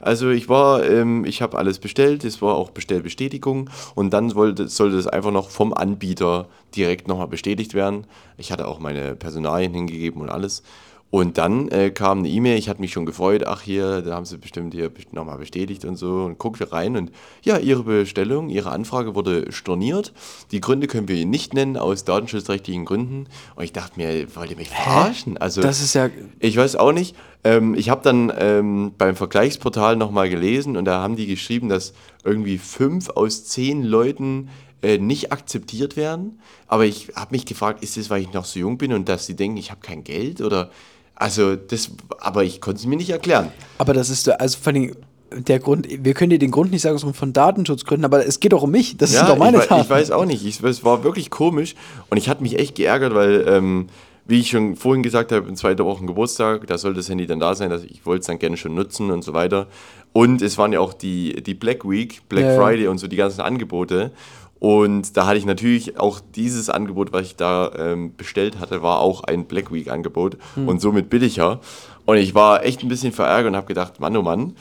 Also 0.00 0.30
ich 0.30 0.48
war, 0.48 0.84
ähm, 0.84 1.24
ich 1.24 1.42
habe 1.42 1.58
alles 1.58 1.78
bestellt, 1.78 2.24
es 2.24 2.40
war 2.42 2.54
auch 2.54 2.70
Bestellbestätigung 2.70 3.70
und 3.94 4.10
dann 4.10 4.34
wollte, 4.34 4.68
sollte 4.68 4.96
es 4.96 5.06
einfach 5.06 5.30
noch 5.30 5.50
vom 5.50 5.72
Anbieter 5.72 6.48
direkt 6.74 7.08
nochmal 7.08 7.28
bestätigt 7.28 7.74
werden. 7.74 8.06
Ich 8.36 8.52
hatte 8.52 8.66
auch 8.66 8.78
meine 8.78 9.14
Personalien 9.14 9.74
hingegeben 9.74 10.22
und 10.22 10.30
alles. 10.30 10.62
Und 11.10 11.38
dann 11.38 11.68
äh, 11.68 11.90
kam 11.90 12.18
eine 12.18 12.28
E-Mail, 12.28 12.58
ich 12.58 12.68
hatte 12.68 12.82
mich 12.82 12.92
schon 12.92 13.06
gefreut, 13.06 13.46
ach 13.46 13.62
hier, 13.62 14.02
da 14.02 14.14
haben 14.14 14.26
sie 14.26 14.36
bestimmt 14.36 14.74
hier 14.74 14.90
nochmal 15.12 15.38
bestätigt 15.38 15.86
und 15.86 15.96
so 15.96 16.24
und 16.24 16.36
guckte 16.36 16.70
rein 16.70 16.96
und 16.96 17.12
ja, 17.42 17.56
ihre 17.56 17.82
Bestellung, 17.82 18.50
ihre 18.50 18.70
Anfrage 18.70 19.14
wurde 19.14 19.50
storniert. 19.50 20.12
Die 20.50 20.60
Gründe 20.60 20.86
können 20.86 21.08
wir 21.08 21.16
Ihnen 21.16 21.30
nicht 21.30 21.54
nennen, 21.54 21.78
aus 21.78 22.04
datenschutzrechtlichen 22.04 22.84
Gründen. 22.84 23.26
Und 23.56 23.64
ich 23.64 23.72
dachte 23.72 23.98
mir, 23.98 24.26
wollt 24.36 24.50
ihr 24.50 24.58
mich 24.58 24.68
verarschen? 24.68 25.38
Also, 25.38 25.62
Das 25.62 25.80
ist 25.80 25.94
ja. 25.94 26.10
ich 26.40 26.56
weiß 26.58 26.76
auch 26.76 26.92
nicht. 26.92 27.16
Ähm, 27.42 27.74
ich 27.74 27.88
habe 27.88 28.02
dann 28.02 28.30
ähm, 28.36 28.92
beim 28.98 29.16
Vergleichsportal 29.16 29.96
nochmal 29.96 30.28
gelesen 30.28 30.76
und 30.76 30.84
da 30.84 31.00
haben 31.00 31.16
die 31.16 31.26
geschrieben, 31.26 31.70
dass 31.70 31.94
irgendwie 32.22 32.58
fünf 32.58 33.08
aus 33.08 33.46
zehn 33.46 33.82
Leuten 33.82 34.50
äh, 34.82 34.98
nicht 34.98 35.32
akzeptiert 35.32 35.96
werden. 35.96 36.38
Aber 36.66 36.84
ich 36.84 37.12
habe 37.16 37.32
mich 37.32 37.46
gefragt, 37.46 37.82
ist 37.82 37.96
das, 37.96 38.10
weil 38.10 38.20
ich 38.20 38.32
noch 38.32 38.44
so 38.44 38.60
jung 38.60 38.76
bin 38.76 38.92
und 38.92 39.08
dass 39.08 39.24
sie 39.24 39.36
denken, 39.36 39.56
ich 39.56 39.70
habe 39.70 39.80
kein 39.80 40.04
Geld 40.04 40.42
oder 40.42 40.70
also 41.18 41.56
das, 41.56 41.90
aber 42.20 42.44
ich 42.44 42.60
konnte 42.60 42.78
es 42.78 42.86
mir 42.86 42.96
nicht 42.96 43.10
erklären. 43.10 43.50
Aber 43.78 43.92
das 43.92 44.08
ist, 44.08 44.28
also 44.28 44.56
vor 44.58 44.72
allem 44.72 44.92
der 45.32 45.58
Grund, 45.58 45.86
wir 45.90 46.14
können 46.14 46.30
dir 46.30 46.38
den 46.38 46.52
Grund 46.52 46.70
nicht 46.70 46.82
sagen, 46.82 46.94
aus 46.94 47.04
von 47.16 47.32
Datenschutzgründen, 47.32 48.04
aber 48.04 48.24
es 48.24 48.40
geht 48.40 48.52
doch 48.52 48.62
um 48.62 48.70
mich. 48.70 48.96
Das 48.96 49.12
sind 49.12 49.28
doch 49.28 49.36
meine 49.36 49.58
ich, 49.58 49.64
Daten. 49.64 49.82
ich 49.82 49.90
weiß 49.90 50.10
auch 50.12 50.24
nicht. 50.24 50.46
Ich, 50.46 50.62
es 50.62 50.84
war 50.84 51.04
wirklich 51.04 51.28
komisch 51.28 51.74
und 52.08 52.16
ich 52.16 52.28
hatte 52.28 52.42
mich 52.42 52.58
echt 52.58 52.76
geärgert, 52.76 53.14
weil, 53.14 53.44
ähm, 53.48 53.88
wie 54.26 54.40
ich 54.40 54.50
schon 54.50 54.76
vorhin 54.76 55.02
gesagt 55.02 55.32
habe, 55.32 55.48
in 55.48 55.56
zwei 55.56 55.76
Wochen 55.78 56.06
Geburtstag, 56.06 56.66
da 56.66 56.78
soll 56.78 56.94
das 56.94 57.08
Handy 57.08 57.26
dann 57.26 57.40
da 57.40 57.54
sein. 57.54 57.70
Dass 57.70 57.82
ich 57.82 58.06
wollte 58.06 58.20
es 58.20 58.26
dann 58.26 58.38
gerne 58.38 58.56
schon 58.56 58.74
nutzen 58.74 59.10
und 59.10 59.22
so 59.22 59.34
weiter. 59.34 59.66
Und 60.12 60.40
es 60.40 60.56
waren 60.56 60.72
ja 60.72 60.80
auch 60.80 60.94
die, 60.94 61.42
die 61.42 61.54
Black 61.54 61.88
Week, 61.88 62.22
Black 62.28 62.44
Ja, 62.44 62.52
ja. 62.52 62.62
Friday 62.62 62.86
und 62.86 62.98
so 62.98 63.06
die 63.08 63.16
ganzen 63.16 63.40
Angebote. 63.40 64.12
Und 64.60 65.16
da 65.16 65.26
hatte 65.26 65.38
ich 65.38 65.46
natürlich 65.46 66.00
auch 66.00 66.20
dieses 66.34 66.68
Angebot, 66.68 67.12
was 67.12 67.26
ich 67.26 67.36
da 67.36 67.70
ähm, 67.76 68.16
bestellt 68.16 68.58
hatte, 68.58 68.82
war 68.82 69.00
auch 69.00 69.24
ein 69.24 69.44
Black 69.44 69.72
Week 69.72 69.88
Angebot. 69.88 70.36
Und 70.66 70.80
somit 70.80 71.10
billiger. 71.10 71.60
Und 72.04 72.16
ich 72.16 72.34
war 72.34 72.64
echt 72.64 72.82
ein 72.82 72.88
bisschen 72.88 73.12
verärgert 73.12 73.50
und 73.50 73.56
habe 73.56 73.66
gedacht, 73.66 74.00
Mann, 74.00 74.16
oh 74.16 74.22
Mann. 74.22 74.54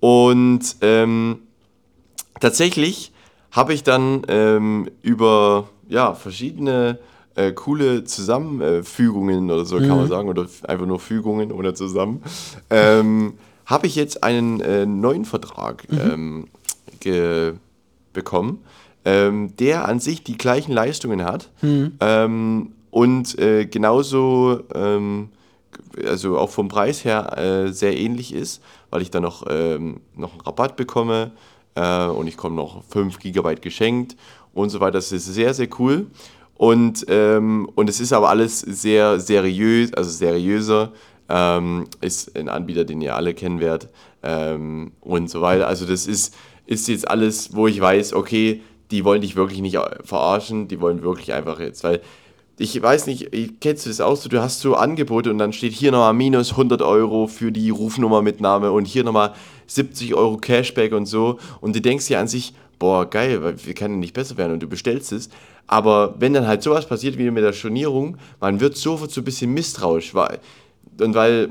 Und 0.00 0.76
ähm, 0.80 1.40
tatsächlich 2.40 3.12
habe 3.50 3.74
ich 3.74 3.82
dann 3.82 4.22
ähm, 4.28 4.90
über 5.02 5.68
ja, 5.88 6.14
verschiedene 6.14 6.98
äh, 7.36 7.52
coole 7.52 8.04
Zusammenfügungen 8.04 9.50
oder 9.50 9.64
so 9.64 9.78
kann 9.78 9.88
man 9.88 10.08
sagen, 10.08 10.28
oder 10.28 10.46
einfach 10.66 10.86
nur 10.86 10.98
Fügungen 10.98 11.52
oder 11.52 11.74
zusammen, 11.74 12.22
ähm, 12.70 13.34
habe 13.66 13.86
ich 13.86 13.94
jetzt 13.94 14.22
einen 14.22 14.60
äh, 14.60 14.86
neuen 14.86 15.24
Vertrag 15.24 15.86
ähm, 15.90 16.48
ge 17.00 17.54
bekommen, 18.12 18.64
ähm, 19.06 19.56
der 19.56 19.86
an 19.88 20.00
sich 20.00 20.24
die 20.24 20.36
gleichen 20.36 20.72
Leistungen 20.72 21.24
hat 21.24 21.50
ähm, 22.00 22.72
und 22.90 23.38
äh, 23.38 23.66
genauso, 23.66 24.60
ähm, 24.74 25.28
also 26.06 26.38
auch 26.38 26.50
vom 26.50 26.68
Preis 26.68 27.04
her 27.04 27.38
äh, 27.38 27.72
sehr 27.72 27.96
ähnlich 27.96 28.34
ist, 28.34 28.62
weil 28.90 29.02
ich 29.02 29.10
dann 29.10 29.22
noch, 29.22 29.46
ähm, 29.48 30.00
noch 30.16 30.32
einen 30.32 30.40
Rabatt 30.40 30.76
bekomme 30.76 31.30
äh, 31.76 32.06
und 32.06 32.26
ich 32.26 32.36
komme 32.36 32.56
noch 32.56 32.82
5 32.84 33.20
GB 33.20 33.54
geschenkt 33.56 34.16
und 34.52 34.70
so 34.70 34.80
weiter. 34.80 34.92
Das 34.92 35.12
ist 35.12 35.26
sehr, 35.26 35.54
sehr 35.54 35.68
cool. 35.78 36.06
Und, 36.54 37.04
ähm, 37.08 37.68
und 37.74 37.88
es 37.88 38.00
ist 38.00 38.12
aber 38.12 38.30
alles 38.30 38.60
sehr 38.60 39.20
seriös, 39.20 39.92
also 39.92 40.10
seriöser. 40.10 40.92
Ähm, 41.28 41.84
ist 42.00 42.36
ein 42.36 42.48
Anbieter, 42.48 42.84
den 42.84 43.00
ihr 43.02 43.14
alle 43.14 43.34
kennen 43.34 43.60
werdet 43.60 43.90
ähm, 44.22 44.92
und 45.00 45.28
so 45.28 45.42
weiter. 45.42 45.66
Also 45.68 45.84
das 45.84 46.06
ist, 46.06 46.34
ist 46.66 46.88
jetzt 46.88 47.08
alles, 47.08 47.54
wo 47.54 47.66
ich 47.66 47.80
weiß, 47.80 48.14
okay, 48.14 48.62
die 48.90 49.04
wollen 49.04 49.20
dich 49.20 49.36
wirklich 49.36 49.60
nicht 49.60 49.78
verarschen, 50.04 50.68
die 50.68 50.80
wollen 50.80 51.02
wirklich 51.02 51.32
einfach 51.32 51.60
jetzt, 51.60 51.84
weil 51.84 52.00
ich 52.58 52.80
weiß 52.80 53.06
nicht, 53.06 53.34
ich- 53.34 53.60
kennst 53.60 53.84
du 53.84 53.90
das 53.90 54.00
auch 54.00 54.16
so, 54.16 54.28
du 54.28 54.40
hast 54.40 54.60
so 54.60 54.74
Angebote 54.74 55.30
und 55.30 55.38
dann 55.38 55.52
steht 55.52 55.72
hier 55.74 55.92
nochmal 55.92 56.14
minus 56.14 56.56
100 56.56 56.80
Euro 56.80 57.26
für 57.26 57.52
die 57.52 57.68
Rufnummermitnahme 57.70 58.70
und 58.72 58.86
hier 58.86 59.04
nochmal 59.04 59.34
70 59.66 60.14
Euro 60.14 60.38
Cashback 60.38 60.92
und 60.92 61.06
so. 61.06 61.38
Und 61.60 61.76
du 61.76 61.80
denkst 61.82 62.06
dir 62.06 62.18
an 62.18 62.28
sich, 62.28 62.54
boah, 62.78 63.04
geil, 63.08 63.56
wir 63.62 63.74
können 63.74 63.98
nicht 63.98 64.14
besser 64.14 64.36
werden 64.38 64.52
und 64.52 64.62
du 64.62 64.68
bestellst 64.68 65.12
es, 65.12 65.28
aber 65.66 66.14
wenn 66.18 66.32
dann 66.32 66.46
halt 66.46 66.62
sowas 66.62 66.86
passiert 66.86 67.18
wie 67.18 67.30
mit 67.30 67.42
der 67.44 67.52
Stornierung, 67.52 68.16
man 68.40 68.60
wird 68.60 68.76
sofort 68.76 69.10
so 69.10 69.20
ein 69.20 69.24
bisschen 69.24 69.52
misstrauisch, 69.52 70.14
weil, 70.14 70.38
und 71.00 71.14
weil 71.14 71.50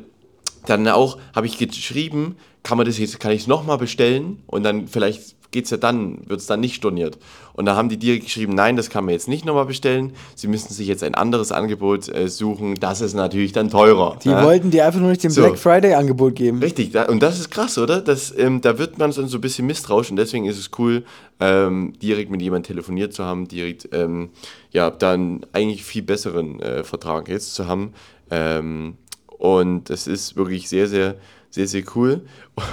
dann 0.66 0.88
auch 0.88 1.18
habe 1.36 1.46
ich 1.46 1.58
geschrieben, 1.58 2.36
kann 2.64 2.78
man 2.78 2.88
das 2.88 2.98
jetzt, 2.98 3.20
kann 3.20 3.32
ich 3.32 3.42
es 3.42 3.48
nochmal 3.48 3.78
bestellen 3.78 4.42
und 4.48 4.64
dann 4.64 4.88
vielleicht 4.88 5.35
geht 5.56 5.66
es 5.66 5.72
ja 5.72 5.78
dann, 5.78 6.18
wird 6.28 6.42
es 6.42 6.48
dann 6.48 6.60
nicht 6.60 6.76
storniert. 6.76 7.18
Und 7.54 7.66
da 7.66 7.78
haben 7.78 7.88
die 7.88 7.96
direkt 7.96 8.26
geschrieben, 8.26 8.54
nein, 8.54 8.76
das 8.76 8.90
kann 8.90 9.06
man 9.06 9.14
jetzt 9.14 9.30
nicht 9.30 9.46
nochmal 9.46 9.66
bestellen. 9.66 10.12
Sie 10.36 10.48
müssen 10.48 10.74
sich 10.74 10.86
jetzt 10.86 11.02
ein 11.02 11.16
anderes 11.16 11.54
Angebot 11.54 12.10
äh, 12.10 12.28
suchen. 12.28 12.76
Das 12.76 13.00
ist 13.00 13.14
natürlich 13.14 13.54
dann 13.54 13.70
teurer. 13.70 14.18
Die 14.22 14.30
ja? 14.30 14.44
wollten 14.44 14.70
dir 14.70 14.86
einfach 14.86 15.00
nur 15.00 15.12
nicht 15.12 15.24
den 15.24 15.32
So. 15.32 15.42
Black 15.42 15.58
Friday-Angebot 15.58 16.36
geben. 16.36 16.60
Richtig, 16.60 16.92
da, 16.92 17.06
und 17.06 17.24
das 17.24 17.40
ist 17.40 17.52
krass, 17.52 17.78
oder? 17.78 18.02
Das, 18.02 18.38
ähm, 18.38 18.60
da 18.60 18.78
wird 18.78 18.98
man 18.98 19.14
so 19.14 19.22
ein 19.22 19.42
bisschen 19.42 19.66
misstrauisch 19.66 20.12
und 20.12 20.18
deswegen 20.18 20.44
ist 20.46 20.60
es 20.60 20.70
cool, 20.78 21.06
ähm, 21.40 21.94
direkt 22.02 22.30
mit 22.30 22.42
jemandem 22.42 22.68
telefoniert 22.68 23.14
zu 23.14 23.24
haben, 23.24 23.48
direkt 23.48 23.88
ähm, 23.94 24.32
ja, 24.72 24.90
dann 24.90 25.46
eigentlich 25.54 25.86
viel 25.86 26.04
besseren 26.04 26.60
äh, 26.60 26.84
Vertrag 26.84 27.30
jetzt 27.30 27.56
zu 27.56 27.66
haben. 27.66 27.94
Ähm, 28.30 28.98
und 29.38 29.90
das 29.90 30.08
ist 30.08 30.36
wirklich 30.36 30.68
sehr, 30.68 30.88
sehr, 30.88 31.16
sehr, 31.56 31.68
sehr 31.68 31.84
cool. 31.96 32.22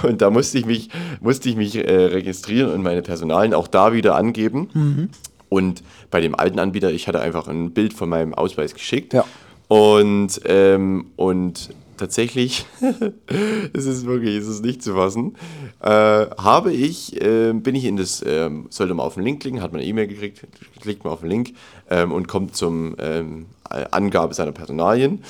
Und 0.03 0.21
da 0.21 0.29
musste 0.29 0.59
ich 0.59 0.65
mich, 0.65 0.89
musste 1.21 1.49
ich 1.49 1.55
mich 1.55 1.75
äh, 1.75 2.05
registrieren 2.05 2.71
und 2.71 2.83
meine 2.83 3.01
Personalien 3.01 3.53
auch 3.53 3.67
da 3.67 3.93
wieder 3.93 4.15
angeben. 4.15 5.09
Und 5.49 5.83
bei 6.11 6.21
dem 6.21 6.35
alten 6.35 6.59
Anbieter, 6.59 6.91
ich 6.91 7.07
hatte 7.07 7.19
einfach 7.19 7.47
ein 7.47 7.71
Bild 7.71 7.93
von 7.93 8.09
meinem 8.09 8.33
Ausweis 8.33 8.73
geschickt. 8.73 9.13
Ja. 9.13 9.25
Und, 9.67 10.41
ähm, 10.45 11.11
und 11.15 11.69
tatsächlich, 11.97 12.65
es 13.73 13.85
ist 13.85 14.05
wirklich, 14.05 14.35
es 14.35 14.47
ist 14.47 14.63
nicht 14.63 14.83
zu 14.83 14.93
fassen, 14.93 15.35
äh, 15.81 15.89
habe 15.89 16.73
ich, 16.73 17.21
äh, 17.21 17.53
bin 17.53 17.75
ich 17.75 17.85
in 17.85 17.97
das, 17.97 18.23
ähm, 18.27 18.67
sollte 18.69 18.93
mal 18.93 19.03
auf 19.03 19.13
den 19.13 19.23
Link 19.23 19.41
klicken, 19.41 19.61
hat 19.61 19.71
man 19.71 19.79
eine 19.79 19.89
E-Mail 19.89 20.07
gekriegt, 20.07 20.45
klickt 20.81 21.05
mal 21.05 21.11
auf 21.11 21.21
den 21.21 21.29
Link 21.29 21.53
ähm, 21.89 22.11
und 22.11 22.27
kommt 22.27 22.55
zum 22.55 22.95
ähm, 22.99 23.45
Angabe 23.91 24.33
seiner 24.33 24.51
Personalien. 24.51 25.23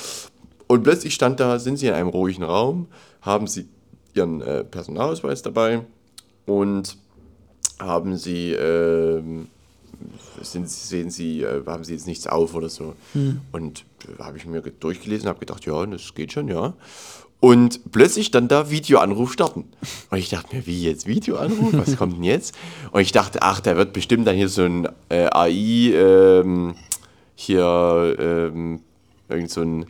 Und 0.68 0.84
plötzlich 0.84 1.14
stand 1.14 1.40
da, 1.40 1.60
sind 1.60 1.78
Sie 1.78 1.88
in 1.88 1.94
einem 1.94 2.10
ruhigen 2.10 2.44
Raum, 2.44 2.88
haben 3.24 3.48
Sie 3.48 3.68
Ihren 4.14 4.42
äh, 4.42 4.64
Personalausweis 4.64 5.42
dabei 5.42 5.82
und 6.46 6.98
haben 7.80 8.16
sie, 8.16 8.52
ähm, 8.52 9.48
sind, 10.42 10.70
sehen 10.70 11.10
sie, 11.10 11.42
äh, 11.42 11.64
haben 11.66 11.84
sie 11.84 11.94
jetzt 11.94 12.06
nichts 12.06 12.28
auf 12.28 12.54
oder 12.54 12.70
so. 12.70 12.94
Und 13.52 13.86
äh, 14.20 14.22
habe 14.22 14.38
ich 14.38 14.46
mir 14.46 14.62
ge- 14.62 14.72
durchgelesen, 14.80 15.28
habe 15.28 15.40
gedacht, 15.40 15.66
ja, 15.66 15.84
das 15.88 16.14
geht 16.14 16.32
schon, 16.32 16.48
ja. 16.48 16.76
Und 17.40 17.92
plötzlich 17.92 18.30
dann 18.30 18.48
da 18.48 18.70
Videoanruf 18.70 19.34
starten. 19.34 19.66
Und 20.12 20.18
ich 20.20 20.30
dachte 20.30 20.56
mir, 20.56 20.68
wie 20.68 20.84
jetzt 20.84 21.08
Videoanruf? 21.08 21.74
Was 21.74 21.98
kommt 21.98 22.14
denn 22.18 22.24
jetzt? 22.24 22.54
Und 22.92 23.02
ich 23.02 23.12
dachte, 23.14 23.42
ach, 23.42 23.60
da 23.62 23.76
wird 23.76 23.94
bestimmt 23.94 24.28
dann 24.28 24.36
hier 24.36 24.48
so 24.48 24.62
ein 24.62 24.88
äh, 25.10 25.26
AI, 25.34 25.92
ähm, 25.96 26.76
hier, 27.36 28.16
ähm, 28.20 28.80
irgend 29.28 29.50
so 29.50 29.62
ein, 29.62 29.88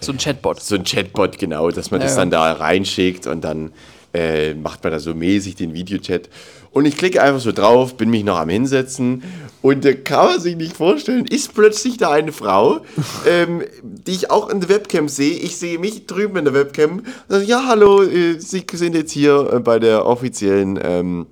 So 0.00 0.12
ein 0.12 0.18
Chatbot. 0.18 0.60
so 0.62 0.74
ein 0.74 0.84
Chatbot, 0.84 1.38
genau, 1.38 1.70
dass 1.70 1.90
man 1.90 2.00
das 2.00 2.12
Ja. 2.12 2.18
dann 2.18 2.30
da 2.30 2.52
reinschickt 2.52 3.26
und 3.26 3.42
dann 3.42 3.72
äh, 4.12 4.54
macht 4.54 4.84
man 4.84 4.92
da 4.92 5.00
so 5.00 5.12
mäßig 5.14 5.56
den 5.56 5.74
Videochat. 5.74 6.28
Und 6.70 6.86
ich 6.86 6.96
klicke 6.96 7.22
einfach 7.22 7.40
so 7.40 7.52
drauf, 7.52 7.96
bin 7.96 8.10
mich 8.10 8.24
noch 8.24 8.38
am 8.38 8.48
Hinsetzen 8.48 9.22
und 9.62 9.84
da 9.84 9.92
kann 9.92 10.26
man 10.26 10.40
sich 10.40 10.56
nicht 10.56 10.76
vorstellen, 10.76 11.24
ist 11.24 11.54
plötzlich 11.54 11.96
da 11.98 12.10
eine 12.10 12.32
Frau, 12.32 12.80
ähm, 13.28 13.62
die 13.82 14.12
ich 14.12 14.30
auch 14.30 14.48
in 14.50 14.60
der 14.60 14.68
Webcam 14.68 15.08
sehe. 15.08 15.36
Ich 15.38 15.56
sehe 15.56 15.78
mich 15.78 16.06
drüben 16.06 16.36
in 16.36 16.44
der 16.44 16.54
Webcam. 16.54 17.02
Sage, 17.28 17.44
ja, 17.44 17.64
hallo, 17.66 18.02
äh, 18.02 18.38
Sie 18.40 18.64
sind 18.72 18.94
jetzt 18.94 19.12
hier 19.12 19.50
äh, 19.52 19.60
bei 19.60 19.78
der 19.78 20.04
offiziellen 20.06 20.78
ähm, 20.82 21.26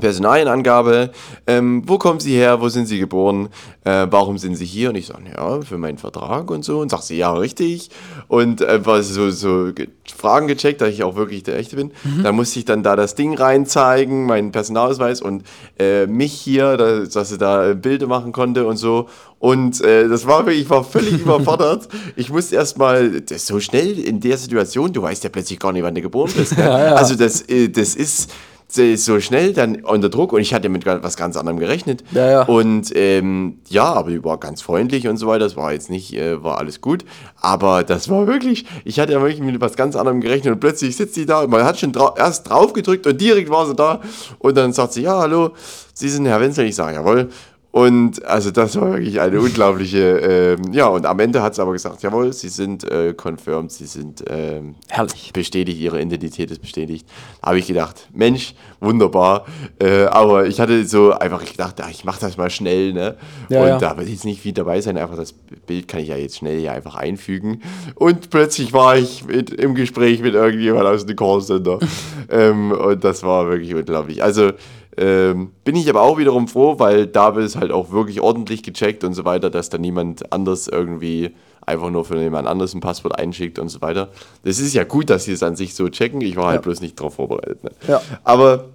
Personalienangabe. 0.00 1.10
Ähm, 1.46 1.82
wo 1.86 1.98
kommen 1.98 2.18
Sie 2.18 2.34
her? 2.34 2.60
Wo 2.60 2.68
sind 2.68 2.86
Sie 2.86 2.98
geboren? 2.98 3.48
Äh, 3.84 4.06
warum 4.10 4.38
sind 4.38 4.56
Sie 4.56 4.64
hier? 4.64 4.90
Und 4.90 4.96
ich 4.96 5.06
sage, 5.06 5.22
ja, 5.36 5.60
für 5.60 5.78
meinen 5.78 5.98
Vertrag 5.98 6.50
und 6.50 6.64
so. 6.64 6.80
Und 6.80 6.90
sagt 6.90 7.04
sie, 7.04 7.16
ja, 7.16 7.32
richtig. 7.32 7.90
Und 8.26 8.64
einfach 8.64 9.02
so, 9.02 9.30
so 9.30 9.72
ge 9.72 9.88
Fragen 10.16 10.48
gecheckt, 10.48 10.80
dass 10.80 10.90
ich 10.90 11.02
auch 11.02 11.16
wirklich 11.16 11.44
der 11.44 11.56
Echte 11.56 11.76
bin. 11.76 11.90
Dann 12.22 12.34
musste 12.34 12.58
ich 12.58 12.64
dann 12.64 12.82
da 12.82 12.94
das 12.94 13.14
Ding 13.14 13.34
reinzeigen, 13.36 14.26
meinen 14.26 14.52
Personalausweis 14.52 15.22
und 15.22 15.44
äh, 15.78 16.06
mich 16.06 16.32
hier, 16.32 16.76
da, 16.76 17.00
dass 17.00 17.30
sie 17.30 17.38
da 17.38 17.70
äh, 17.70 17.74
Bilder 17.74 18.06
machen 18.06 18.32
konnte 18.32 18.66
und 18.66 18.76
so. 18.76 19.08
Und 19.38 19.80
äh, 19.82 20.08
das 20.08 20.26
war 20.26 20.46
wirklich, 20.46 20.64
ich 20.64 20.70
war 20.70 20.84
völlig 20.84 21.12
überfordert. 21.22 21.88
Ich 22.16 22.30
musste 22.30 22.56
erstmal, 22.56 23.22
so 23.36 23.60
schnell 23.60 23.98
in 23.98 24.20
der 24.20 24.36
Situation, 24.36 24.92
du 24.92 25.02
weißt 25.02 25.24
ja 25.24 25.30
plötzlich 25.30 25.58
gar 25.58 25.72
nicht, 25.72 25.82
wann 25.82 25.94
du 25.94 26.02
geboren 26.02 26.32
bist. 26.36 26.56
Ne? 26.56 26.64
Also 26.94 27.14
das, 27.14 27.42
äh, 27.42 27.68
das 27.68 27.94
ist 27.94 28.30
so 28.68 29.20
schnell 29.20 29.52
dann 29.52 29.82
unter 29.84 30.08
Druck 30.08 30.32
und 30.32 30.40
ich 30.40 30.52
hatte 30.52 30.68
mit 30.68 30.84
was 30.86 31.16
ganz 31.16 31.36
anderem 31.36 31.58
gerechnet. 31.58 32.02
Ja, 32.10 32.30
ja. 32.30 32.42
Und 32.42 32.90
ähm, 32.94 33.58
ja, 33.68 33.84
aber 33.84 34.10
die 34.10 34.24
war 34.24 34.38
ganz 34.38 34.62
freundlich 34.62 35.06
und 35.06 35.16
so 35.16 35.26
weiter. 35.26 35.44
Das 35.44 35.56
war 35.56 35.72
jetzt 35.72 35.90
nicht, 35.90 36.14
äh, 36.14 36.42
war 36.42 36.58
alles 36.58 36.80
gut. 36.80 37.04
Aber 37.40 37.84
das 37.84 38.08
war 38.08 38.26
wirklich, 38.26 38.66
ich 38.84 38.98
hatte 38.98 39.12
ja 39.12 39.20
wirklich 39.20 39.40
mit 39.40 39.60
was 39.60 39.76
ganz 39.76 39.94
anderem 39.96 40.20
gerechnet 40.20 40.54
und 40.54 40.60
plötzlich 40.60 40.96
sitzt 40.96 41.14
sie 41.14 41.26
da 41.26 41.42
und 41.42 41.50
man 41.50 41.64
hat 41.64 41.78
schon 41.78 41.92
drau 41.92 42.14
erst 42.16 42.48
drauf 42.48 42.72
gedrückt 42.72 43.06
und 43.06 43.20
direkt 43.20 43.50
war 43.50 43.66
sie 43.66 43.74
da 43.74 44.00
und 44.38 44.56
dann 44.56 44.72
sagt 44.72 44.94
sie, 44.94 45.02
ja, 45.02 45.18
hallo, 45.18 45.52
Sie 45.96 46.08
sind 46.08 46.26
Herr 46.26 46.40
Wenzel. 46.40 46.66
Ich 46.66 46.74
sage, 46.74 46.96
jawohl. 46.96 47.30
Und 47.74 48.24
also 48.24 48.52
das 48.52 48.76
war 48.80 48.92
wirklich 48.92 49.20
eine 49.20 49.40
unglaubliche, 49.40 50.18
ähm, 50.58 50.72
ja, 50.72 50.86
und 50.86 51.06
am 51.06 51.18
Ende 51.18 51.42
hat 51.42 51.56
sie 51.56 51.60
aber 51.60 51.72
gesagt, 51.72 52.04
jawohl, 52.04 52.32
Sie 52.32 52.48
sind 52.48 52.84
äh, 52.84 53.14
confirmed, 53.14 53.72
Sie 53.72 53.86
sind 53.86 54.22
ähm, 54.28 54.76
Herrlich. 54.88 55.32
bestätigt, 55.32 55.80
ihre 55.80 56.00
Identität 56.00 56.52
ist 56.52 56.62
bestätigt. 56.62 57.04
Da 57.42 57.48
habe 57.48 57.58
ich 57.58 57.66
gedacht, 57.66 58.08
Mensch, 58.14 58.54
wunderbar. 58.78 59.44
Äh, 59.80 60.04
aber 60.04 60.46
ich 60.46 60.60
hatte 60.60 60.86
so 60.86 61.14
einfach 61.14 61.44
gedacht, 61.44 61.74
ach, 61.82 61.90
ich 61.90 62.04
mache 62.04 62.20
das 62.20 62.36
mal 62.36 62.48
schnell, 62.48 62.92
ne? 62.92 63.16
Ja, 63.48 63.62
und 63.62 63.66
ja. 63.66 63.78
da 63.78 63.96
wird 63.96 64.08
jetzt 64.08 64.24
nicht 64.24 64.40
viel 64.40 64.52
dabei 64.52 64.80
sein, 64.80 64.96
einfach 64.96 65.16
das 65.16 65.32
Bild 65.32 65.88
kann 65.88 65.98
ich 65.98 66.10
ja 66.10 66.16
jetzt 66.16 66.36
schnell 66.36 66.60
hier 66.60 66.70
einfach 66.70 66.94
einfügen. 66.94 67.60
Und 67.96 68.30
plötzlich 68.30 68.72
war 68.72 68.96
ich 68.96 69.24
mit, 69.24 69.50
im 69.50 69.74
Gespräch 69.74 70.20
mit 70.22 70.34
irgendjemand 70.34 70.86
aus 70.86 71.06
dem 71.06 71.16
Callcenter. 71.16 71.80
ähm, 72.30 72.70
und 72.70 73.02
das 73.02 73.24
war 73.24 73.48
wirklich 73.48 73.74
unglaublich. 73.74 74.22
Also 74.22 74.52
ähm, 74.96 75.52
bin 75.64 75.76
ich 75.76 75.88
aber 75.88 76.02
auch 76.02 76.18
wiederum 76.18 76.48
froh, 76.48 76.78
weil 76.78 77.06
da 77.06 77.34
wird 77.34 77.46
es 77.46 77.56
halt 77.56 77.70
auch 77.72 77.90
wirklich 77.90 78.20
ordentlich 78.20 78.62
gecheckt 78.62 79.04
und 79.04 79.14
so 79.14 79.24
weiter, 79.24 79.50
dass 79.50 79.70
da 79.70 79.78
niemand 79.78 80.32
anders 80.32 80.68
irgendwie 80.68 81.34
einfach 81.66 81.90
nur 81.90 82.04
für 82.04 82.20
jemand 82.20 82.46
anderes 82.46 82.74
ein 82.74 82.80
Passwort 82.80 83.18
einschickt 83.18 83.58
und 83.58 83.68
so 83.70 83.80
weiter. 83.80 84.10
Das 84.44 84.58
ist 84.58 84.74
ja 84.74 84.84
gut, 84.84 85.08
dass 85.10 85.24
sie 85.24 85.32
es 85.32 85.42
an 85.42 85.56
sich 85.56 85.74
so 85.74 85.88
checken. 85.88 86.20
Ich 86.20 86.36
war 86.36 86.46
halt 86.46 86.56
Ja. 86.56 86.60
bloß 86.62 86.80
nicht 86.80 86.98
darauf 87.00 87.14
vorbereitet. 87.14 87.64
Ne? 87.64 87.70
Ja. 87.88 88.02
Aber 88.22 88.66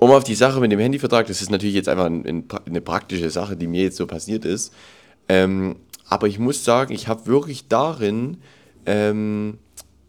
um 0.00 0.10
auf 0.10 0.24
die 0.24 0.34
Sache 0.34 0.60
mit 0.60 0.70
dem 0.72 0.80
Handyvertrag, 0.80 1.26
das 1.26 1.40
ist 1.42 1.50
natürlich 1.50 1.74
jetzt 1.76 1.88
einfach 1.88 2.06
ein, 2.06 2.26
ein, 2.26 2.44
eine 2.66 2.80
praktische 2.80 3.30
Sache, 3.30 3.56
die 3.56 3.66
mir 3.68 3.82
jetzt 3.84 3.96
so 3.96 4.06
passiert 4.06 4.44
ist. 4.44 4.72
Ähm, 5.28 5.76
aber 6.08 6.26
ich 6.26 6.38
muss 6.38 6.64
sagen, 6.64 6.92
ich 6.92 7.06
habe 7.08 7.26
wirklich 7.26 7.68
darin, 7.68 8.38
ähm, 8.86 9.58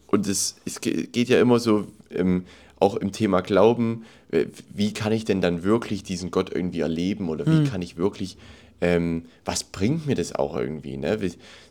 und 0.08 0.28
es, 0.28 0.56
es 0.66 0.82
ge- 0.82 1.06
geht 1.08 1.30
ja 1.30 1.40
immer 1.40 1.60
so, 1.60 1.86
ähm, 2.10 2.46
auch 2.80 2.96
im 2.96 3.12
Thema 3.12 3.42
Glauben, 3.42 4.04
äh, 4.32 4.46
wie 4.74 4.94
kann 4.94 5.12
ich 5.12 5.26
denn 5.26 5.42
dann 5.42 5.64
wirklich 5.64 6.04
diesen 6.04 6.32
Gott 6.32 6.52
irgendwie 6.54 6.80
erleben 6.82 7.30
oder 7.30 7.46
wie 7.46 7.64
kann 7.70 7.82
ich 7.82 7.98
wirklich, 7.98 8.38
ähm, 8.82 9.24
was 9.46 9.64
bringt 9.66 10.08
mir 10.08 10.16
das 10.16 10.34
auch 10.36 10.56
irgendwie? 10.56 10.96
Ne? 10.98 11.18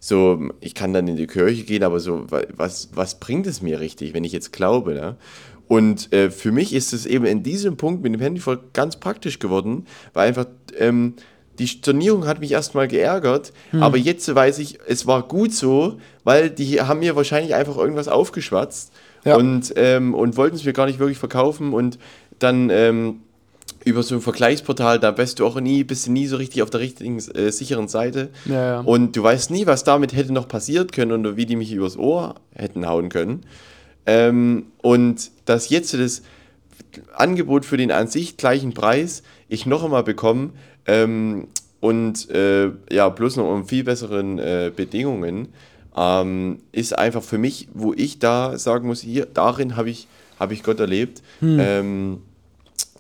So, 0.00 0.50
ich 0.60 0.74
kann 0.74 0.92
dann 0.92 1.08
in 1.08 1.16
die 1.16 1.26
Kirche 1.26 1.62
gehen, 1.64 1.82
aber 1.82 2.00
so, 2.00 2.30
wa- 2.30 2.42
was, 2.54 2.90
was 2.94 3.18
bringt 3.20 3.46
es 3.46 3.62
mir 3.62 3.80
richtig, 3.80 4.12
wenn 4.14 4.24
ich 4.24 4.32
jetzt 4.32 4.52
glaube? 4.52 4.92
Ne? 4.94 5.16
Und 5.66 6.12
äh, 6.12 6.30
für 6.30 6.52
mich 6.52 6.72
ist 6.74 6.92
es 6.92 7.06
eben 7.06 7.24
in 7.26 7.42
diesem 7.42 7.76
Punkt 7.76 8.02
mit 8.02 8.12
dem 8.14 8.20
Handy 8.20 8.40
voll 8.40 8.58
ganz 8.72 8.96
praktisch 8.96 9.38
geworden, 9.38 9.86
weil 10.14 10.28
einfach 10.28 10.46
ähm, 10.78 11.14
die 11.58 11.66
Stornierung 11.68 12.26
hat 12.26 12.40
mich 12.40 12.52
erstmal 12.52 12.86
geärgert, 12.88 13.52
aber 13.72 13.96
jetzt 13.96 14.32
weiß 14.32 14.60
ich, 14.60 14.78
es 14.86 15.06
war 15.06 15.26
gut 15.26 15.52
so, 15.52 15.98
weil 16.24 16.50
die 16.50 16.80
haben 16.80 17.00
mir 17.00 17.16
wahrscheinlich 17.16 17.54
einfach 17.54 17.76
irgendwas 17.76 18.06
aufgeschwatzt 18.08 18.92
Ja. 19.24 19.36
und, 19.36 19.72
ähm, 19.76 20.14
und 20.14 20.36
wollten 20.36 20.56
es 20.56 20.64
mir 20.64 20.72
gar 20.72 20.86
nicht 20.86 20.98
wirklich 20.98 21.18
verkaufen 21.18 21.72
und 21.72 21.98
dann 22.38 22.70
ähm, 22.70 23.20
über 23.84 24.02
so 24.02 24.14
ein 24.14 24.20
Vergleichsportal, 24.20 24.98
da 24.98 25.10
bist 25.10 25.38
du 25.38 25.46
auch 25.46 25.60
nie, 25.60 25.84
bist 25.84 26.06
du 26.06 26.12
nie 26.12 26.26
so 26.26 26.36
richtig 26.36 26.62
auf 26.62 26.70
der 26.70 26.80
richtigen, 26.80 27.18
äh, 27.18 27.50
sicheren 27.50 27.88
Seite. 27.88 28.30
Ja, 28.44 28.54
ja. 28.54 28.80
Und 28.80 29.16
du 29.16 29.22
weißt 29.22 29.50
nie, 29.50 29.66
was 29.66 29.84
damit 29.84 30.14
hätte 30.14 30.32
noch 30.32 30.48
passiert 30.48 30.92
können 30.92 31.12
oder 31.12 31.36
wie 31.36 31.46
die 31.46 31.56
mich 31.56 31.72
übers 31.72 31.96
Ohr 31.96 32.36
hätten 32.54 32.86
hauen 32.86 33.08
können. 33.08 33.44
Ähm, 34.06 34.66
und 34.82 35.30
dass 35.44 35.68
jetzt 35.68 35.94
das 35.94 36.22
Angebot 37.14 37.64
für 37.64 37.76
den 37.76 37.92
an 37.92 38.08
sich 38.08 38.36
gleichen 38.36 38.74
Preis 38.74 39.22
ich 39.48 39.66
noch 39.66 39.84
einmal 39.84 40.02
bekomme 40.02 40.50
ähm, 40.86 41.48
und 41.80 42.30
äh, 42.30 42.70
ja, 42.90 43.08
bloß 43.08 43.36
noch 43.36 43.48
um 43.48 43.66
viel 43.66 43.84
besseren 43.84 44.38
äh, 44.38 44.72
Bedingungen, 44.74 45.48
ähm, 45.98 46.58
ist 46.70 46.96
einfach 46.96 47.22
für 47.22 47.38
mich, 47.38 47.68
wo 47.74 47.92
ich 47.92 48.18
da 48.20 48.56
sagen 48.58 48.86
muss, 48.86 49.00
hier, 49.00 49.26
darin 49.26 49.76
habe 49.76 49.90
ich, 49.90 50.06
hab 50.38 50.52
ich 50.52 50.62
Gott 50.62 50.78
erlebt, 50.80 51.22
ähm, 51.42 52.22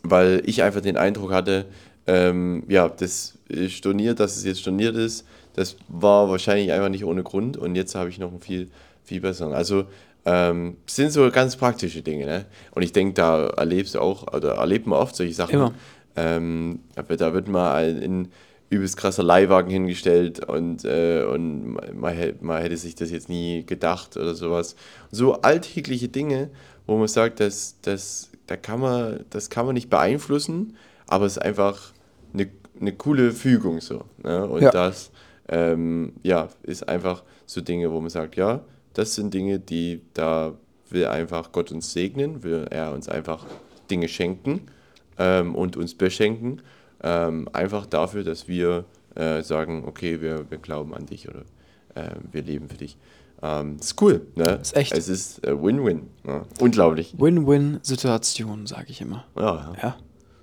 weil 0.02 0.42
ich 0.46 0.62
einfach 0.62 0.80
den 0.80 0.96
Eindruck 0.96 1.32
hatte, 1.32 1.66
ähm, 2.06 2.64
ja, 2.68 2.88
das 2.88 3.34
ist 3.48 3.72
storniert, 3.74 4.18
dass 4.18 4.36
es 4.36 4.44
jetzt 4.44 4.60
storniert 4.60 4.96
ist, 4.96 5.24
das 5.54 5.76
war 5.88 6.28
wahrscheinlich 6.28 6.72
einfach 6.72 6.88
nicht 6.88 7.04
ohne 7.04 7.22
Grund 7.22 7.56
und 7.56 7.74
jetzt 7.74 7.94
habe 7.94 8.08
ich 8.08 8.18
noch 8.18 8.30
einen 8.30 8.40
viel, 8.40 8.68
viel 9.04 9.20
besseren. 9.20 9.52
Also 9.52 9.84
ähm, 10.24 10.76
sind 10.86 11.12
so 11.12 11.30
ganz 11.30 11.56
praktische 11.56 12.02
Dinge, 12.02 12.26
ne? 12.26 12.44
Und 12.72 12.82
ich 12.82 12.92
denke, 12.92 13.14
da 13.14 13.46
erlebst 13.48 13.94
du 13.94 14.00
auch, 14.00 14.32
oder 14.34 14.54
erlebt 14.56 14.86
man 14.86 14.98
oft 14.98 15.16
solche 15.16 15.34
Sachen. 15.34 15.54
Immer. 15.54 15.72
Ähm, 16.16 16.80
da 16.94 17.32
wird- 17.32 17.48
ein, 17.48 18.02
ein 18.02 18.28
übelst 18.70 18.96
krasser 18.96 19.22
Leihwagen 19.22 19.70
hingestellt 19.70 20.44
und, 20.44 20.84
äh, 20.84 21.24
und 21.24 21.72
man, 21.94 22.14
man 22.40 22.62
hätte 22.62 22.76
sich 22.76 22.94
das 22.94 23.10
jetzt 23.10 23.28
nie 23.28 23.64
gedacht 23.64 24.16
oder 24.16 24.34
sowas. 24.34 24.76
So 25.10 25.40
alltägliche 25.40 26.08
Dinge, 26.08 26.50
wo 26.86 26.96
man 26.96 27.08
sagt, 27.08 27.40
das, 27.40 27.76
das, 27.82 28.30
da 28.46 28.56
kann 28.56 28.80
man, 28.80 29.24
das 29.30 29.48
kann 29.50 29.64
man 29.66 29.74
nicht 29.74 29.88
beeinflussen, 29.88 30.76
aber 31.06 31.24
es 31.24 31.38
ist 31.38 31.42
einfach 31.42 31.92
eine, 32.34 32.48
eine 32.80 32.92
coole 32.92 33.32
Fügung 33.32 33.80
so. 33.80 34.04
Ne? 34.22 34.46
Und 34.46 34.62
Ja. 34.62 34.70
das 34.70 35.10
ähm, 35.48 36.12
ja, 36.22 36.48
ist 36.62 36.88
einfach 36.88 37.22
so 37.46 37.60
Dinge, 37.62 37.90
wo 37.90 38.00
man 38.00 38.10
sagt, 38.10 38.36
ja, 38.36 38.60
das 38.92 39.14
sind 39.14 39.32
Dinge, 39.32 39.58
die 39.58 40.02
da 40.12 40.54
will 40.90 41.06
einfach 41.06 41.52
Gott 41.52 41.72
uns 41.72 41.92
segnen, 41.92 42.42
will 42.42 42.66
er 42.70 42.92
uns 42.92 43.08
einfach 43.08 43.46
Dinge 43.90 44.08
schenken 44.08 44.62
ähm, 45.18 45.54
und 45.54 45.76
uns 45.76 45.94
beschenken. 45.94 46.62
Ähm, 47.02 47.48
einfach 47.52 47.86
dafür, 47.86 48.24
dass 48.24 48.48
wir 48.48 48.84
äh, 49.14 49.42
sagen, 49.42 49.84
okay, 49.86 50.20
wir, 50.20 50.50
wir 50.50 50.58
glauben 50.58 50.94
an 50.94 51.06
dich 51.06 51.28
oder 51.28 51.42
äh, 51.94 52.10
wir 52.32 52.42
leben 52.42 52.68
für 52.68 52.76
dich. 52.76 52.96
Ähm, 53.40 53.76
ist 53.80 54.00
cool, 54.02 54.26
ne? 54.34 54.58
Ist 54.60 54.76
echt. 54.76 54.92
Es 54.92 55.08
ist 55.08 55.46
äh, 55.46 55.52
Win-Win. 55.62 56.02
Ja. 56.26 56.44
Unglaublich. 56.60 57.14
Win-Win-Situation, 57.18 58.66
sage 58.66 58.86
ich 58.88 59.00
immer. 59.00 59.24
Ja, 59.36 59.72
Ja. 59.80 59.96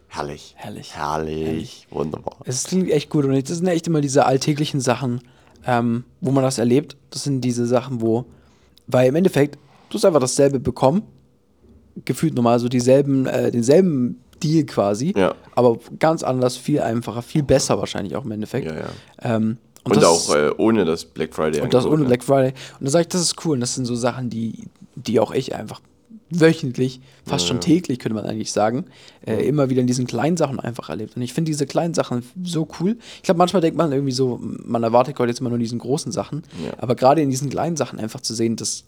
herrlich. 0.08 0.54
Herrlich. 0.58 0.96
Herrlich. 0.96 1.88
Wunderbar. 1.92 2.38
Es 2.46 2.64
klingt 2.64 2.90
echt 2.90 3.10
gut 3.10 3.26
und 3.26 3.34
das 3.50 3.58
sind 3.58 3.68
echt 3.68 3.88
immer 3.88 4.00
diese 4.00 4.26
alltäglichen 4.26 4.80
Sachen, 4.80 5.20
ähm, 5.66 6.06
wo 6.22 6.32
man 6.32 6.44
das 6.44 6.58
erlebt. 6.58 6.96
Das 7.10 7.24
sind 7.26 7.42
diese 7.42 7.66
Sachen, 7.66 8.00
wo, 8.00 8.26
weil 8.88 9.10
im 9.10 9.16
Endeffekt, 9.16 9.58
du 9.90 9.96
hast 9.96 10.06
einfach 10.06 10.22
dasselbe 10.22 10.60
bekommen, 10.62 11.04
gefühlt 12.06 12.34
normal, 12.34 12.60
so 12.60 12.70
dieselben, 12.70 13.26
äh, 13.26 13.52
denselben 13.52 14.22
Deal 14.44 14.66
quasi, 14.66 15.14
Ja. 15.16 15.36
aber 15.56 15.78
ganz 16.00 16.24
anders, 16.24 16.58
viel 16.58 16.82
einfacher, 16.82 17.22
viel 17.22 17.44
besser 17.44 17.78
wahrscheinlich 17.80 18.16
auch 18.16 18.26
im 18.26 18.32
Endeffekt. 18.32 18.68
Ja, 18.68 18.76
ja. 18.76 18.86
Ähm, 19.22 19.58
Und, 19.84 19.96
das 19.96 20.04
auch 20.04 20.36
äh, 20.36 20.52
ohne 20.58 20.86
das 20.86 21.06
Black 21.06 21.34
Friday. 21.34 21.62
Und 21.62 21.74
das 21.74 21.86
ohne 21.86 22.02
ne? 22.04 22.08
Black 22.08 22.24
Friday. 22.24 22.54
Und 22.80 22.86
da 22.86 22.92
sage 22.92 23.04
ich, 23.04 23.08
das 23.10 23.22
ist 23.22 23.46
cool. 23.46 23.54
Und 23.54 23.60
das 23.62 23.76
sind 23.76 23.86
so 23.86 23.96
Sachen, 23.96 24.30
die, 24.30 24.68
die 24.96 25.20
auch 25.20 25.32
ich 25.32 25.56
einfach 25.56 25.80
wöchentlich, 26.32 27.02
fast 27.26 27.48
schon 27.48 27.62
täglich, 27.62 28.00
könnte 28.00 28.16
man 28.16 28.26
eigentlich 28.26 28.52
sagen, 28.52 28.86
äh, 29.26 29.48
immer 29.48 29.70
wieder 29.70 29.82
in 29.82 29.88
diesen 29.88 30.08
kleinen 30.08 30.38
Sachen 30.38 30.60
einfach 30.60 30.90
erlebt. 30.90 31.16
Und 31.16 31.22
ich 31.22 31.34
finde 31.34 31.50
diese 31.50 31.66
kleinen 31.68 31.94
Sachen 31.94 32.24
so 32.44 32.68
cool. 32.80 32.98
Ich 33.18 33.24
glaube, 33.24 33.38
manchmal 33.38 33.62
denkt 33.62 33.78
man 33.78 33.92
irgendwie 33.92 34.12
so, 34.12 34.40
man 34.42 34.82
erwartet 34.84 35.16
Gott 35.16 35.28
jetzt 35.28 35.40
immer 35.40 35.50
nur 35.50 35.60
diesen 35.60 35.80
großen 35.80 36.12
Sachen. 36.12 36.44
Ja. 36.66 36.74
Aber 36.80 36.96
gerade 36.96 37.22
in 37.22 37.30
diesen 37.30 37.50
kleinen 37.50 37.78
Sachen 37.78 38.00
einfach 38.00 38.22
zu 38.22 38.34
sehen, 38.34 38.56
dass 38.56 38.86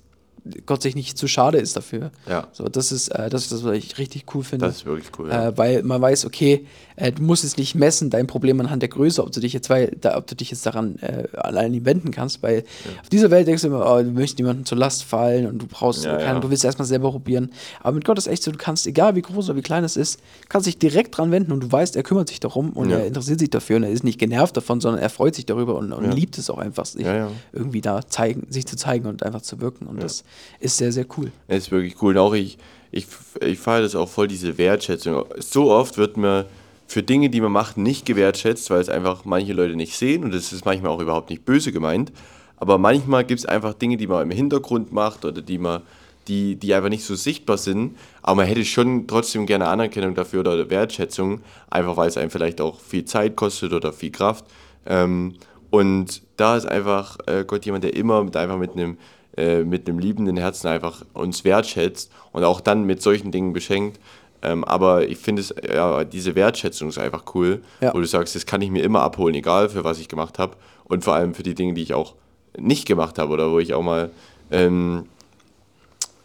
Gott 0.66 0.82
sich 0.82 0.96
nicht 0.96 1.18
zu 1.18 1.28
schade 1.28 1.58
ist 1.58 1.76
dafür. 1.76 2.12
Ja. 2.28 2.48
So, 2.54 2.66
das 2.66 2.92
ist 2.92 3.10
äh, 3.10 3.30
das, 3.30 3.44
ist 3.44 3.52
das, 3.52 3.64
was 3.64 3.76
ich 3.78 3.98
richtig 3.98 4.26
cool 4.34 4.44
finde. 4.44 4.66
Das 4.68 4.78
ist 4.78 4.86
wirklich 4.86 5.08
cool. 5.20 5.30
Ja. 5.30 5.50
Äh, 5.50 5.58
weil 5.58 5.84
man 5.84 6.02
weiß, 6.02 6.26
okay, 6.26 6.66
äh, 6.96 7.12
du 7.12 7.22
musst 7.24 7.44
es 7.44 7.58
nicht 7.58 7.76
messen, 7.76 8.10
dein 8.10 8.28
Problem 8.28 8.60
anhand 8.60 8.82
der 8.82 8.90
Größe, 8.90 9.24
ob 9.24 9.32
du 9.32 9.40
dich 9.40 9.54
jetzt, 9.54 9.70
weil, 9.70 9.96
da, 10.02 10.18
ob 10.18 10.28
du 10.28 10.36
dich 10.36 10.52
jetzt 10.52 10.66
daran 10.66 10.98
äh, 11.00 11.28
allein 11.38 11.86
wenden 11.86 12.12
kannst, 12.12 12.42
weil 12.44 12.64
auf 13.02 13.10
dieser 13.10 13.30
Welt 13.32 13.48
denkst 13.48 13.62
du 13.62 13.68
immer, 13.68 13.86
oh, 13.86 14.02
du 14.02 14.12
möchtest 14.12 14.40
niemandem 14.40 14.66
zur 14.66 14.78
Last 14.78 15.04
fallen 15.04 15.46
und 15.48 15.60
du 15.62 15.68
brauchst, 15.68 16.06
Ja, 16.06 16.18
keine, 16.18 16.36
ja. 16.36 16.40
du 16.40 16.50
willst 16.50 16.66
erstmal 16.66 16.88
selber 16.88 17.12
probieren. 17.12 17.52
Aber 17.82 17.94
mit 17.94 18.06
Gott 18.06 18.18
ist 18.18 18.28
echt 18.28 18.44
so, 18.44 18.52
du 18.52 18.58
kannst, 18.58 18.88
egal 18.88 19.16
wie 19.16 19.22
groß 19.22 19.50
oder 19.50 19.58
wie 19.58 19.62
klein 19.62 19.84
es 19.84 19.96
ist, 19.98 20.20
kannst 20.50 20.68
dich 20.68 20.78
direkt 20.80 21.18
dran 21.18 21.32
wenden 21.32 21.52
und 21.52 21.62
du 21.62 21.72
weißt, 21.72 21.96
er 21.96 22.04
kümmert 22.04 22.30
sich 22.30 22.40
darum 22.40 22.72
und 22.72 22.90
Ja. 22.90 22.98
er 23.00 23.06
interessiert 23.08 23.40
sich 23.40 23.50
dafür 23.50 23.78
und 23.78 23.84
er 23.84 23.92
ist 23.92 24.04
nicht 24.04 24.20
genervt 24.20 24.58
davon, 24.58 24.82
sondern 24.82 25.02
er 25.02 25.10
freut 25.10 25.36
sich 25.36 25.46
darüber 25.46 25.76
und, 25.76 25.92
und 25.94 26.06
Ja. 26.06 26.12
liebt 26.12 26.38
es 26.38 26.50
auch 26.50 26.58
einfach, 26.58 26.86
sich 26.86 27.06
Ja, 27.06 27.16
ja. 27.16 27.32
irgendwie 27.54 27.82
da 27.82 28.08
zeigen, 28.08 28.48
sich 28.50 28.66
zu 28.66 28.76
zeigen 28.76 29.06
und 29.08 29.24
einfach 29.24 29.42
zu 29.42 29.60
wirken. 29.62 29.86
Und 29.88 30.02
das 30.02 30.24
ist 30.60 30.78
sehr, 30.78 30.92
sehr 30.92 31.06
cool. 31.18 31.32
Ist 31.48 31.72
wirklich 31.72 32.02
cool. 32.02 32.14
Und 32.14 32.20
auch 32.20 32.34
ich, 32.34 32.58
ich, 32.92 33.08
ich 33.42 33.60
feiere 33.60 33.82
das 33.82 33.96
auch 33.96 34.10
voll, 34.10 34.28
diese 34.28 34.58
Wertschätzung. 34.58 35.26
So 35.40 35.72
oft 35.72 35.98
wird 35.98 36.18
mir 36.18 36.46
für 36.88 37.04
Dinge, 37.04 37.30
die 37.30 37.42
man 37.42 37.52
macht, 37.52 37.78
nicht 37.78 38.06
gewertschätzt, 38.06 38.70
weil 38.70 38.80
es 38.80 38.90
einfach 38.90 39.26
manche 39.26 39.54
Leute 39.54 39.76
nicht 39.76 39.98
sehen 39.98 40.24
und 40.24 40.34
das 40.34 40.54
ist 40.54 40.66
manchmal 40.66 40.92
auch 40.92 41.02
überhaupt 41.02 41.30
nicht 41.30 41.46
böse 41.46 41.72
gemeint. 41.72 42.12
Aber 42.56 42.78
manchmal 42.78 43.24
gibt 43.24 43.40
es 43.40 43.46
einfach 43.46 43.74
Dinge, 43.74 43.98
die 43.98 44.08
man 44.08 44.24
im 44.24 44.36
Hintergrund 44.36 44.92
macht 44.92 45.26
oder 45.26 45.42
die 45.42 45.58
man, 45.58 45.82
die, 46.28 46.56
die 46.56 46.74
einfach 46.74 46.90
nicht 46.90 47.04
so 47.04 47.16
sichtbar 47.16 47.58
sind. 47.58 47.96
Aber 48.22 48.38
man 48.38 48.48
hätte 48.48 48.66
schon 48.66 49.06
trotzdem 49.06 49.46
gerne 49.46 49.68
Anerkennung 49.68 50.16
dafür 50.16 50.40
oder 50.40 50.70
Wertschätzung, 50.70 51.42
einfach 51.70 51.98
weil 51.98 52.08
es 52.08 52.18
einem 52.18 52.32
vielleicht 52.32 52.62
auch 52.62 52.80
viel 52.80 53.06
Zeit 53.06 53.36
kostet 53.36 53.74
oder 53.74 53.94
viel 53.94 54.12
Kraft. 54.12 54.46
Ähm, 54.86 55.36
und 55.70 56.22
da 56.38 56.56
ist 56.56 56.66
einfach 56.66 57.18
äh, 57.28 57.44
Gott 57.46 57.66
jemand, 57.66 57.84
der 57.84 57.96
immer 57.96 58.24
mit, 58.24 58.36
einfach 58.36 58.58
mit 58.58 58.72
einem 58.72 58.98
äh, 59.38 59.64
mit 59.64 59.88
einem 59.88 60.00
liebenden 60.00 60.36
Herzen 60.38 60.68
einfach 60.68 61.04
uns 61.14 61.44
wertschätzt 61.44 62.12
und 62.32 62.44
auch 62.44 62.60
dann 62.60 62.84
mit 62.86 63.02
solchen 63.02 63.32
Dingen 63.32 63.54
beschenkt. 63.54 64.00
Ähm, 64.42 64.64
aber 64.64 65.08
ich 65.08 65.18
finde 65.18 65.42
es, 65.42 65.54
ja, 65.74 66.04
diese 66.04 66.36
Wertschätzung 66.36 66.90
ist 66.90 66.98
einfach 67.00 67.24
cool, 67.36 67.62
Ja. 67.82 67.94
wo 67.94 68.00
du 68.00 68.06
sagst, 68.06 68.36
das 68.36 68.46
kann 68.46 68.62
ich 68.62 68.70
mir 68.70 68.84
immer 68.84 69.02
abholen, 69.02 69.34
egal 69.36 69.70
für 69.70 69.84
was 69.84 70.00
ich 70.00 70.08
gemacht 70.10 70.38
habe. 70.40 70.56
Und 70.86 71.04
vor 71.04 71.16
allem 71.16 71.34
für 71.34 71.44
die 71.44 71.56
Dinge, 71.56 71.74
die 71.74 71.82
ich 71.82 71.94
auch 71.94 72.14
nicht 72.58 72.86
gemacht 72.88 73.18
habe 73.20 73.34
oder 73.34 73.52
wo 73.52 73.60
ich 73.60 73.74
auch 73.74 73.82
mal, 73.84 74.10
ähm, 74.52 75.06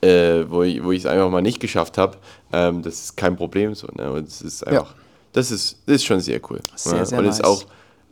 äh, 0.00 0.44
wo 0.48 0.62
ich 0.62 0.82
wo 0.82 0.92
ich 0.92 1.00
es 1.00 1.06
einfach 1.06 1.30
mal 1.30 1.42
nicht 1.42 1.60
geschafft 1.60 1.98
habe. 1.98 2.16
Ähm, 2.52 2.82
das 2.82 2.94
ist 3.04 3.16
kein 3.16 3.36
Problem 3.36 3.74
so. 3.74 3.88
Ne? 3.94 4.10
Und 4.12 4.28
es 4.28 4.42
ist 4.42 4.66
einfach, 4.66 4.94
das, 5.32 5.50
ist, 5.50 5.78
das 5.86 5.96
ist 5.96 6.04
schon 6.04 6.20
sehr 6.20 6.40
cool. 6.50 6.60
Sehr, 6.74 6.98
ja? 6.98 7.04
sehr 7.04 7.18
Und 7.18 7.26
es 7.26 7.36
ist 7.36 7.42
nice. 7.42 7.50
auch 7.50 7.64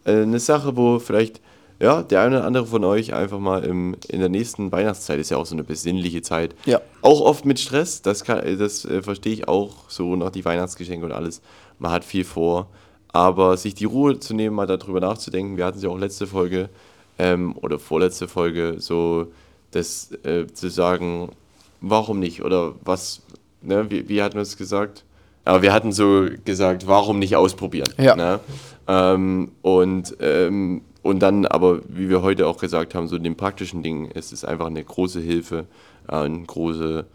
äh, 0.04 0.22
eine 0.22 0.38
Sache, 0.40 0.76
wo 0.76 0.98
vielleicht 0.98 1.40
ja, 1.80 2.02
der 2.02 2.20
eine 2.20 2.36
oder 2.36 2.46
andere 2.46 2.66
von 2.66 2.84
euch 2.84 3.14
einfach 3.14 3.38
mal 3.38 3.64
im, 3.64 3.96
in 4.08 4.20
der 4.20 4.28
nächsten 4.28 4.70
Weihnachtszeit 4.70 5.18
ist 5.18 5.30
ja 5.30 5.38
auch 5.38 5.46
so 5.46 5.54
eine 5.54 5.64
besinnliche 5.64 6.20
Zeit. 6.20 6.54
Ja. 6.66 6.80
Auch 7.00 7.22
oft 7.22 7.46
mit 7.46 7.58
Stress, 7.58 8.02
das, 8.02 8.22
kann, 8.22 8.42
das 8.58 8.84
äh, 8.84 9.02
verstehe 9.02 9.32
ich 9.32 9.48
auch 9.48 9.88
so 9.88 10.14
nach 10.14 10.30
die 10.30 10.44
Weihnachtsgeschenke 10.44 11.06
und 11.06 11.12
alles. 11.12 11.40
Man 11.78 11.90
hat 11.90 12.04
viel 12.04 12.24
vor, 12.24 12.68
aber 13.08 13.56
sich 13.56 13.74
die 13.74 13.86
Ruhe 13.86 14.18
zu 14.18 14.34
nehmen, 14.34 14.54
mal 14.56 14.66
darüber 14.66 15.00
nachzudenken. 15.00 15.56
Wir 15.56 15.64
hatten 15.64 15.78
es 15.78 15.82
ja 15.82 15.88
auch 15.88 15.98
letzte 15.98 16.26
Folge 16.26 16.68
ähm, 17.18 17.56
oder 17.56 17.78
vorletzte 17.78 18.28
Folge, 18.28 18.76
so 18.78 19.28
das 19.70 20.12
äh, 20.24 20.46
zu 20.52 20.68
sagen, 20.68 21.30
warum 21.80 22.18
nicht 22.18 22.44
oder 22.44 22.74
was, 22.84 23.22
ne, 23.62 23.90
wie, 23.90 24.06
wie 24.06 24.22
hatten 24.22 24.34
wir 24.34 24.42
es 24.42 24.58
gesagt? 24.58 25.04
Aber 25.46 25.62
wir 25.62 25.72
hatten 25.72 25.92
so 25.92 26.26
gesagt, 26.44 26.86
warum 26.86 27.18
nicht 27.18 27.36
ausprobieren? 27.36 27.88
Ja. 27.96 28.14
Ne? 28.14 28.40
Ähm, 28.86 29.52
und, 29.62 30.14
ähm, 30.20 30.82
und 31.02 31.20
dann 31.20 31.46
aber, 31.46 31.80
wie 31.88 32.08
wir 32.08 32.22
heute 32.22 32.46
auch 32.46 32.58
gesagt 32.58 32.94
haben, 32.94 33.08
so 33.08 33.16
in 33.16 33.24
den 33.24 33.36
praktischen 33.36 33.82
Dingen, 33.82 34.10
es 34.14 34.32
ist 34.32 34.44
einfach 34.44 34.66
eine 34.66 34.84
große 34.84 35.20
Hilfe, 35.20 35.66
äh, 36.08 36.16
eine 36.16 36.42
große, 36.42 37.06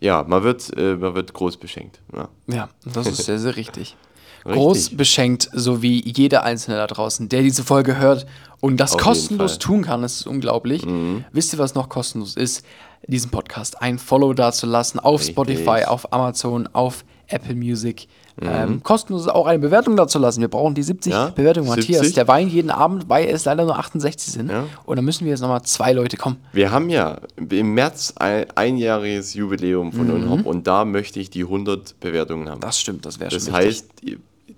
ja, 0.00 0.24
man 0.26 0.42
wird, 0.42 0.76
äh, 0.76 0.96
man 0.96 1.14
wird 1.14 1.32
groß 1.32 1.56
beschenkt. 1.56 2.00
Ja. 2.14 2.28
Ja, 2.46 2.68
das 2.84 3.06
ist 3.06 3.24
sehr, 3.24 3.38
sehr 3.38 3.56
richtig. 3.56 3.96
Richtig. 4.42 4.54
Groß 4.54 4.96
beschenkt, 4.96 5.50
so 5.52 5.82
wie 5.82 6.02
jeder 6.02 6.44
Einzelne 6.44 6.78
da 6.78 6.86
draußen, 6.86 7.28
der 7.28 7.42
diese 7.42 7.62
Folge 7.62 7.98
hört 7.98 8.24
und 8.60 8.78
das 8.78 8.94
Auf 8.94 9.02
kostenlos. 9.02 9.56
Mhm. 9.56 9.60
tun 9.60 9.82
kann, 9.82 10.00
das 10.00 10.14
ist 10.14 10.26
unglaublich. 10.26 10.82
Wisst 11.30 11.52
ihr, 11.52 11.58
was 11.58 11.74
noch 11.74 11.90
kostenlos 11.90 12.36
ist? 12.36 12.64
Diesen 13.06 13.30
Podcast 13.30 13.82
ein 13.82 13.98
Follow 13.98 14.32
da 14.32 14.50
zu 14.52 14.64
lassen 14.64 14.98
auf 14.98 15.20
Richtig. 15.20 15.34
Spotify, 15.34 15.84
auf 15.84 16.10
Amazon, 16.14 16.70
auf 16.72 17.04
Apple 17.26 17.54
Music. 17.54 18.08
Mhm. 18.40 18.48
Ähm, 18.48 18.82
kostenlos 18.82 19.28
auch 19.28 19.46
eine 19.46 19.58
Bewertung 19.58 19.96
da 19.96 20.06
zu 20.06 20.18
lassen. 20.18 20.40
Wir 20.40 20.48
brauchen 20.48 20.74
die 20.74 20.82
70 20.82 21.12
Ja, 21.12 21.26
Bewertungen. 21.30 21.66
70. 21.70 21.96
Matthias, 21.96 22.12
der 22.14 22.28
weint 22.28 22.52
jeden 22.52 22.70
Abend, 22.70 23.08
weil 23.08 23.28
es 23.28 23.44
leider 23.44 23.64
nur 23.64 23.78
68 23.78 24.32
sind. 24.32 24.50
Ja. 24.50 24.64
Und 24.84 24.96
dann 24.96 25.04
müssen 25.04 25.24
wir 25.24 25.30
jetzt 25.30 25.40
nochmal 25.40 25.62
zwei 25.62 25.92
Leute 25.92 26.16
kommen. 26.16 26.36
Wir 26.52 26.70
haben 26.70 26.88
ja 26.90 27.18
im 27.38 27.74
März 27.74 28.14
ein 28.16 28.46
einjähriges 28.54 29.34
Jubiläum 29.34 29.92
von 29.92 30.10
Unhop 30.10 30.46
und 30.46 30.66
da 30.66 30.84
möchte 30.84 31.20
ich 31.20 31.30
die 31.30 31.42
100 31.42 31.98
Bewertungen 32.00 32.48
haben. 32.48 32.58
Mhm. 32.58 32.62
Das 32.62 32.78
stimmt, 32.80 33.04
das 33.06 33.20
wäre 33.20 33.30
schon 33.30 33.38
Das 33.38 33.46
wichtig. 33.48 33.66
heißt, 33.66 33.86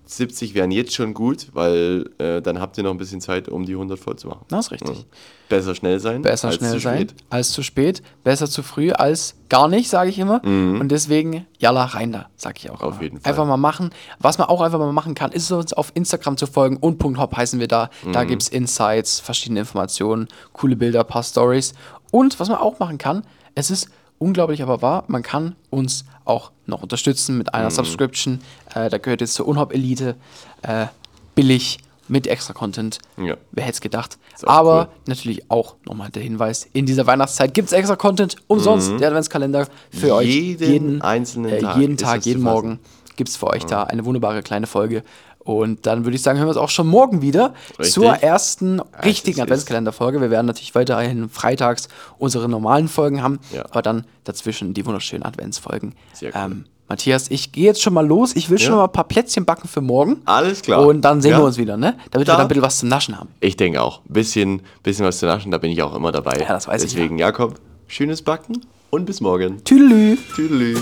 70 0.05 0.55
wären 0.55 0.71
jetzt 0.71 0.95
schon 0.95 1.15
gut, 1.15 1.49
weil 1.53 2.11
äh, 2.19 2.41
dann 2.43 2.61
habt 2.61 2.79
ihr 2.79 2.85
noch 2.85 2.91
ein 2.91 2.99
bisschen 2.99 3.21
Zeit, 3.21 3.49
um 3.49 3.65
die 3.65 3.73
100 3.73 3.99
voll 3.99 4.17
zu 4.17 4.29
machen. 4.29 4.45
Das 4.49 4.67
ist 4.67 4.73
richtig. 4.73 5.07
Besser 5.49 5.75
schnell 5.75 6.01
sein. 6.01 6.23
Besser 6.23 6.49
als 6.49 6.57
schnell 6.57 6.73
zu 6.73 6.79
sein 6.79 6.97
spät. 7.09 7.15
als 7.31 7.51
zu 7.51 7.63
spät. 7.63 8.03
Besser 8.25 8.49
zu 8.49 8.63
früh 8.63 8.91
als 8.91 9.35
gar 9.49 9.69
nicht, 9.69 9.89
sage 9.89 10.11
ich 10.11 10.19
immer. 10.19 10.43
Und 10.45 10.89
deswegen, 10.89 11.47
jalla, 11.59 11.85
rein 11.85 12.13
da, 12.13 12.31
sage 12.37 12.55
ich 12.59 12.71
auch. 12.71 12.81
Mhm. 12.81 12.87
Auf 12.87 12.95
immer. 12.95 13.03
jeden 13.03 13.21
Fall. 13.21 13.31
Einfach 13.31 13.47
mal 13.47 13.57
machen. 13.57 13.91
Was 14.19 14.39
man 14.39 14.49
auch 14.49 14.61
einfach 14.61 14.79
mal 14.79 14.93
machen 14.93 15.15
kann, 15.15 15.31
ist 15.33 15.51
uns 15.53 15.73
auf 15.73 15.93
Instagram 15.95 16.37
zu 16.37 16.47
folgen 16.47 16.77
und 16.79 16.99
Punkt 16.99 17.19
Hop 17.19 17.37
heißen 17.37 17.61
wir 17.61 17.69
da. 17.69 17.91
Mhm. 18.05 18.13
Da 18.13 18.25
gibt 18.25 18.43
es 18.43 18.49
Insights, 18.49 19.21
verschiedene 19.21 19.61
Informationen, 19.61 20.29
coole 20.53 20.77
Bilder, 20.77 21.05
paar 21.05 21.23
Stories. 21.23 21.75
Und 22.11 22.41
was 22.41 22.49
man 22.49 22.59
auch 22.59 22.79
machen 22.79 22.99
kann, 22.99 23.23
es 23.55 23.71
ist 23.71 23.89
unglaublich 24.23 24.63
aber 24.63 24.81
wahr, 24.83 25.05
man 25.09 25.23
kann 25.23 25.57
uns 25.71 26.05
auch 26.25 26.53
noch 26.67 26.83
unterstützen 26.83 27.37
mit 27.39 27.49
Mhm. 27.49 27.55
einer 27.59 27.71
Subscription. 27.71 28.41
Äh, 28.75 28.89
da 28.89 28.99
gehört 28.99 29.21
jetzt 29.21 29.35
zur 29.35 29.47
Unhop 29.49 29.73
Elite. 29.75 30.17
Äh, 30.63 30.87
billig, 31.35 31.79
mit 32.09 32.27
extra 32.27 32.53
Content. 32.53 32.99
Ja. 33.17 33.37
Wer 33.53 33.65
hätte 33.65 33.75
es 33.75 33.81
gedacht? 33.81 34.19
Aber 34.43 34.81
cool. 34.81 34.89
natürlich 35.07 35.51
auch 35.51 35.77
nochmal 35.87 36.11
der 36.11 36.23
Hinweis: 36.23 36.69
In 36.73 36.85
dieser 36.85 37.07
Weihnachtszeit 37.07 37.55
gibt 37.55 37.69
es 37.69 37.73
extra 37.73 37.97
Content 37.97 38.37
umsonst. 38.49 38.91
Der 39.01 39.09
Adventskalender 39.09 39.67
für 39.91 40.15
euch. 40.17 40.27
Mhm. 40.27 40.59
Jeden 40.59 41.03
einzelnen 41.03 41.53
äh, 41.53 41.61
Tag 41.61 41.77
Jeden 41.79 41.97
Tag, 41.97 42.27
jeden. 42.27 42.43
Morgen 42.43 42.81
gibt 43.17 43.31
es 43.31 43.37
für 43.37 43.47
euch 43.47 43.65
da 43.65 43.85
eine 43.85 44.05
wunderbare 44.05 44.43
kleine 44.43 44.67
Folge. 44.67 45.05
Und 45.45 45.87
dann 45.87 46.05
würde 46.05 46.15
ich 46.15 46.23
sagen, 46.23 46.39
hören 46.39 46.47
wir 46.47 46.51
uns 46.53 46.59
auch 46.59 46.69
schon 46.71 46.87
morgen 46.87 47.21
wieder 47.21 47.53
Richtig. 47.79 47.93
zur 47.95 48.13
ersten 48.13 48.81
richtigen 49.05 49.39
ist- 49.39 49.43
Adventskalenderfolge. 49.43 50.21
Wir 50.21 50.31
werden 50.31 50.47
natürlich 50.47 50.75
weiterhin 50.75 51.29
freitags 51.29 51.89
unsere 52.19 52.49
normalen 52.49 52.87
Folgen 52.89 53.23
haben, 53.23 53.41
Ja. 53.53 53.65
aber 53.71 53.83
dann 53.83 54.05
dazwischen 54.25 54.73
die 54.75 54.87
wunderschönen 54.87 55.25
Adventsfolgen. 55.25 55.95
Sehr 56.13 56.31
cool. 56.35 56.41
Ähm, 56.45 56.65
Matthias, 56.89 57.31
ich 57.31 57.53
gehe 57.53 57.65
jetzt 57.65 57.81
schon 57.83 57.95
mal 57.95 58.07
los. 58.07 58.37
Ich 58.37 58.51
will 58.51 58.59
schon 58.59 58.73
Ja. 58.73 58.77
mal 58.77 58.85
ein 58.85 58.93
paar 58.93 59.05
Plätzchen 59.09 59.45
backen 59.45 59.67
für 59.67 59.81
morgen. 59.81 60.19
Alles 60.27 60.63
klar. 60.63 60.87
Und 60.87 61.01
dann 61.01 61.23
sehen 61.23 61.31
Ja. 61.33 61.39
wir 61.39 61.45
uns 61.45 61.57
wieder, 61.57 61.77
ne? 61.77 61.95
Damit 62.11 62.29
Da- 62.29 62.33
wir 62.33 62.37
dann 62.37 62.41
ein 62.43 62.49
bisschen 62.49 62.63
was 62.63 62.79
zum 62.79 62.89
Naschen 62.91 63.19
haben. 63.19 63.31
Ich 63.41 63.57
denke 63.57 63.81
auch. 63.83 64.01
Ein 64.09 64.13
bisschen, 64.13 64.63
bisschen 64.83 65.07
was 65.07 65.19
zu 65.19 65.27
naschen, 65.27 65.51
da 65.51 65.59
bin 65.59 65.71
ich 65.71 65.83
auch 65.83 65.95
immer 65.95 66.13
dabei. 66.13 66.37
Ja, 66.39 66.49
das 66.49 66.69
weiß 66.69 66.85
ich, 66.85 66.93
Deswegen, 66.93 67.19
Jakob, 67.19 67.55
schönes 67.89 68.21
Backen 68.23 68.61
und 68.91 69.07
bis 69.07 69.21
morgen. 69.21 69.65
Tüdelü. 69.65 70.19
Tüdelü. 70.37 70.77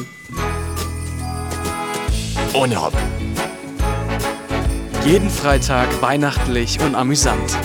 Ohne 2.55 2.83
Hopp. 2.83 2.93
Jeden 5.05 5.31
Freitag 5.31 6.03
weihnachtlich 6.03 6.79
und 6.81 6.95
amüsant. 6.95 7.57